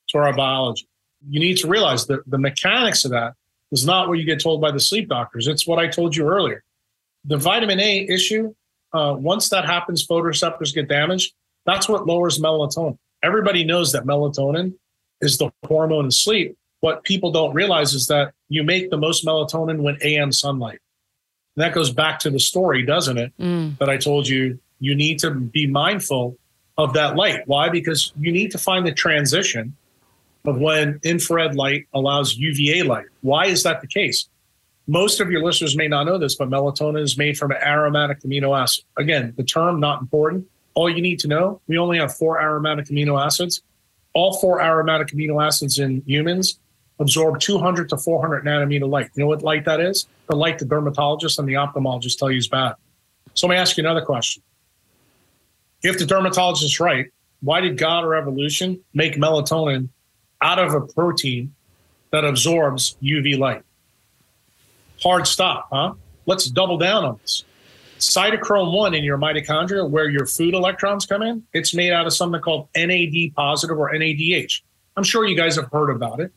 to 0.08 0.18
our 0.18 0.34
biology. 0.34 0.88
You 1.28 1.38
need 1.38 1.58
to 1.58 1.68
realize 1.68 2.08
that 2.08 2.28
the 2.28 2.36
mechanics 2.36 3.04
of 3.04 3.12
that 3.12 3.34
is 3.70 3.86
not 3.86 4.08
what 4.08 4.18
you 4.18 4.24
get 4.24 4.42
told 4.42 4.60
by 4.60 4.72
the 4.72 4.80
sleep 4.80 5.08
doctors. 5.08 5.46
It's 5.46 5.64
what 5.64 5.78
I 5.78 5.86
told 5.86 6.16
you 6.16 6.26
earlier. 6.26 6.64
The 7.24 7.36
vitamin 7.36 7.78
A 7.78 8.08
issue, 8.08 8.52
uh, 8.92 9.14
once 9.16 9.50
that 9.50 9.66
happens, 9.66 10.04
photoreceptors 10.04 10.74
get 10.74 10.88
damaged. 10.88 11.32
That's 11.64 11.88
what 11.88 12.08
lowers 12.08 12.40
melatonin. 12.40 12.98
Everybody 13.22 13.62
knows 13.62 13.92
that 13.92 14.02
melatonin 14.02 14.74
is 15.20 15.38
the 15.38 15.52
hormone 15.64 16.06
of 16.06 16.14
sleep, 16.14 16.56
what 16.82 17.04
people 17.04 17.30
don't 17.30 17.54
realize 17.54 17.94
is 17.94 18.08
that 18.08 18.34
you 18.48 18.64
make 18.64 18.90
the 18.90 18.96
most 18.98 19.24
melatonin 19.24 19.82
when 19.82 19.96
AM 20.02 20.32
sunlight. 20.32 20.80
And 21.56 21.62
that 21.62 21.74
goes 21.74 21.92
back 21.92 22.18
to 22.20 22.30
the 22.30 22.40
story, 22.40 22.84
doesn't 22.84 23.18
it? 23.18 23.32
Mm. 23.38 23.78
That 23.78 23.88
I 23.88 23.96
told 23.96 24.26
you, 24.26 24.58
you 24.80 24.96
need 24.96 25.20
to 25.20 25.30
be 25.30 25.68
mindful 25.68 26.36
of 26.76 26.92
that 26.94 27.14
light. 27.14 27.46
Why? 27.46 27.68
Because 27.68 28.12
you 28.18 28.32
need 28.32 28.50
to 28.50 28.58
find 28.58 28.84
the 28.84 28.92
transition 28.92 29.76
of 30.44 30.58
when 30.58 30.98
infrared 31.04 31.54
light 31.54 31.86
allows 31.94 32.36
UVA 32.36 32.82
light. 32.82 33.06
Why 33.20 33.46
is 33.46 33.62
that 33.62 33.80
the 33.80 33.86
case? 33.86 34.28
Most 34.88 35.20
of 35.20 35.30
your 35.30 35.44
listeners 35.44 35.76
may 35.76 35.86
not 35.86 36.04
know 36.04 36.18
this, 36.18 36.34
but 36.34 36.50
melatonin 36.50 37.02
is 37.02 37.16
made 37.16 37.38
from 37.38 37.52
an 37.52 37.58
aromatic 37.58 38.22
amino 38.22 38.60
acid. 38.60 38.84
Again, 38.98 39.34
the 39.36 39.44
term 39.44 39.78
not 39.78 40.00
important. 40.00 40.48
All 40.74 40.90
you 40.90 41.00
need 41.00 41.20
to 41.20 41.28
know, 41.28 41.60
we 41.68 41.78
only 41.78 41.98
have 41.98 42.12
four 42.12 42.42
aromatic 42.42 42.86
amino 42.86 43.24
acids. 43.24 43.62
All 44.14 44.40
four 44.40 44.60
aromatic 44.60 45.08
amino 45.08 45.46
acids 45.46 45.78
in 45.78 46.02
humans 46.06 46.58
absorb 47.02 47.40
200 47.40 47.88
to 47.90 47.96
400 47.98 48.44
nanometer 48.44 48.88
light. 48.88 49.10
You 49.14 49.24
know 49.24 49.26
what 49.26 49.42
light 49.42 49.64
that 49.66 49.80
is? 49.80 50.06
The 50.30 50.36
light 50.36 50.58
the 50.58 50.64
dermatologist 50.64 51.38
and 51.38 51.48
the 51.48 51.54
ophthalmologist 51.54 52.18
tell 52.18 52.30
you 52.30 52.38
is 52.38 52.48
bad. 52.48 52.74
So 53.34 53.46
let 53.46 53.54
me 53.54 53.58
ask 53.58 53.76
you 53.76 53.82
another 53.82 54.04
question. 54.04 54.42
If 55.82 55.98
the 55.98 56.06
dermatologist 56.06 56.64
is 56.64 56.80
right, 56.80 57.10
why 57.40 57.60
did 57.60 57.76
God 57.76 58.04
or 58.04 58.14
evolution 58.14 58.80
make 58.94 59.16
melatonin 59.16 59.88
out 60.40 60.58
of 60.58 60.74
a 60.74 60.80
protein 60.80 61.54
that 62.12 62.24
absorbs 62.24 62.96
UV 63.02 63.38
light? 63.38 63.62
Hard 65.02 65.26
stop, 65.26 65.68
huh? 65.72 65.94
Let's 66.26 66.46
double 66.46 66.78
down 66.78 67.04
on 67.04 67.18
this. 67.20 67.44
Cytochrome 67.98 68.72
1 68.72 68.94
in 68.94 69.04
your 69.04 69.18
mitochondria, 69.18 69.88
where 69.88 70.08
your 70.08 70.26
food 70.26 70.54
electrons 70.54 71.06
come 71.06 71.22
in, 71.22 71.44
it's 71.52 71.74
made 71.74 71.92
out 71.92 72.06
of 72.06 72.12
something 72.12 72.40
called 72.40 72.68
NAD 72.76 73.34
positive 73.34 73.78
or 73.78 73.92
NADH. 73.92 74.60
I'm 74.96 75.04
sure 75.04 75.24
you 75.24 75.36
guys 75.36 75.56
have 75.56 75.70
heard 75.72 75.90
about 75.90 76.20
it. 76.20 76.32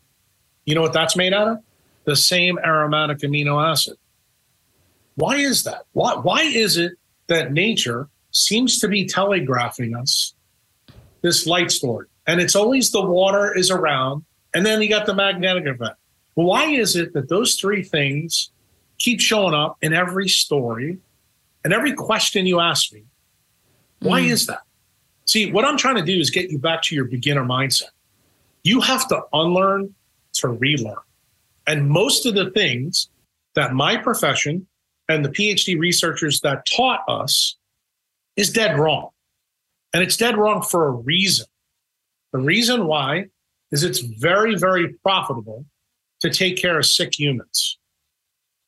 You 0.65 0.75
know 0.75 0.81
what 0.81 0.93
that's 0.93 1.15
made 1.15 1.33
out 1.33 1.47
of? 1.47 1.57
The 2.05 2.15
same 2.15 2.57
aromatic 2.59 3.19
amino 3.19 3.63
acid. 3.63 3.97
Why 5.15 5.37
is 5.37 5.63
that? 5.63 5.85
Why, 5.93 6.15
why 6.15 6.41
is 6.41 6.77
it 6.77 6.93
that 7.27 7.53
nature 7.53 8.09
seems 8.31 8.79
to 8.79 8.87
be 8.87 9.05
telegraphing 9.05 9.95
us 9.95 10.33
this 11.21 11.47
light 11.47 11.71
story? 11.71 12.07
And 12.27 12.41
it's 12.41 12.55
always 12.55 12.91
the 12.91 13.01
water 13.01 13.55
is 13.55 13.71
around, 13.71 14.25
and 14.53 14.65
then 14.65 14.81
you 14.81 14.89
got 14.89 15.05
the 15.05 15.13
magnetic 15.13 15.65
effect. 15.65 15.97
Well, 16.35 16.47
why 16.47 16.65
is 16.65 16.95
it 16.95 17.13
that 17.13 17.29
those 17.29 17.55
three 17.55 17.83
things 17.83 18.51
keep 18.97 19.21
showing 19.21 19.53
up 19.53 19.77
in 19.81 19.93
every 19.93 20.27
story 20.27 20.97
and 21.63 21.73
every 21.73 21.93
question 21.93 22.45
you 22.45 22.59
ask 22.59 22.91
me? 22.91 23.03
Why 23.99 24.21
mm. 24.21 24.29
is 24.29 24.47
that? 24.47 24.61
See, 25.25 25.51
what 25.51 25.65
I'm 25.65 25.77
trying 25.77 25.95
to 25.95 26.03
do 26.03 26.19
is 26.19 26.29
get 26.29 26.49
you 26.51 26.59
back 26.59 26.81
to 26.83 26.95
your 26.95 27.05
beginner 27.05 27.43
mindset. 27.45 27.89
You 28.63 28.81
have 28.81 29.07
to 29.09 29.21
unlearn 29.31 29.93
to 30.39 30.49
relearn. 30.49 30.97
And 31.67 31.89
most 31.89 32.25
of 32.25 32.35
the 32.35 32.51
things 32.51 33.09
that 33.55 33.73
my 33.73 33.97
profession 33.97 34.67
and 35.09 35.23
the 35.23 35.29
PhD 35.29 35.79
researchers 35.79 36.41
that 36.41 36.65
taught 36.75 37.01
us 37.07 37.57
is 38.35 38.51
dead 38.51 38.77
wrong. 38.77 39.09
And 39.93 40.03
it's 40.03 40.17
dead 40.17 40.37
wrong 40.37 40.61
for 40.61 40.87
a 40.87 40.91
reason. 40.91 41.45
The 42.33 42.39
reason 42.39 42.85
why 42.85 43.27
is 43.71 43.83
it's 43.83 43.99
very, 43.99 44.55
very 44.55 44.93
profitable 45.03 45.65
to 46.21 46.29
take 46.29 46.57
care 46.57 46.77
of 46.77 46.85
sick 46.85 47.17
humans. 47.17 47.77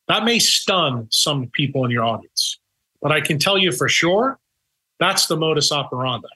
That 0.08 0.24
may 0.24 0.40
stun 0.40 1.08
some 1.12 1.50
people 1.54 1.84
in 1.84 1.92
your 1.92 2.06
audience, 2.06 2.60
but 3.02 3.12
I 3.12 3.20
can 3.20 3.40
tell 3.40 3.58
you 3.58 3.72
for 3.72 3.90
sure 3.90 4.40
that's 5.00 5.28
the 5.28 5.38
modus 5.38 5.72
operandi. 5.72 6.28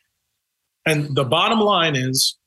And 0.86 1.16
the 1.16 1.24
bottom 1.24 1.60
line 1.60 1.96
is 1.96 2.38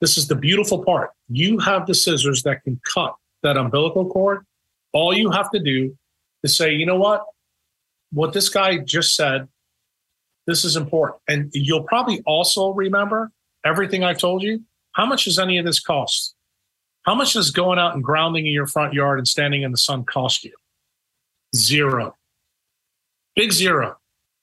this 0.00 0.18
is 0.18 0.28
the 0.28 0.34
beautiful 0.34 0.84
part. 0.84 1.10
You 1.28 1.58
have 1.58 1.86
the 1.86 1.94
scissors 1.94 2.42
that 2.42 2.62
can 2.64 2.80
cut 2.84 3.14
that 3.42 3.56
umbilical 3.56 4.10
cord. 4.10 4.44
All 4.92 5.14
you 5.14 5.30
have 5.30 5.50
to 5.50 5.58
do 5.58 5.96
is 6.42 6.56
say, 6.56 6.72
you 6.72 6.86
know 6.86 6.98
what? 6.98 7.24
What 8.12 8.32
this 8.32 8.48
guy 8.48 8.78
just 8.78 9.16
said, 9.16 9.48
this 10.46 10.64
is 10.64 10.76
important. 10.76 11.20
And 11.28 11.50
you'll 11.52 11.84
probably 11.84 12.22
also 12.26 12.72
remember 12.72 13.32
everything 13.64 14.04
I've 14.04 14.18
told 14.18 14.42
you. 14.42 14.62
How 14.92 15.06
much 15.06 15.24
does 15.24 15.38
any 15.38 15.58
of 15.58 15.64
this 15.64 15.80
cost? 15.80 16.34
How 17.02 17.14
much 17.14 17.32
does 17.34 17.50
going 17.50 17.78
out 17.78 17.94
and 17.94 18.04
grounding 18.04 18.46
in 18.46 18.52
your 18.52 18.66
front 18.66 18.94
yard 18.94 19.18
and 19.18 19.26
standing 19.26 19.62
in 19.62 19.72
the 19.72 19.78
sun 19.78 20.04
cost 20.04 20.44
you? 20.44 20.52
Zero. 21.54 22.16
Big 23.34 23.52
zero. 23.52 23.96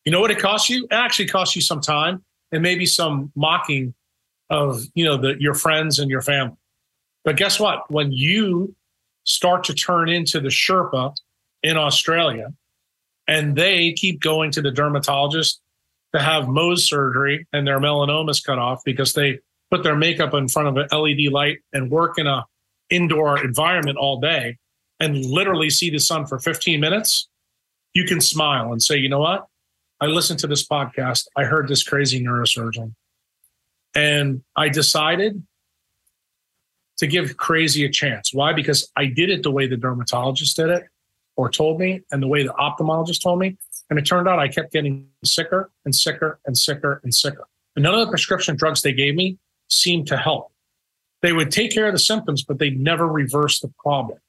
You 0.06 0.12
know 0.12 0.20
what 0.20 0.32
it 0.32 0.40
costs 0.40 0.70
you? 0.70 0.86
It 0.86 0.94
actually 0.94 1.28
costs 1.28 1.56
you 1.56 1.62
some 1.62 1.82
time 1.82 2.24
and 2.52 2.62
maybe 2.62 2.86
some 2.86 3.32
mocking 3.36 3.94
of 4.50 4.84
you 4.96 5.06
know 5.06 5.18
the, 5.18 5.36
your 5.40 5.54
friends 5.54 5.98
and 6.00 6.10
your 6.10 6.22
family. 6.22 6.58
But 7.24 7.38
guess 7.38 7.60
what? 7.60 7.90
When 7.92 8.12
you 8.12 8.76
start 9.24 9.64
to 9.66 9.74
turn 9.74 10.10
into 10.10 10.40
the 10.40 10.50
Sherpa 10.50 11.16
in 11.64 11.78
Australia, 11.78 12.54
and 13.28 13.56
they 13.56 13.94
keep 13.94 14.20
going 14.20 14.52
to 14.52 14.62
the 14.62 14.72
dermatologist 14.72 15.62
to 16.14 16.20
have 16.20 16.46
Mohs 16.46 16.80
surgery 16.80 17.48
and 17.54 17.66
their 17.66 17.80
melanomas 17.80 18.44
cut 18.44 18.60
off 18.60 18.82
because 18.84 19.14
they 19.14 19.40
put 19.70 19.84
their 19.84 19.96
makeup 19.96 20.34
in 20.34 20.48
front 20.48 20.68
of 20.68 20.78
an 20.78 20.88
LED 20.92 21.32
light 21.32 21.60
and 21.72 21.90
work 21.90 22.18
in 22.18 22.28
a 22.28 22.46
indoor 22.90 23.42
environment 23.42 23.98
all 23.98 24.20
day 24.20 24.58
and 25.00 25.26
literally 25.26 25.70
see 25.70 25.90
the 25.90 26.00
sun 26.00 26.28
for 26.28 26.38
15 26.40 26.80
minutes, 26.80 27.30
you 27.94 28.04
can 28.04 28.22
smile 28.22 28.72
and 28.72 28.84
say, 28.84 28.98
you 28.98 29.10
know 29.10 29.20
what? 29.20 29.48
I 30.00 30.08
listened 30.08 30.40
to 30.40 30.48
this 30.48 30.68
podcast. 30.68 31.28
I 31.36 31.46
heard 31.46 31.68
this 31.68 31.84
crazy 31.84 32.24
neurosurgeon. 32.24 32.94
And 33.96 34.44
I 34.56 34.70
decided 34.70 35.42
to 37.02 37.08
give 37.08 37.36
crazy 37.36 37.84
a 37.84 37.90
chance. 37.90 38.32
Why? 38.32 38.54
Because 38.54 38.88
I 38.96 39.08
did 39.08 39.32
it 39.32 39.42
the 39.42 39.50
way 39.50 39.66
the 39.66 39.76
dermatologist 39.76 40.56
did 40.56 40.70
it 40.70 40.84
or 41.36 41.50
told 41.50 41.80
me, 41.80 42.02
and 42.12 42.22
the 42.22 42.28
way 42.28 42.44
the 42.44 42.54
ophthalmologist 42.54 43.24
told 43.24 43.40
me. 43.40 43.58
And 43.90 43.98
it 43.98 44.04
turned 44.04 44.28
out 44.28 44.38
I 44.38 44.48
kept 44.48 44.72
getting 44.72 45.08
sicker 45.26 45.72
and 45.84 45.96
sicker 45.96 46.40
and 46.46 46.56
sicker 46.56 47.02
and 47.04 47.12
sicker. 47.12 47.48
And 47.76 47.82
none 47.82 47.96
of 47.96 48.02
the 48.02 48.12
prescription 48.12 48.56
drugs 48.56 48.84
they 48.84 48.94
gave 48.94 49.16
me 49.16 49.40
seemed 49.68 50.06
to 50.08 50.18
help. 50.18 50.52
They 51.24 51.34
would 51.34 51.50
take 51.50 51.74
care 51.74 51.88
of 51.88 51.94
the 51.94 52.00
symptoms, 52.00 52.44
but 52.44 52.60
they 52.60 52.70
never 52.70 53.08
reverse 53.08 53.60
the 53.60 53.74
problem. 53.80 54.20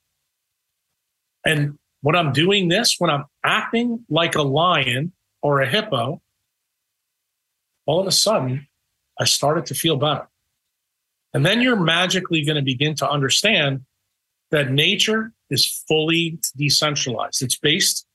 And 1.45 1.79
when 2.01 2.17
I'm 2.17 2.33
doing 2.33 2.69
this, 2.69 2.97
when 2.99 3.11
I'm 3.11 3.27
acting 3.45 4.07
like 4.09 4.35
a 4.35 4.43
lion 4.43 5.13
or 5.43 5.61
a 5.61 5.69
hippo, 5.69 6.23
all 7.85 8.01
of 8.01 8.07
a 8.07 8.13
sudden 8.13 8.67
I 9.21 9.25
started 9.25 9.67
to 9.67 9.75
feel 9.75 9.97
better. 9.97 10.27
And 11.35 11.47
then 11.47 11.61
you're 11.61 11.77
magically 11.77 12.45
going 12.45 12.57
to 12.57 12.63
begin 12.63 12.95
to 12.97 13.09
understand 13.09 13.85
that 14.51 14.71
nature 14.71 15.33
is 15.51 15.67
fully 15.89 16.39
decentralized. 16.57 17.43
It's 17.43 17.59
based 17.59 18.07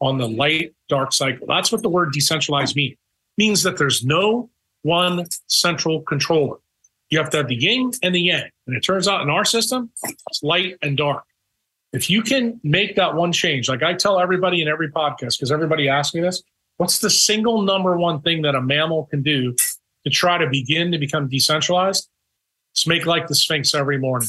on 0.00 0.18
the 0.18 0.28
light 0.28 0.74
dark 0.88 1.12
cycle. 1.12 1.46
That's 1.46 1.70
what 1.70 1.82
the 1.82 1.88
word 1.88 2.12
decentralized 2.12 2.74
means. 2.74 2.92
It 2.92 2.98
means 3.38 3.62
that 3.62 3.76
there's 3.76 4.04
no 4.04 4.50
one 4.82 5.26
central 5.46 6.00
controller. 6.02 6.56
You 7.10 7.18
have 7.18 7.30
to 7.30 7.36
have 7.38 7.48
the 7.48 7.56
yin 7.56 7.92
and 8.02 8.14
the 8.14 8.20
yang. 8.20 8.48
And 8.66 8.74
it 8.74 8.80
turns 8.80 9.06
out 9.06 9.20
in 9.20 9.28
our 9.28 9.44
system, 9.44 9.90
it's 10.02 10.42
light 10.42 10.78
and 10.80 10.96
dark. 10.96 11.24
If 11.92 12.08
you 12.08 12.22
can 12.22 12.58
make 12.64 12.96
that 12.96 13.14
one 13.14 13.32
change, 13.32 13.68
like 13.68 13.82
I 13.82 13.92
tell 13.92 14.18
everybody 14.18 14.62
in 14.62 14.68
every 14.68 14.90
podcast, 14.90 15.38
because 15.38 15.52
everybody 15.52 15.90
asks 15.90 16.14
me 16.14 16.22
this, 16.22 16.42
what's 16.78 17.00
the 17.00 17.10
single 17.10 17.60
number 17.62 17.98
one 17.98 18.22
thing 18.22 18.42
that 18.42 18.54
a 18.54 18.62
mammal 18.62 19.06
can 19.10 19.22
do 19.22 19.54
to 20.04 20.10
try 20.10 20.38
to 20.38 20.48
begin 20.48 20.90
to 20.92 20.98
become 20.98 21.28
decentralized? 21.28 22.08
It's 22.72 22.86
make 22.86 23.06
like 23.06 23.26
the 23.26 23.34
Sphinx 23.34 23.74
every 23.74 23.98
morning. 23.98 24.28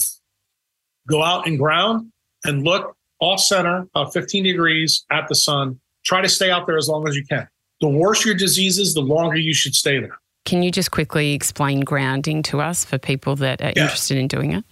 Go 1.07 1.23
out 1.23 1.47
and 1.47 1.57
ground 1.57 2.11
and 2.43 2.63
look 2.63 2.95
off 3.19 3.39
center, 3.39 3.87
about 3.95 4.13
15 4.13 4.43
degrees 4.43 5.05
at 5.09 5.27
the 5.27 5.35
sun. 5.35 5.79
Try 6.05 6.21
to 6.21 6.29
stay 6.29 6.51
out 6.51 6.67
there 6.67 6.77
as 6.77 6.87
long 6.87 7.07
as 7.07 7.15
you 7.15 7.25
can. 7.25 7.47
The 7.79 7.87
worse 7.87 8.25
your 8.25 8.35
disease 8.35 8.77
is, 8.77 8.93
the 8.93 9.01
longer 9.01 9.37
you 9.37 9.53
should 9.53 9.75
stay 9.75 9.99
there. 9.99 10.17
Can 10.45 10.61
you 10.61 10.71
just 10.71 10.91
quickly 10.91 11.33
explain 11.33 11.81
grounding 11.81 12.43
to 12.43 12.59
us 12.59 12.83
for 12.83 12.97
people 12.97 13.35
that 13.37 13.61
are 13.61 13.71
yeah. 13.75 13.83
interested 13.83 14.17
in 14.17 14.27
doing 14.27 14.51
it? 14.51 14.65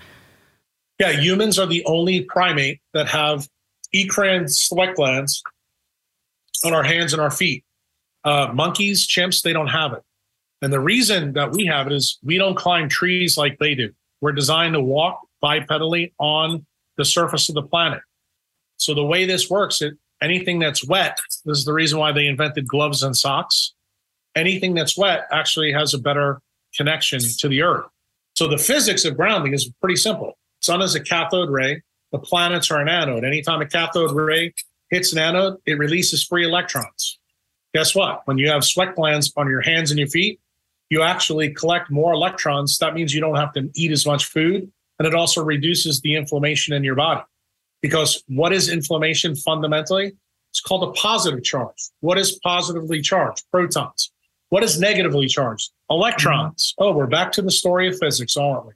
Yeah, 0.99 1.11
humans 1.11 1.57
are 1.57 1.65
the 1.65 1.83
only 1.85 2.21
primate 2.21 2.79
that 2.93 3.07
have 3.07 3.47
eccrine 3.95 4.49
sweat 4.49 4.95
glands 4.95 5.41
on 6.65 6.73
our 6.73 6.83
hands 6.83 7.13
and 7.13 7.21
our 7.21 7.31
feet. 7.31 7.63
Uh, 8.23 8.51
monkeys, 8.53 9.07
chimps, 9.07 9.41
they 9.41 9.53
don't 9.53 9.67
have 9.67 9.93
it. 9.93 10.03
And 10.61 10.71
the 10.71 10.79
reason 10.79 11.33
that 11.33 11.51
we 11.51 11.65
have 11.65 11.87
it 11.87 11.93
is 11.93 12.19
we 12.23 12.37
don't 12.37 12.55
climb 12.55 12.87
trees 12.87 13.37
like 13.37 13.57
they 13.59 13.75
do. 13.75 13.91
We're 14.21 14.31
designed 14.31 14.73
to 14.73 14.81
walk 14.81 15.21
bipedally 15.43 16.13
on 16.19 16.65
the 16.97 17.05
surface 17.05 17.49
of 17.49 17.55
the 17.55 17.63
planet. 17.63 18.01
So 18.77 18.93
the 18.93 19.03
way 19.03 19.25
this 19.25 19.49
works, 19.49 19.81
it 19.81 19.95
anything 20.21 20.59
that's 20.59 20.87
wet, 20.87 21.17
this 21.45 21.57
is 21.57 21.65
the 21.65 21.73
reason 21.73 21.97
why 21.97 22.11
they 22.11 22.27
invented 22.27 22.67
gloves 22.67 23.01
and 23.01 23.17
socks 23.17 23.73
anything 24.35 24.73
that's 24.73 24.97
wet 24.97 25.27
actually 25.31 25.71
has 25.71 25.93
a 25.93 25.97
better 25.97 26.41
connection 26.75 27.19
to 27.39 27.47
the 27.47 27.61
earth. 27.61 27.85
So 28.33 28.47
the 28.47 28.57
physics 28.57 29.05
of 29.05 29.17
grounding 29.17 29.53
is 29.53 29.69
pretty 29.81 29.97
simple. 29.97 30.37
Sun 30.61 30.81
is 30.81 30.95
a 30.95 30.99
cathode 30.99 31.49
ray, 31.49 31.81
the 32.11 32.19
planets 32.19 32.71
are 32.71 32.79
an 32.79 32.87
anode. 32.87 33.23
Anytime 33.23 33.61
a 33.61 33.65
cathode 33.65 34.11
ray 34.11 34.53
hits 34.89 35.11
an 35.13 35.19
anode, 35.19 35.57
it 35.65 35.77
releases 35.77 36.23
free 36.23 36.45
electrons. 36.45 37.19
Guess 37.73 37.95
what? 37.95 38.21
When 38.25 38.37
you 38.37 38.49
have 38.49 38.63
sweat 38.63 38.95
glands 38.95 39.31
on 39.37 39.47
your 39.49 39.61
hands 39.61 39.91
and 39.91 39.99
your 39.99 40.09
feet, 40.09 40.39
you 40.91 41.01
actually 41.01 41.53
collect 41.53 41.89
more 41.89 42.11
electrons. 42.11 42.77
That 42.79 42.93
means 42.93 43.13
you 43.13 43.21
don't 43.21 43.37
have 43.37 43.53
to 43.53 43.71
eat 43.75 43.91
as 43.91 44.05
much 44.05 44.25
food. 44.25 44.69
And 44.99 45.07
it 45.07 45.15
also 45.15 45.41
reduces 45.41 46.01
the 46.01 46.15
inflammation 46.15 46.73
in 46.73 46.83
your 46.83 46.95
body. 46.95 47.21
Because 47.81 48.21
what 48.27 48.51
is 48.51 48.69
inflammation 48.69 49.35
fundamentally? 49.35 50.11
It's 50.51 50.59
called 50.59 50.83
a 50.83 50.91
positive 50.91 51.43
charge. 51.45 51.77
What 52.01 52.17
is 52.17 52.37
positively 52.43 53.01
charged? 53.01 53.45
Protons. 53.51 54.11
What 54.49 54.63
is 54.63 54.81
negatively 54.81 55.27
charged? 55.27 55.71
Electrons. 55.89 56.73
Mm-hmm. 56.77 56.83
Oh, 56.83 56.91
we're 56.91 57.07
back 57.07 57.31
to 57.33 57.41
the 57.41 57.51
story 57.51 57.87
of 57.87 57.97
physics, 57.97 58.35
aren't 58.35 58.65
we? 58.65 58.73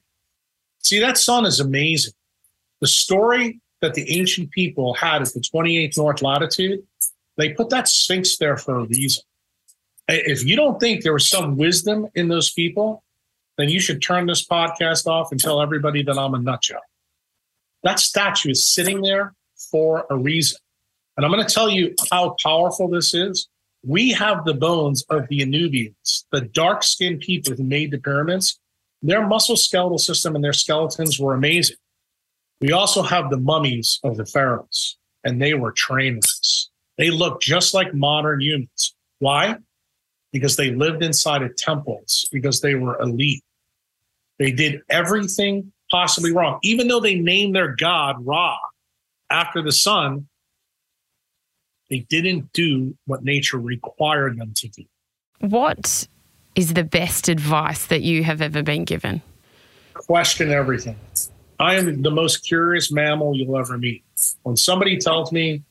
See, 0.79 0.99
that 1.01 1.17
sun 1.17 1.45
is 1.45 1.59
amazing. 1.59 2.13
The 2.79 2.87
story 2.87 3.59
that 3.81 3.93
the 3.93 4.17
ancient 4.17 4.51
people 4.51 4.93
had 4.93 5.21
at 5.21 5.33
the 5.33 5.41
28th 5.41 5.97
North 5.97 6.21
latitude, 6.21 6.81
they 7.35 7.49
put 7.49 7.69
that 7.71 7.89
Sphinx 7.89 8.37
there 8.37 8.55
for 8.55 8.79
a 8.79 8.85
reason. 8.85 9.23
If 10.07 10.45
you 10.45 10.55
don't 10.55 10.79
think 10.79 11.03
there 11.03 11.13
was 11.13 11.29
some 11.29 11.57
wisdom 11.57 12.07
in 12.15 12.27
those 12.27 12.51
people, 12.51 13.03
then 13.57 13.69
you 13.69 13.79
should 13.79 14.01
turn 14.01 14.27
this 14.27 14.45
podcast 14.45 15.07
off 15.07 15.31
and 15.31 15.39
tell 15.39 15.61
everybody 15.61 16.03
that 16.03 16.17
I'm 16.17 16.33
a 16.33 16.39
nutjob. 16.39 16.79
That 17.83 17.99
statue 17.99 18.51
is 18.51 18.67
sitting 18.67 19.01
there 19.01 19.33
for 19.71 20.05
a 20.09 20.17
reason. 20.17 20.59
And 21.17 21.25
I'm 21.25 21.31
going 21.31 21.45
to 21.45 21.53
tell 21.53 21.69
you 21.69 21.95
how 22.11 22.35
powerful 22.43 22.89
this 22.89 23.13
is 23.13 23.47
we 23.85 24.11
have 24.11 24.45
the 24.45 24.53
bones 24.53 25.03
of 25.09 25.27
the 25.27 25.41
Anubians, 25.41 26.23
the 26.31 26.41
dark 26.41 26.81
skinned 26.83 27.19
people 27.19 27.53
who 27.55 27.63
made 27.63 27.91
the 27.91 27.99
pyramids. 27.99 28.59
Their 29.03 29.27
muscle 29.27 29.55
skeletal 29.55 29.99
system 29.99 30.33
and 30.35 30.43
their 30.43 30.53
skeletons 30.53 31.19
were 31.19 31.35
amazing. 31.35 31.77
We 32.61 32.71
also 32.71 33.03
have 33.03 33.29
the 33.29 33.37
mummies 33.37 33.99
of 34.03 34.17
the 34.17 34.25
pharaohs, 34.25 34.97
and 35.23 35.39
they 35.39 35.53
were 35.53 35.71
trainers. 35.71 36.71
They 36.97 37.11
look 37.11 37.41
just 37.41 37.75
like 37.75 37.93
modern 37.93 38.41
humans. 38.41 38.95
Why? 39.19 39.57
Because 40.35 40.57
they 40.57 40.71
lived 40.71 41.01
inside 41.01 41.43
of 41.43 41.55
temples, 41.55 42.27
because 42.29 42.59
they 42.59 42.75
were 42.75 42.99
elite. 42.99 43.41
They 44.37 44.51
did 44.51 44.81
everything 44.89 45.71
possibly 45.89 46.33
wrong. 46.33 46.59
Even 46.61 46.89
though 46.89 46.99
they 46.99 47.15
named 47.15 47.55
their 47.55 47.73
god 47.73 48.17
Ra 48.25 48.57
after 49.29 49.61
the 49.61 49.71
sun, 49.71 50.27
they 51.89 51.99
didn't 52.09 52.51
do 52.51 52.97
what 53.05 53.23
nature 53.23 53.59
required 53.59 54.37
them 54.37 54.51
to 54.57 54.67
do. 54.67 54.83
What 55.39 56.05
is 56.55 56.73
the 56.73 56.83
best 56.83 57.29
advice 57.29 57.85
that 57.87 58.01
you 58.01 58.25
have 58.25 58.41
ever 58.41 58.61
been 58.61 58.83
given? 58.83 59.21
Question 59.93 60.51
everything. 60.51 60.97
I 61.59 61.75
am 61.75 62.01
the 62.01 62.11
most 62.11 62.45
curious 62.45 62.91
mammal 62.91 63.37
you'll 63.37 63.57
ever 63.57 63.77
meet. 63.77 64.03
When 64.43 64.57
somebody 64.57 64.97
tells 64.97 65.31
me 65.31 65.63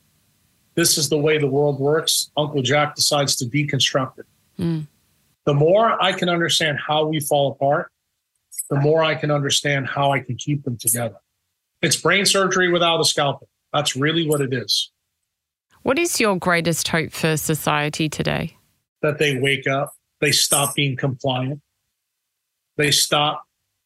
this 0.75 0.97
is 0.97 1.11
the 1.11 1.19
way 1.19 1.37
the 1.37 1.47
world 1.47 1.79
works, 1.79 2.31
Uncle 2.37 2.63
Jack 2.63 2.95
decides 2.95 3.37
to 3.37 3.45
deconstruct 3.45 4.19
it. 4.19 4.27
Mm. 4.59 4.87
The 5.45 5.55
more 5.55 6.03
I 6.03 6.13
can 6.13 6.29
understand 6.29 6.79
how 6.87 7.07
we 7.07 7.21
fall 7.21 7.53
apart, 7.53 7.91
the 8.71 8.77
more 8.77 9.03
I 9.03 9.15
can 9.15 9.31
understand 9.31 9.87
how 9.87 10.13
I 10.13 10.21
can 10.21 10.37
keep 10.37 10.65
them 10.65 10.77
together. 10.79 11.17
It's 11.83 11.97
brain 11.97 12.25
surgery 12.25 12.73
without 12.73 13.01
a 13.01 13.05
scalpel. 13.05 13.49
That's 13.73 13.95
really 13.95 14.27
what 14.27 14.41
it 14.41 14.55
is. 14.55 14.91
What 15.83 15.99
is 15.99 16.19
your 16.19 16.39
greatest 16.39 16.89
hope 16.89 17.13
for 17.13 17.37
society 17.37 18.09
today? 18.09 18.57
That 19.03 19.19
they 19.19 19.39
wake 19.39 19.67
up, 19.67 19.93
they 20.21 20.33
stop 20.33 20.75
being 20.75 20.97
compliant, 20.97 21.61
they 22.79 22.91
stop 22.91 23.45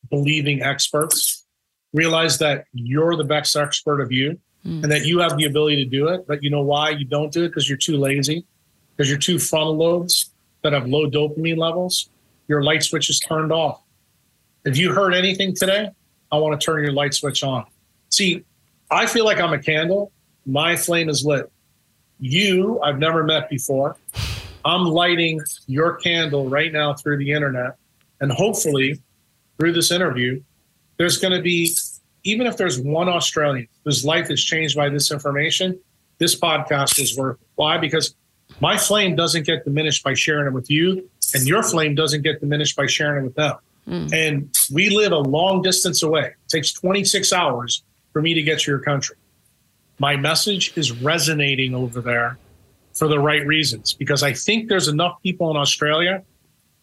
believing 0.08 0.62
experts, 0.62 1.44
realize 1.92 2.38
that 2.38 2.66
you're 2.72 3.16
the 3.16 3.24
best 3.24 3.56
expert 3.56 4.00
of 4.00 4.12
you 4.12 4.38
mm. 4.64 4.82
and 4.82 4.92
that 4.92 5.04
you 5.04 5.18
have 5.18 5.36
the 5.36 5.44
ability 5.46 5.82
to 5.82 5.90
do 5.90 6.06
it. 6.06 6.24
But 6.28 6.44
you 6.44 6.50
know 6.50 6.62
why 6.62 6.90
you 6.90 7.04
don't 7.04 7.32
do 7.32 7.44
it? 7.44 7.48
Because 7.48 7.68
you're 7.68 7.78
too 7.78 7.96
lazy, 7.96 8.46
because 8.96 9.10
you're 9.10 9.18
too 9.18 9.40
frontal 9.40 9.76
lobes 9.76 10.30
that 10.62 10.72
have 10.72 10.86
low 10.86 11.08
dopamine 11.08 11.56
levels. 11.56 12.08
Your 12.48 12.62
light 12.62 12.82
switch 12.82 13.10
is 13.10 13.20
turned 13.20 13.52
off. 13.52 13.82
If 14.64 14.76
you 14.76 14.92
heard 14.92 15.14
anything 15.14 15.54
today, 15.54 15.90
I 16.32 16.38
want 16.38 16.60
to 16.60 16.64
turn 16.64 16.82
your 16.82 16.92
light 16.92 17.14
switch 17.14 17.42
on. 17.42 17.64
See, 18.10 18.44
I 18.90 19.06
feel 19.06 19.24
like 19.24 19.40
I'm 19.40 19.52
a 19.52 19.58
candle. 19.58 20.12
My 20.46 20.76
flame 20.76 21.08
is 21.08 21.24
lit 21.24 21.50
you 22.18 22.80
I've 22.82 22.98
never 22.98 23.24
met 23.24 23.48
before. 23.48 23.96
I'm 24.64 24.84
lighting 24.84 25.40
your 25.66 25.96
candle 25.96 26.48
right 26.48 26.72
now 26.72 26.94
through 26.94 27.18
the 27.18 27.32
internet. 27.32 27.76
And 28.20 28.32
hopefully, 28.32 29.00
through 29.58 29.72
this 29.72 29.90
interview, 29.90 30.42
there's 30.96 31.18
going 31.18 31.32
to 31.32 31.42
be, 31.42 31.72
even 32.24 32.46
if 32.46 32.56
there's 32.56 32.80
one 32.80 33.08
Australian 33.08 33.68
whose 33.84 34.04
life 34.04 34.30
is 34.30 34.44
changed 34.44 34.76
by 34.76 34.88
this 34.88 35.10
information, 35.12 35.78
this 36.18 36.38
podcast 36.38 37.00
is 37.00 37.16
worth. 37.16 37.38
Why? 37.54 37.78
Because 37.78 38.14
my 38.60 38.76
flame 38.76 39.16
doesn't 39.16 39.46
get 39.46 39.64
diminished 39.64 40.02
by 40.02 40.14
sharing 40.14 40.46
it 40.46 40.52
with 40.52 40.70
you, 40.70 41.08
and 41.34 41.46
your 41.46 41.62
flame 41.62 41.94
doesn't 41.94 42.22
get 42.22 42.40
diminished 42.40 42.76
by 42.76 42.86
sharing 42.86 43.22
it 43.22 43.26
with 43.26 43.34
them. 43.34 43.56
Mm. 43.86 44.12
And 44.12 44.58
we 44.72 44.90
live 44.90 45.12
a 45.12 45.18
long 45.18 45.62
distance 45.62 46.02
away. 46.02 46.26
It 46.26 46.48
takes 46.48 46.72
26 46.72 47.32
hours 47.32 47.82
for 48.12 48.20
me 48.20 48.34
to 48.34 48.42
get 48.42 48.60
to 48.60 48.70
your 48.70 48.80
country 48.80 49.16
my 49.98 50.16
message 50.16 50.72
is 50.76 50.92
resonating 50.92 51.74
over 51.74 52.00
there 52.00 52.38
for 52.94 53.08
the 53.08 53.18
right 53.18 53.46
reasons 53.46 53.92
because 53.92 54.22
I 54.22 54.32
think 54.32 54.68
there's 54.68 54.88
enough 54.88 55.20
people 55.22 55.50
in 55.50 55.56
Australia 55.56 56.22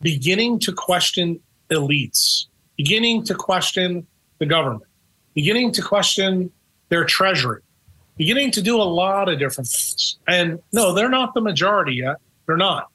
beginning 0.01 0.59
to 0.59 0.73
question 0.73 1.39
elites, 1.69 2.47
beginning 2.77 3.23
to 3.23 3.35
question 3.35 4.05
the 4.39 4.45
government, 4.45 4.89
beginning 5.33 5.71
to 5.73 5.81
question 5.81 6.51
their 6.89 7.05
treasury, 7.05 7.61
beginning 8.17 8.51
to 8.51 8.61
do 8.61 8.81
a 8.81 8.83
lot 8.83 9.29
of 9.29 9.39
different 9.39 9.67
things. 9.67 10.17
And 10.27 10.59
no, 10.71 10.93
they're 10.93 11.09
not 11.09 11.33
the 11.33 11.41
majority 11.41 11.95
yet. 11.95 12.17
They're 12.45 12.57
not. 12.57 12.89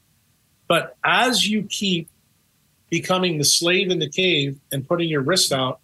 But 0.68 0.96
as 1.04 1.48
you 1.48 1.64
keep 1.64 2.08
becoming 2.90 3.38
the 3.38 3.44
slave 3.44 3.90
in 3.90 3.98
the 3.98 4.08
cave 4.08 4.58
and 4.72 4.86
putting 4.86 5.08
your 5.08 5.22
wrist 5.22 5.52
out 5.52 5.80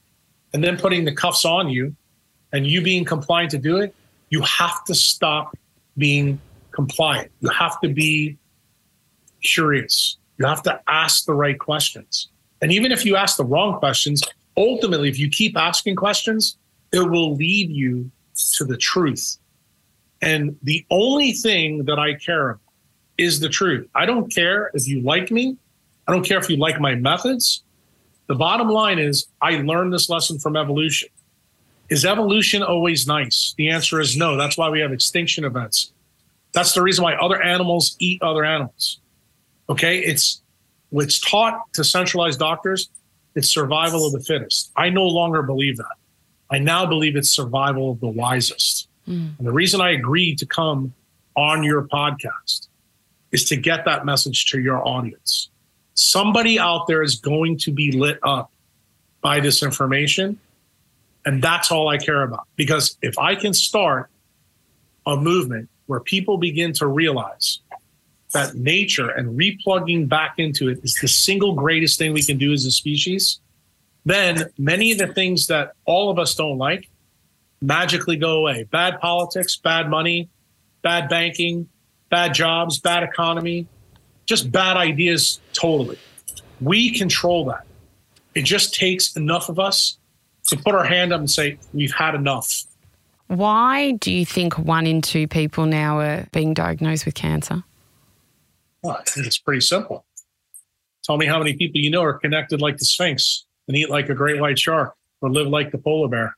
and 0.52 0.62
then 0.62 0.76
putting 0.76 1.04
the 1.04 1.12
cuffs 1.12 1.44
on 1.44 1.68
you 1.68 1.94
and 2.52 2.66
you 2.66 2.82
being 2.82 3.04
compliant 3.04 3.50
to 3.52 3.58
do 3.58 3.78
it, 3.78 3.94
you 4.30 4.42
have 4.42 4.84
to 4.84 4.94
stop 4.94 5.56
being 5.96 6.40
compliant. 6.70 7.30
You 7.40 7.48
have 7.50 7.80
to 7.80 7.88
be 7.88 8.36
curious. 9.42 10.16
You 10.38 10.46
have 10.46 10.62
to 10.62 10.80
ask 10.86 11.24
the 11.24 11.34
right 11.34 11.58
questions. 11.58 12.28
And 12.60 12.72
even 12.72 12.92
if 12.92 13.04
you 13.04 13.16
ask 13.16 13.36
the 13.36 13.44
wrong 13.44 13.78
questions, 13.78 14.22
ultimately, 14.56 15.08
if 15.08 15.18
you 15.18 15.28
keep 15.28 15.56
asking 15.56 15.96
questions, 15.96 16.56
it 16.92 17.08
will 17.10 17.34
lead 17.34 17.70
you 17.70 18.10
to 18.36 18.64
the 18.64 18.76
truth. 18.76 19.38
And 20.22 20.56
the 20.62 20.84
only 20.90 21.32
thing 21.32 21.84
that 21.84 21.98
I 21.98 22.14
care 22.14 22.50
about 22.50 22.60
is 23.18 23.40
the 23.40 23.48
truth. 23.48 23.88
I 23.94 24.06
don't 24.06 24.32
care 24.32 24.70
if 24.74 24.86
you 24.86 25.00
like 25.00 25.30
me. 25.30 25.56
I 26.06 26.12
don't 26.12 26.24
care 26.24 26.38
if 26.38 26.48
you 26.48 26.56
like 26.56 26.80
my 26.80 26.94
methods. 26.94 27.62
The 28.26 28.34
bottom 28.34 28.68
line 28.68 28.98
is 28.98 29.26
I 29.40 29.58
learned 29.58 29.92
this 29.92 30.08
lesson 30.08 30.38
from 30.38 30.56
evolution. 30.56 31.08
Is 31.88 32.04
evolution 32.04 32.62
always 32.62 33.06
nice? 33.06 33.54
The 33.56 33.68
answer 33.68 34.00
is 34.00 34.16
no. 34.16 34.36
That's 34.36 34.58
why 34.58 34.68
we 34.68 34.80
have 34.80 34.92
extinction 34.92 35.44
events. 35.44 35.92
That's 36.52 36.72
the 36.72 36.82
reason 36.82 37.04
why 37.04 37.14
other 37.14 37.40
animals 37.40 37.96
eat 37.98 38.20
other 38.22 38.44
animals. 38.44 39.00
Okay. 39.68 39.98
It's 39.98 40.42
what's 40.90 41.20
taught 41.20 41.60
to 41.74 41.84
centralized 41.84 42.40
doctors. 42.40 42.88
It's 43.34 43.50
survival 43.50 44.06
of 44.06 44.12
the 44.12 44.20
fittest. 44.20 44.72
I 44.76 44.88
no 44.88 45.04
longer 45.04 45.42
believe 45.42 45.76
that. 45.76 45.96
I 46.50 46.58
now 46.58 46.86
believe 46.86 47.16
it's 47.16 47.30
survival 47.30 47.92
of 47.92 48.00
the 48.00 48.08
wisest. 48.08 48.88
Mm. 49.08 49.38
And 49.38 49.46
the 49.46 49.52
reason 49.52 49.80
I 49.80 49.90
agreed 49.90 50.38
to 50.38 50.46
come 50.46 50.94
on 51.36 51.62
your 51.62 51.82
podcast 51.82 52.68
is 53.32 53.44
to 53.46 53.56
get 53.56 53.84
that 53.84 54.04
message 54.04 54.46
to 54.46 54.60
your 54.60 54.86
audience. 54.86 55.50
Somebody 55.94 56.58
out 56.58 56.86
there 56.86 57.02
is 57.02 57.16
going 57.16 57.58
to 57.58 57.72
be 57.72 57.92
lit 57.92 58.18
up 58.22 58.50
by 59.20 59.40
this 59.40 59.62
information. 59.62 60.38
And 61.24 61.42
that's 61.42 61.72
all 61.72 61.88
I 61.88 61.98
care 61.98 62.22
about. 62.22 62.46
Because 62.54 62.96
if 63.02 63.18
I 63.18 63.34
can 63.34 63.52
start 63.52 64.08
a 65.06 65.16
movement 65.16 65.68
where 65.86 66.00
people 66.00 66.38
begin 66.38 66.72
to 66.74 66.86
realize 66.86 67.60
that 68.32 68.54
nature 68.54 69.08
and 69.08 69.38
replugging 69.38 70.08
back 70.08 70.34
into 70.38 70.68
it 70.68 70.78
is 70.82 70.96
the 71.00 71.08
single 71.08 71.54
greatest 71.54 71.98
thing 71.98 72.12
we 72.12 72.22
can 72.22 72.38
do 72.38 72.52
as 72.52 72.64
a 72.64 72.70
species, 72.70 73.40
then 74.06 74.44
many 74.56 74.92
of 74.92 74.98
the 74.98 75.08
things 75.08 75.48
that 75.48 75.72
all 75.84 76.10
of 76.10 76.18
us 76.18 76.34
don't 76.36 76.58
like 76.58 76.88
magically 77.60 78.16
go 78.16 78.38
away. 78.38 78.62
Bad 78.70 79.00
politics, 79.00 79.56
bad 79.56 79.90
money, 79.90 80.28
bad 80.82 81.08
banking, 81.08 81.68
bad 82.08 82.32
jobs, 82.32 82.78
bad 82.78 83.02
economy, 83.02 83.66
just 84.24 84.52
bad 84.52 84.76
ideas 84.76 85.40
totally. 85.52 85.98
We 86.60 86.96
control 86.96 87.46
that. 87.46 87.66
It 88.36 88.44
just 88.44 88.74
takes 88.74 89.16
enough 89.16 89.48
of 89.48 89.58
us 89.58 89.98
to 90.48 90.56
put 90.56 90.76
our 90.76 90.84
hand 90.84 91.12
up 91.12 91.18
and 91.18 91.30
say, 91.30 91.58
we've 91.74 91.92
had 91.92 92.14
enough. 92.14 92.62
Why 93.26 93.92
do 93.92 94.12
you 94.12 94.24
think 94.24 94.56
one 94.56 94.86
in 94.86 95.02
two 95.02 95.26
people 95.26 95.66
now 95.66 95.98
are 95.98 96.28
being 96.30 96.54
diagnosed 96.54 97.06
with 97.06 97.16
cancer? 97.16 97.64
Well, 98.82 98.98
I 99.00 99.02
think 99.02 99.26
it's 99.26 99.38
pretty 99.38 99.62
simple. 99.62 100.04
Tell 101.02 101.16
me 101.16 101.26
how 101.26 101.38
many 101.38 101.54
people 101.54 101.80
you 101.80 101.90
know 101.90 102.04
are 102.04 102.14
connected 102.14 102.60
like 102.60 102.76
the 102.76 102.84
Sphinx 102.84 103.45
and 103.68 103.76
eat 103.76 103.90
like 103.90 104.08
a 104.08 104.14
great 104.14 104.40
white 104.40 104.58
shark 104.58 104.94
or 105.20 105.30
live 105.30 105.48
like 105.48 105.72
the 105.72 105.78
polar 105.78 106.08
bear. 106.08 106.36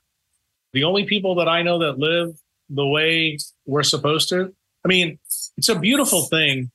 The 0.73 0.83
only 0.83 1.05
people 1.05 1.35
that 1.35 1.47
I 1.47 1.61
know 1.61 1.79
that 1.79 1.99
live 1.99 2.39
the 2.69 2.85
way 2.85 3.37
we're 3.65 3.83
supposed 3.83 4.29
to, 4.29 4.53
I 4.85 4.87
mean, 4.87 5.19
it's 5.57 5.69
a 5.69 5.77
beautiful 5.77 6.23
thing 6.23 6.71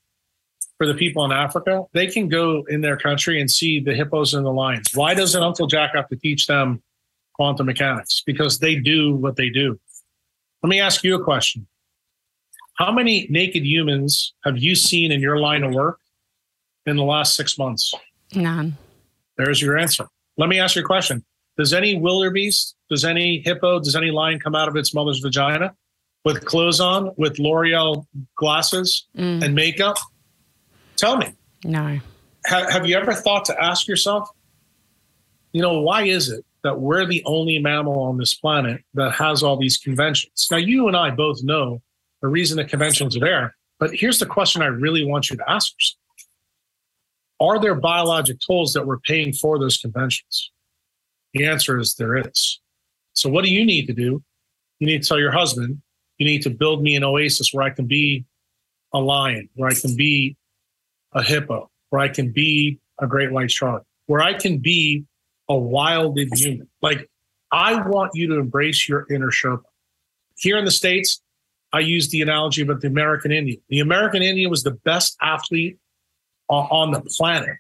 for 0.79 0.87
the 0.87 0.95
people 0.95 1.25
in 1.25 1.33
Africa. 1.33 1.85
They 1.93 2.09
can 2.09 2.29
go 2.29 2.65
in 2.69 2.81
their 2.81 2.97
country 2.97 3.41
and 3.41 3.51
see 3.51 3.81
the 3.81 3.95
hippos 3.95 4.35
and 4.35 4.45
the 4.45 4.53
lions. 4.53 4.89
Why 4.95 5.15
doesn't 5.15 5.43
Uncle 5.43 5.67
Jack 5.67 5.95
have 5.95 6.09
to 6.09 6.17
teach 6.17 6.47
them 6.47 6.83
quantum 7.35 7.67
mechanics? 7.67 8.23
Because 8.27 8.59
they 8.59 8.75
do 8.75 9.15
what 9.15 9.37
they 9.37 9.49
do. 9.49 9.79
Let 10.63 10.69
me 10.69 10.81
ask 10.81 11.05
you 11.05 11.15
a 11.15 11.23
question. 11.23 11.67
How 12.77 12.91
many 12.91 13.29
naked 13.31 13.65
humans 13.65 14.35
have 14.45 14.59
you 14.59 14.75
seen 14.75 15.13
in 15.13 15.21
your 15.21 15.39
line 15.39 15.63
of 15.63 15.73
work 15.73 16.01
in 16.87 16.97
the 16.97 17.05
last 17.05 17.37
six 17.37 17.57
months? 17.57 17.95
None. 18.35 18.77
There's 19.37 19.63
your 19.63 19.79
answer. 19.79 20.07
Let 20.37 20.49
me 20.49 20.59
ask 20.59 20.77
you 20.77 20.83
a 20.83 20.85
question. 20.85 21.25
Does 21.57 21.73
any 21.73 21.97
wildebeest, 21.97 22.75
does 22.91 23.05
any 23.05 23.41
hippo, 23.45 23.79
does 23.79 23.95
any 23.95 24.11
lion 24.11 24.41
come 24.41 24.55
out 24.55 24.69
of 24.69 24.77
its 24.77 24.93
mother's 24.93 25.21
vagina 25.21 25.75
with 26.25 26.45
clothes 26.45 26.81
on, 26.81 27.13
with 27.17 27.39
L'Oreal 27.39 28.07
glasses 28.37 29.07
mm. 29.17 29.43
and 29.43 29.55
makeup? 29.55 29.97
Tell 30.97 31.17
me. 31.17 31.33
No. 31.65 32.01
Ha- 32.47 32.71
have 32.71 32.87
you 32.87 32.97
ever 32.97 33.13
thought 33.13 33.45
to 33.47 33.63
ask 33.63 33.87
yourself, 33.87 34.29
you 35.53 35.63
know, 35.63 35.81
why 35.81 36.03
is 36.03 36.29
it 36.29 36.45
that 36.65 36.81
we're 36.81 37.07
the 37.07 37.23
only 37.25 37.59
mammal 37.59 38.01
on 38.01 38.19
this 38.19 38.35
planet 38.35 38.83
that 38.95 39.13
has 39.13 39.43
all 39.43 39.57
these 39.57 39.77
conventions? 39.77 40.49
Now, 40.51 40.57
you 40.57 40.89
and 40.89 40.97
I 40.97 41.11
both 41.11 41.45
know 41.45 41.81
the 42.21 42.29
reason 42.29 42.57
the 42.57 42.65
conventions 42.65 43.17
are 43.17 43.21
there, 43.21 43.55
but 43.79 43.95
here's 43.95 44.19
the 44.19 44.27
question 44.27 44.63
I 44.63 44.67
really 44.67 45.05
want 45.05 45.31
you 45.31 45.37
to 45.37 45.51
ask 45.51 45.73
yourself 45.73 46.04
Are 47.41 47.61
there 47.61 47.75
biologic 47.75 48.39
tools 48.41 48.73
that 48.73 48.87
we're 48.87 49.01
paying 49.01 49.33
for 49.33 49.59
those 49.59 49.77
conventions? 49.77 50.53
The 51.33 51.47
answer 51.47 51.79
is 51.79 51.95
there 51.97 52.17
is. 52.17 52.61
So, 53.13 53.29
what 53.29 53.45
do 53.45 53.51
you 53.51 53.65
need 53.65 53.87
to 53.87 53.93
do? 53.93 54.23
You 54.79 54.87
need 54.87 55.03
to 55.03 55.09
tell 55.09 55.19
your 55.19 55.33
husband, 55.33 55.83
you 56.19 56.27
need 56.27 56.43
to 56.43 56.51
build 56.51 56.83
me 56.83 56.95
an 56.97 57.05
oasis 57.05 57.51
where 57.53 57.65
I 57.65 57.71
can 57.71 57.87
be 57.87 58.25
a 58.93 58.99
lion, 58.99 59.49
where 59.55 59.69
I 59.69 59.75
can 59.75 59.97
be 59.97 60.37
a 61.13 61.23
hippo, 61.23 61.71
where 61.91 62.01
I 62.01 62.09
can 62.09 62.33
be 62.33 62.79
a 63.01 63.07
great 63.07 63.33
white 63.33 63.51
shark, 63.51 63.85
where 64.07 64.21
I 64.21 64.35
can 64.35 64.59
be 64.59 65.05
a 65.49 65.57
wilded 65.57 66.29
human. 66.35 66.69
Like, 66.83 67.09
I 67.51 67.81
want 67.87 68.13
you 68.15 68.29
to 68.29 68.39
embrace 68.39 68.89
your 68.89 69.07
inner 69.11 69.31
Sherpa. 69.31 69.63
Here 70.37 70.59
in 70.59 70.65
the 70.65 70.73
States, 70.73 71.21
I 71.73 71.81
use 71.81 72.11
the 72.11 72.23
analogy 72.23 72.63
about 72.63 72.81
the 72.81 72.89
American 72.89 73.33
Indian. 73.33 73.61
The 73.69 73.81
American 73.81 74.23
Indian 74.23 74.51
was 74.51 74.63
the 74.63 74.73
best 74.73 75.17
athlete 75.21 75.79
on 76.49 76.93
the 76.93 77.01
planet 77.01 77.57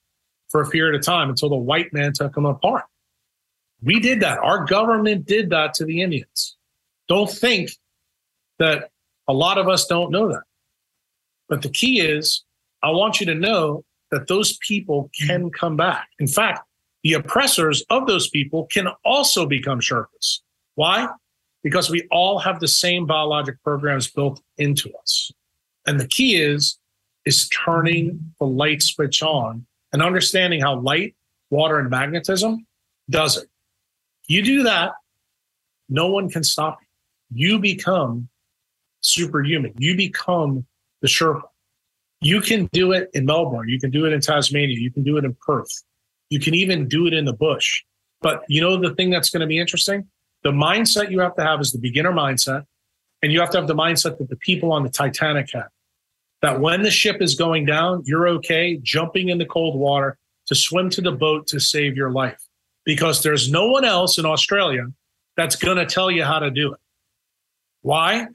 for 0.48 0.62
a 0.62 0.68
period 0.68 0.94
of 0.94 1.04
time 1.04 1.30
until 1.30 1.48
the 1.48 1.56
white 1.56 1.92
man 1.92 2.12
took 2.12 2.34
them 2.34 2.46
apart. 2.46 2.84
We 3.82 4.00
did 4.00 4.20
that. 4.20 4.38
Our 4.38 4.64
government 4.64 5.26
did 5.26 5.50
that 5.50 5.74
to 5.74 5.84
the 5.84 6.02
Indians. 6.02 6.56
Don't 7.08 7.30
think 7.30 7.70
that 8.58 8.90
a 9.28 9.32
lot 9.32 9.58
of 9.58 9.68
us 9.68 9.86
don't 9.86 10.10
know 10.10 10.28
that. 10.28 10.44
But 11.48 11.62
the 11.62 11.68
key 11.68 12.00
is, 12.00 12.44
I 12.82 12.90
want 12.90 13.20
you 13.20 13.26
to 13.26 13.34
know 13.34 13.84
that 14.10 14.28
those 14.28 14.56
people 14.58 15.10
can 15.26 15.50
come 15.50 15.76
back. 15.76 16.08
In 16.18 16.26
fact, 16.26 16.60
the 17.02 17.14
oppressors 17.14 17.84
of 17.90 18.06
those 18.06 18.28
people 18.28 18.66
can 18.70 18.88
also 19.04 19.46
become 19.46 19.80
Sherpas. 19.80 20.40
Why? 20.74 21.08
Because 21.62 21.90
we 21.90 22.06
all 22.10 22.38
have 22.38 22.60
the 22.60 22.68
same 22.68 23.06
biologic 23.06 23.62
programs 23.62 24.10
built 24.10 24.40
into 24.56 24.90
us. 25.02 25.32
And 25.86 26.00
the 26.00 26.08
key 26.08 26.36
is, 26.36 26.78
is 27.24 27.48
turning 27.48 28.34
the 28.38 28.46
light 28.46 28.82
switch 28.82 29.22
on 29.22 29.66
and 29.92 30.02
understanding 30.02 30.60
how 30.60 30.78
light, 30.80 31.14
water, 31.50 31.78
and 31.78 31.90
magnetism 31.90 32.66
does 33.08 33.36
it. 33.36 33.48
You 34.26 34.42
do 34.42 34.62
that, 34.64 34.92
no 35.88 36.08
one 36.08 36.30
can 36.30 36.42
stop 36.42 36.78
you. 36.80 37.48
You 37.52 37.58
become 37.58 38.28
superhuman. 39.00 39.74
You 39.78 39.96
become 39.96 40.66
the 41.02 41.08
Sherpa. 41.08 41.42
You 42.20 42.40
can 42.40 42.68
do 42.72 42.92
it 42.92 43.10
in 43.12 43.26
Melbourne. 43.26 43.68
You 43.68 43.78
can 43.78 43.90
do 43.90 44.06
it 44.06 44.12
in 44.12 44.20
Tasmania. 44.20 44.78
You 44.78 44.90
can 44.90 45.02
do 45.02 45.16
it 45.16 45.24
in 45.24 45.36
Perth. 45.46 45.82
You 46.30 46.40
can 46.40 46.54
even 46.54 46.88
do 46.88 47.06
it 47.06 47.12
in 47.12 47.24
the 47.24 47.32
bush. 47.32 47.82
But 48.22 48.44
you 48.48 48.60
know 48.62 48.80
the 48.80 48.94
thing 48.94 49.10
that's 49.10 49.28
going 49.28 49.42
to 49.42 49.46
be 49.46 49.58
interesting? 49.58 50.08
The 50.42 50.50
mindset 50.50 51.10
you 51.10 51.20
have 51.20 51.36
to 51.36 51.42
have 51.42 51.60
is 51.60 51.72
the 51.72 51.78
beginner 51.78 52.12
mindset. 52.12 52.64
And 53.22 53.32
you 53.32 53.40
have 53.40 53.50
to 53.50 53.58
have 53.58 53.68
the 53.68 53.74
mindset 53.74 54.18
that 54.18 54.28
the 54.28 54.36
people 54.36 54.72
on 54.72 54.82
the 54.82 54.90
Titanic 54.90 55.50
had. 55.52 55.68
That 56.44 56.60
when 56.60 56.82
the 56.82 56.90
ship 56.90 57.22
is 57.22 57.36
going 57.36 57.64
down, 57.64 58.02
you're 58.04 58.28
okay 58.28 58.78
jumping 58.82 59.30
in 59.30 59.38
the 59.38 59.46
cold 59.46 59.80
water 59.80 60.18
to 60.48 60.54
swim 60.54 60.90
to 60.90 61.00
the 61.00 61.10
boat 61.10 61.46
to 61.46 61.58
save 61.58 61.96
your 61.96 62.10
life 62.10 62.38
because 62.84 63.22
there's 63.22 63.50
no 63.50 63.70
one 63.70 63.86
else 63.86 64.18
in 64.18 64.26
Australia 64.26 64.88
that's 65.38 65.56
going 65.56 65.78
to 65.78 65.86
tell 65.86 66.10
you 66.10 66.22
how 66.22 66.40
to 66.40 66.50
do 66.50 66.74
it. 66.74 66.80
Why? 67.80 68.26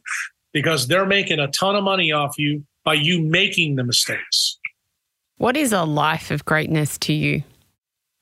Because 0.53 0.87
they're 0.87 1.05
making 1.05 1.37
a 1.37 1.49
ton 1.49 1.75
of 1.75 1.83
money 1.83 2.11
off 2.11 2.39
you 2.39 2.63
by 2.83 2.95
you 2.95 3.21
making 3.21 3.75
the 3.75 3.83
mistakes. 3.83 4.57
What 5.37 5.55
is 5.55 5.71
a 5.71 5.83
life 5.83 6.31
of 6.31 6.43
greatness 6.45 6.97
to 6.97 7.13
you? 7.13 7.43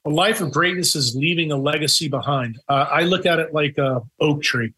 A 0.03 0.09
life 0.09 0.41
of 0.41 0.51
greatness 0.51 0.97
is 0.97 1.15
leaving 1.15 1.49
a 1.49 1.57
legacy 1.57 2.09
behind. 2.09 2.59
Uh, 2.67 2.88
I 2.91 3.03
look 3.03 3.25
at 3.25 3.39
it 3.39 3.53
like 3.53 3.77
a 3.77 4.01
oak 4.19 4.43
tree. 4.43 4.73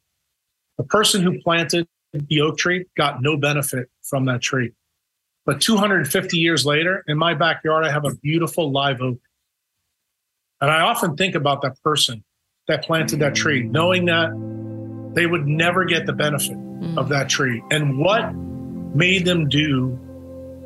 The 0.78 0.84
person 0.84 1.24
who 1.24 1.42
planted 1.42 1.88
the 2.14 2.42
oak 2.42 2.60
tree 2.60 2.86
got 2.96 3.24
no 3.24 3.38
benefit 3.38 3.90
from 4.04 4.26
that 4.26 4.44
tree. 4.44 4.74
But 5.50 5.62
250 5.62 6.38
years 6.38 6.64
later, 6.64 7.04
in 7.08 7.18
my 7.18 7.34
backyard, 7.34 7.84
I 7.84 7.90
have 7.90 8.06
a 8.06 8.14
beautiful 8.18 8.72
live 8.72 9.02
oak. 9.02 9.18
And 10.62 10.70
I 10.70 10.82
often 10.82 11.18
think 11.18 11.34
about 11.34 11.64
that 11.64 11.82
person 11.82 12.24
that 12.68 12.84
planted 12.84 13.18
that 13.22 13.34
tree, 13.34 13.64
knowing 13.64 14.06
that 14.06 14.30
they 15.16 15.26
would 15.26 15.48
never 15.48 15.86
get 15.86 16.06
the 16.06 16.14
benefit 16.14 16.56
mm. 16.56 16.96
of 17.00 17.10
that 17.10 17.30
tree. 17.30 17.64
And 17.72 17.98
what 17.98 18.32
made 18.96 19.26
them 19.26 19.50
do 19.50 19.98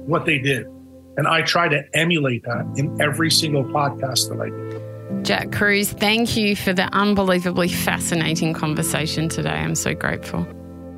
what 0.06 0.26
they 0.26 0.38
did? 0.38 0.68
And 1.16 1.30
I 1.30 1.44
try 1.44 1.70
to 1.70 1.82
emulate 1.94 2.44
that 2.44 2.70
in 2.76 3.02
every 3.02 3.32
single 3.32 3.64
podcast 3.64 4.28
that 4.32 4.42
I 4.42 4.50
do. 4.50 5.24
Jack 5.24 5.54
Kruse, 5.54 5.94
thank 5.94 6.36
you 6.36 6.58
for 6.58 6.74
the 6.74 6.94
unbelievably 6.94 7.70
fascinating 7.70 8.54
conversation 8.54 9.30
today. 9.30 9.50
I'm 9.50 9.76
so 9.76 9.94
grateful. 9.94 10.46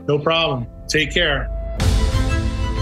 No 0.08 0.18
problem. 0.18 0.66
Take 0.88 1.14
care. 1.14 1.52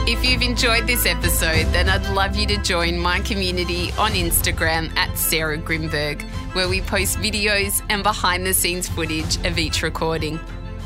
If 0.06 0.26
you've 0.26 0.42
enjoyed 0.42 0.86
this 0.86 1.06
episode, 1.06 1.68
then 1.68 1.88
I'd 1.88 2.06
love 2.14 2.36
you 2.36 2.46
to 2.48 2.58
join 2.58 3.00
my 3.00 3.22
community 3.22 3.94
on 3.94 4.12
Instagram 4.12 4.94
at 4.98 5.18
Sarah 5.18 5.58
Grynberg, 5.58 6.22
where 6.54 6.68
we 6.68 6.82
post 6.82 7.20
videos 7.20 7.82
and 7.88 8.04
behind 8.04 8.46
the 8.46 8.54
scenes 8.54 8.90
footage 8.90 9.38
of 9.46 9.58
each 9.58 9.82
recording. 9.82 10.42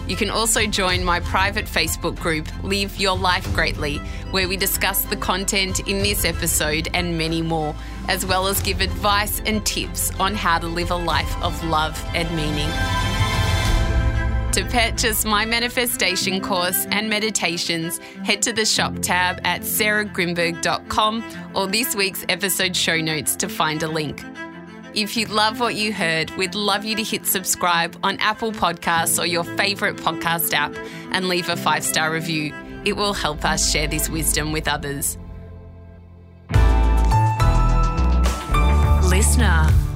You 0.08 0.16
can 0.16 0.30
also 0.30 0.68
join 0.68 1.04
my 1.04 1.20
private 1.20 1.66
Facebook 1.66 2.20
group, 2.20 2.48
Live 2.64 2.98
Your 2.98 3.18
Life 3.18 3.52
Greatly, 3.56 3.98
where 4.30 4.48
we 4.48 4.56
discuss 4.56 5.02
the 5.06 5.18
content 5.18 5.80
in 5.88 6.04
this 6.04 6.24
episode 6.24 6.88
and 6.94 7.18
many 7.18 7.42
more, 7.42 7.74
as 8.10 8.24
well 8.24 8.46
as 8.46 8.62
give 8.62 8.82
advice 8.82 9.42
and 9.48 9.66
tips 9.66 10.12
on 10.20 10.36
how 10.36 10.60
to 10.60 10.68
live 10.68 10.92
a 10.92 10.96
life 10.96 11.42
of 11.42 11.64
love 11.64 12.00
and 12.14 12.30
meaning. 12.36 12.70
To 14.58 14.66
purchase 14.66 15.24
my 15.24 15.46
manifestation 15.46 16.42
course 16.42 16.88
and 16.88 17.08
meditations, 17.08 18.00
head 18.26 18.42
to 18.42 18.52
the 18.52 18.66
shop 18.66 18.98
tab 19.04 19.40
at 19.44 19.62
sarahgrynberg.com 19.62 21.24
or 21.54 21.68
this 21.68 21.96
week's 21.96 22.26
episode 22.28 22.76
show 22.76 23.00
notes 23.00 23.36
to 23.36 23.50
find 23.50 23.84
a 23.84 23.88
link. 23.88 24.24
If 24.96 25.16
you 25.16 25.28
love 25.28 25.60
what 25.60 25.76
you 25.76 25.94
heard, 25.94 26.32
we'd 26.38 26.56
love 26.56 26.86
you 26.86 26.96
to 26.96 27.04
hit 27.04 27.28
subscribe 27.28 28.00
on 28.02 28.18
Apple 28.18 28.52
Podcasts 28.52 29.22
or 29.22 29.28
your 29.28 29.44
favourite 29.44 29.98
podcast 29.98 30.56
app 30.56 30.76
and 31.12 31.30
leave 31.30 31.50
a 31.50 31.56
five 31.56 31.84
star 31.84 32.12
review. 32.12 32.52
It 32.84 32.94
will 32.94 33.14
help 33.14 33.46
us 33.46 33.72
share 33.72 33.88
this 33.88 34.10
wisdom 34.10 34.52
with 34.52 34.68
others. 34.68 35.20
Listener. 39.08 39.87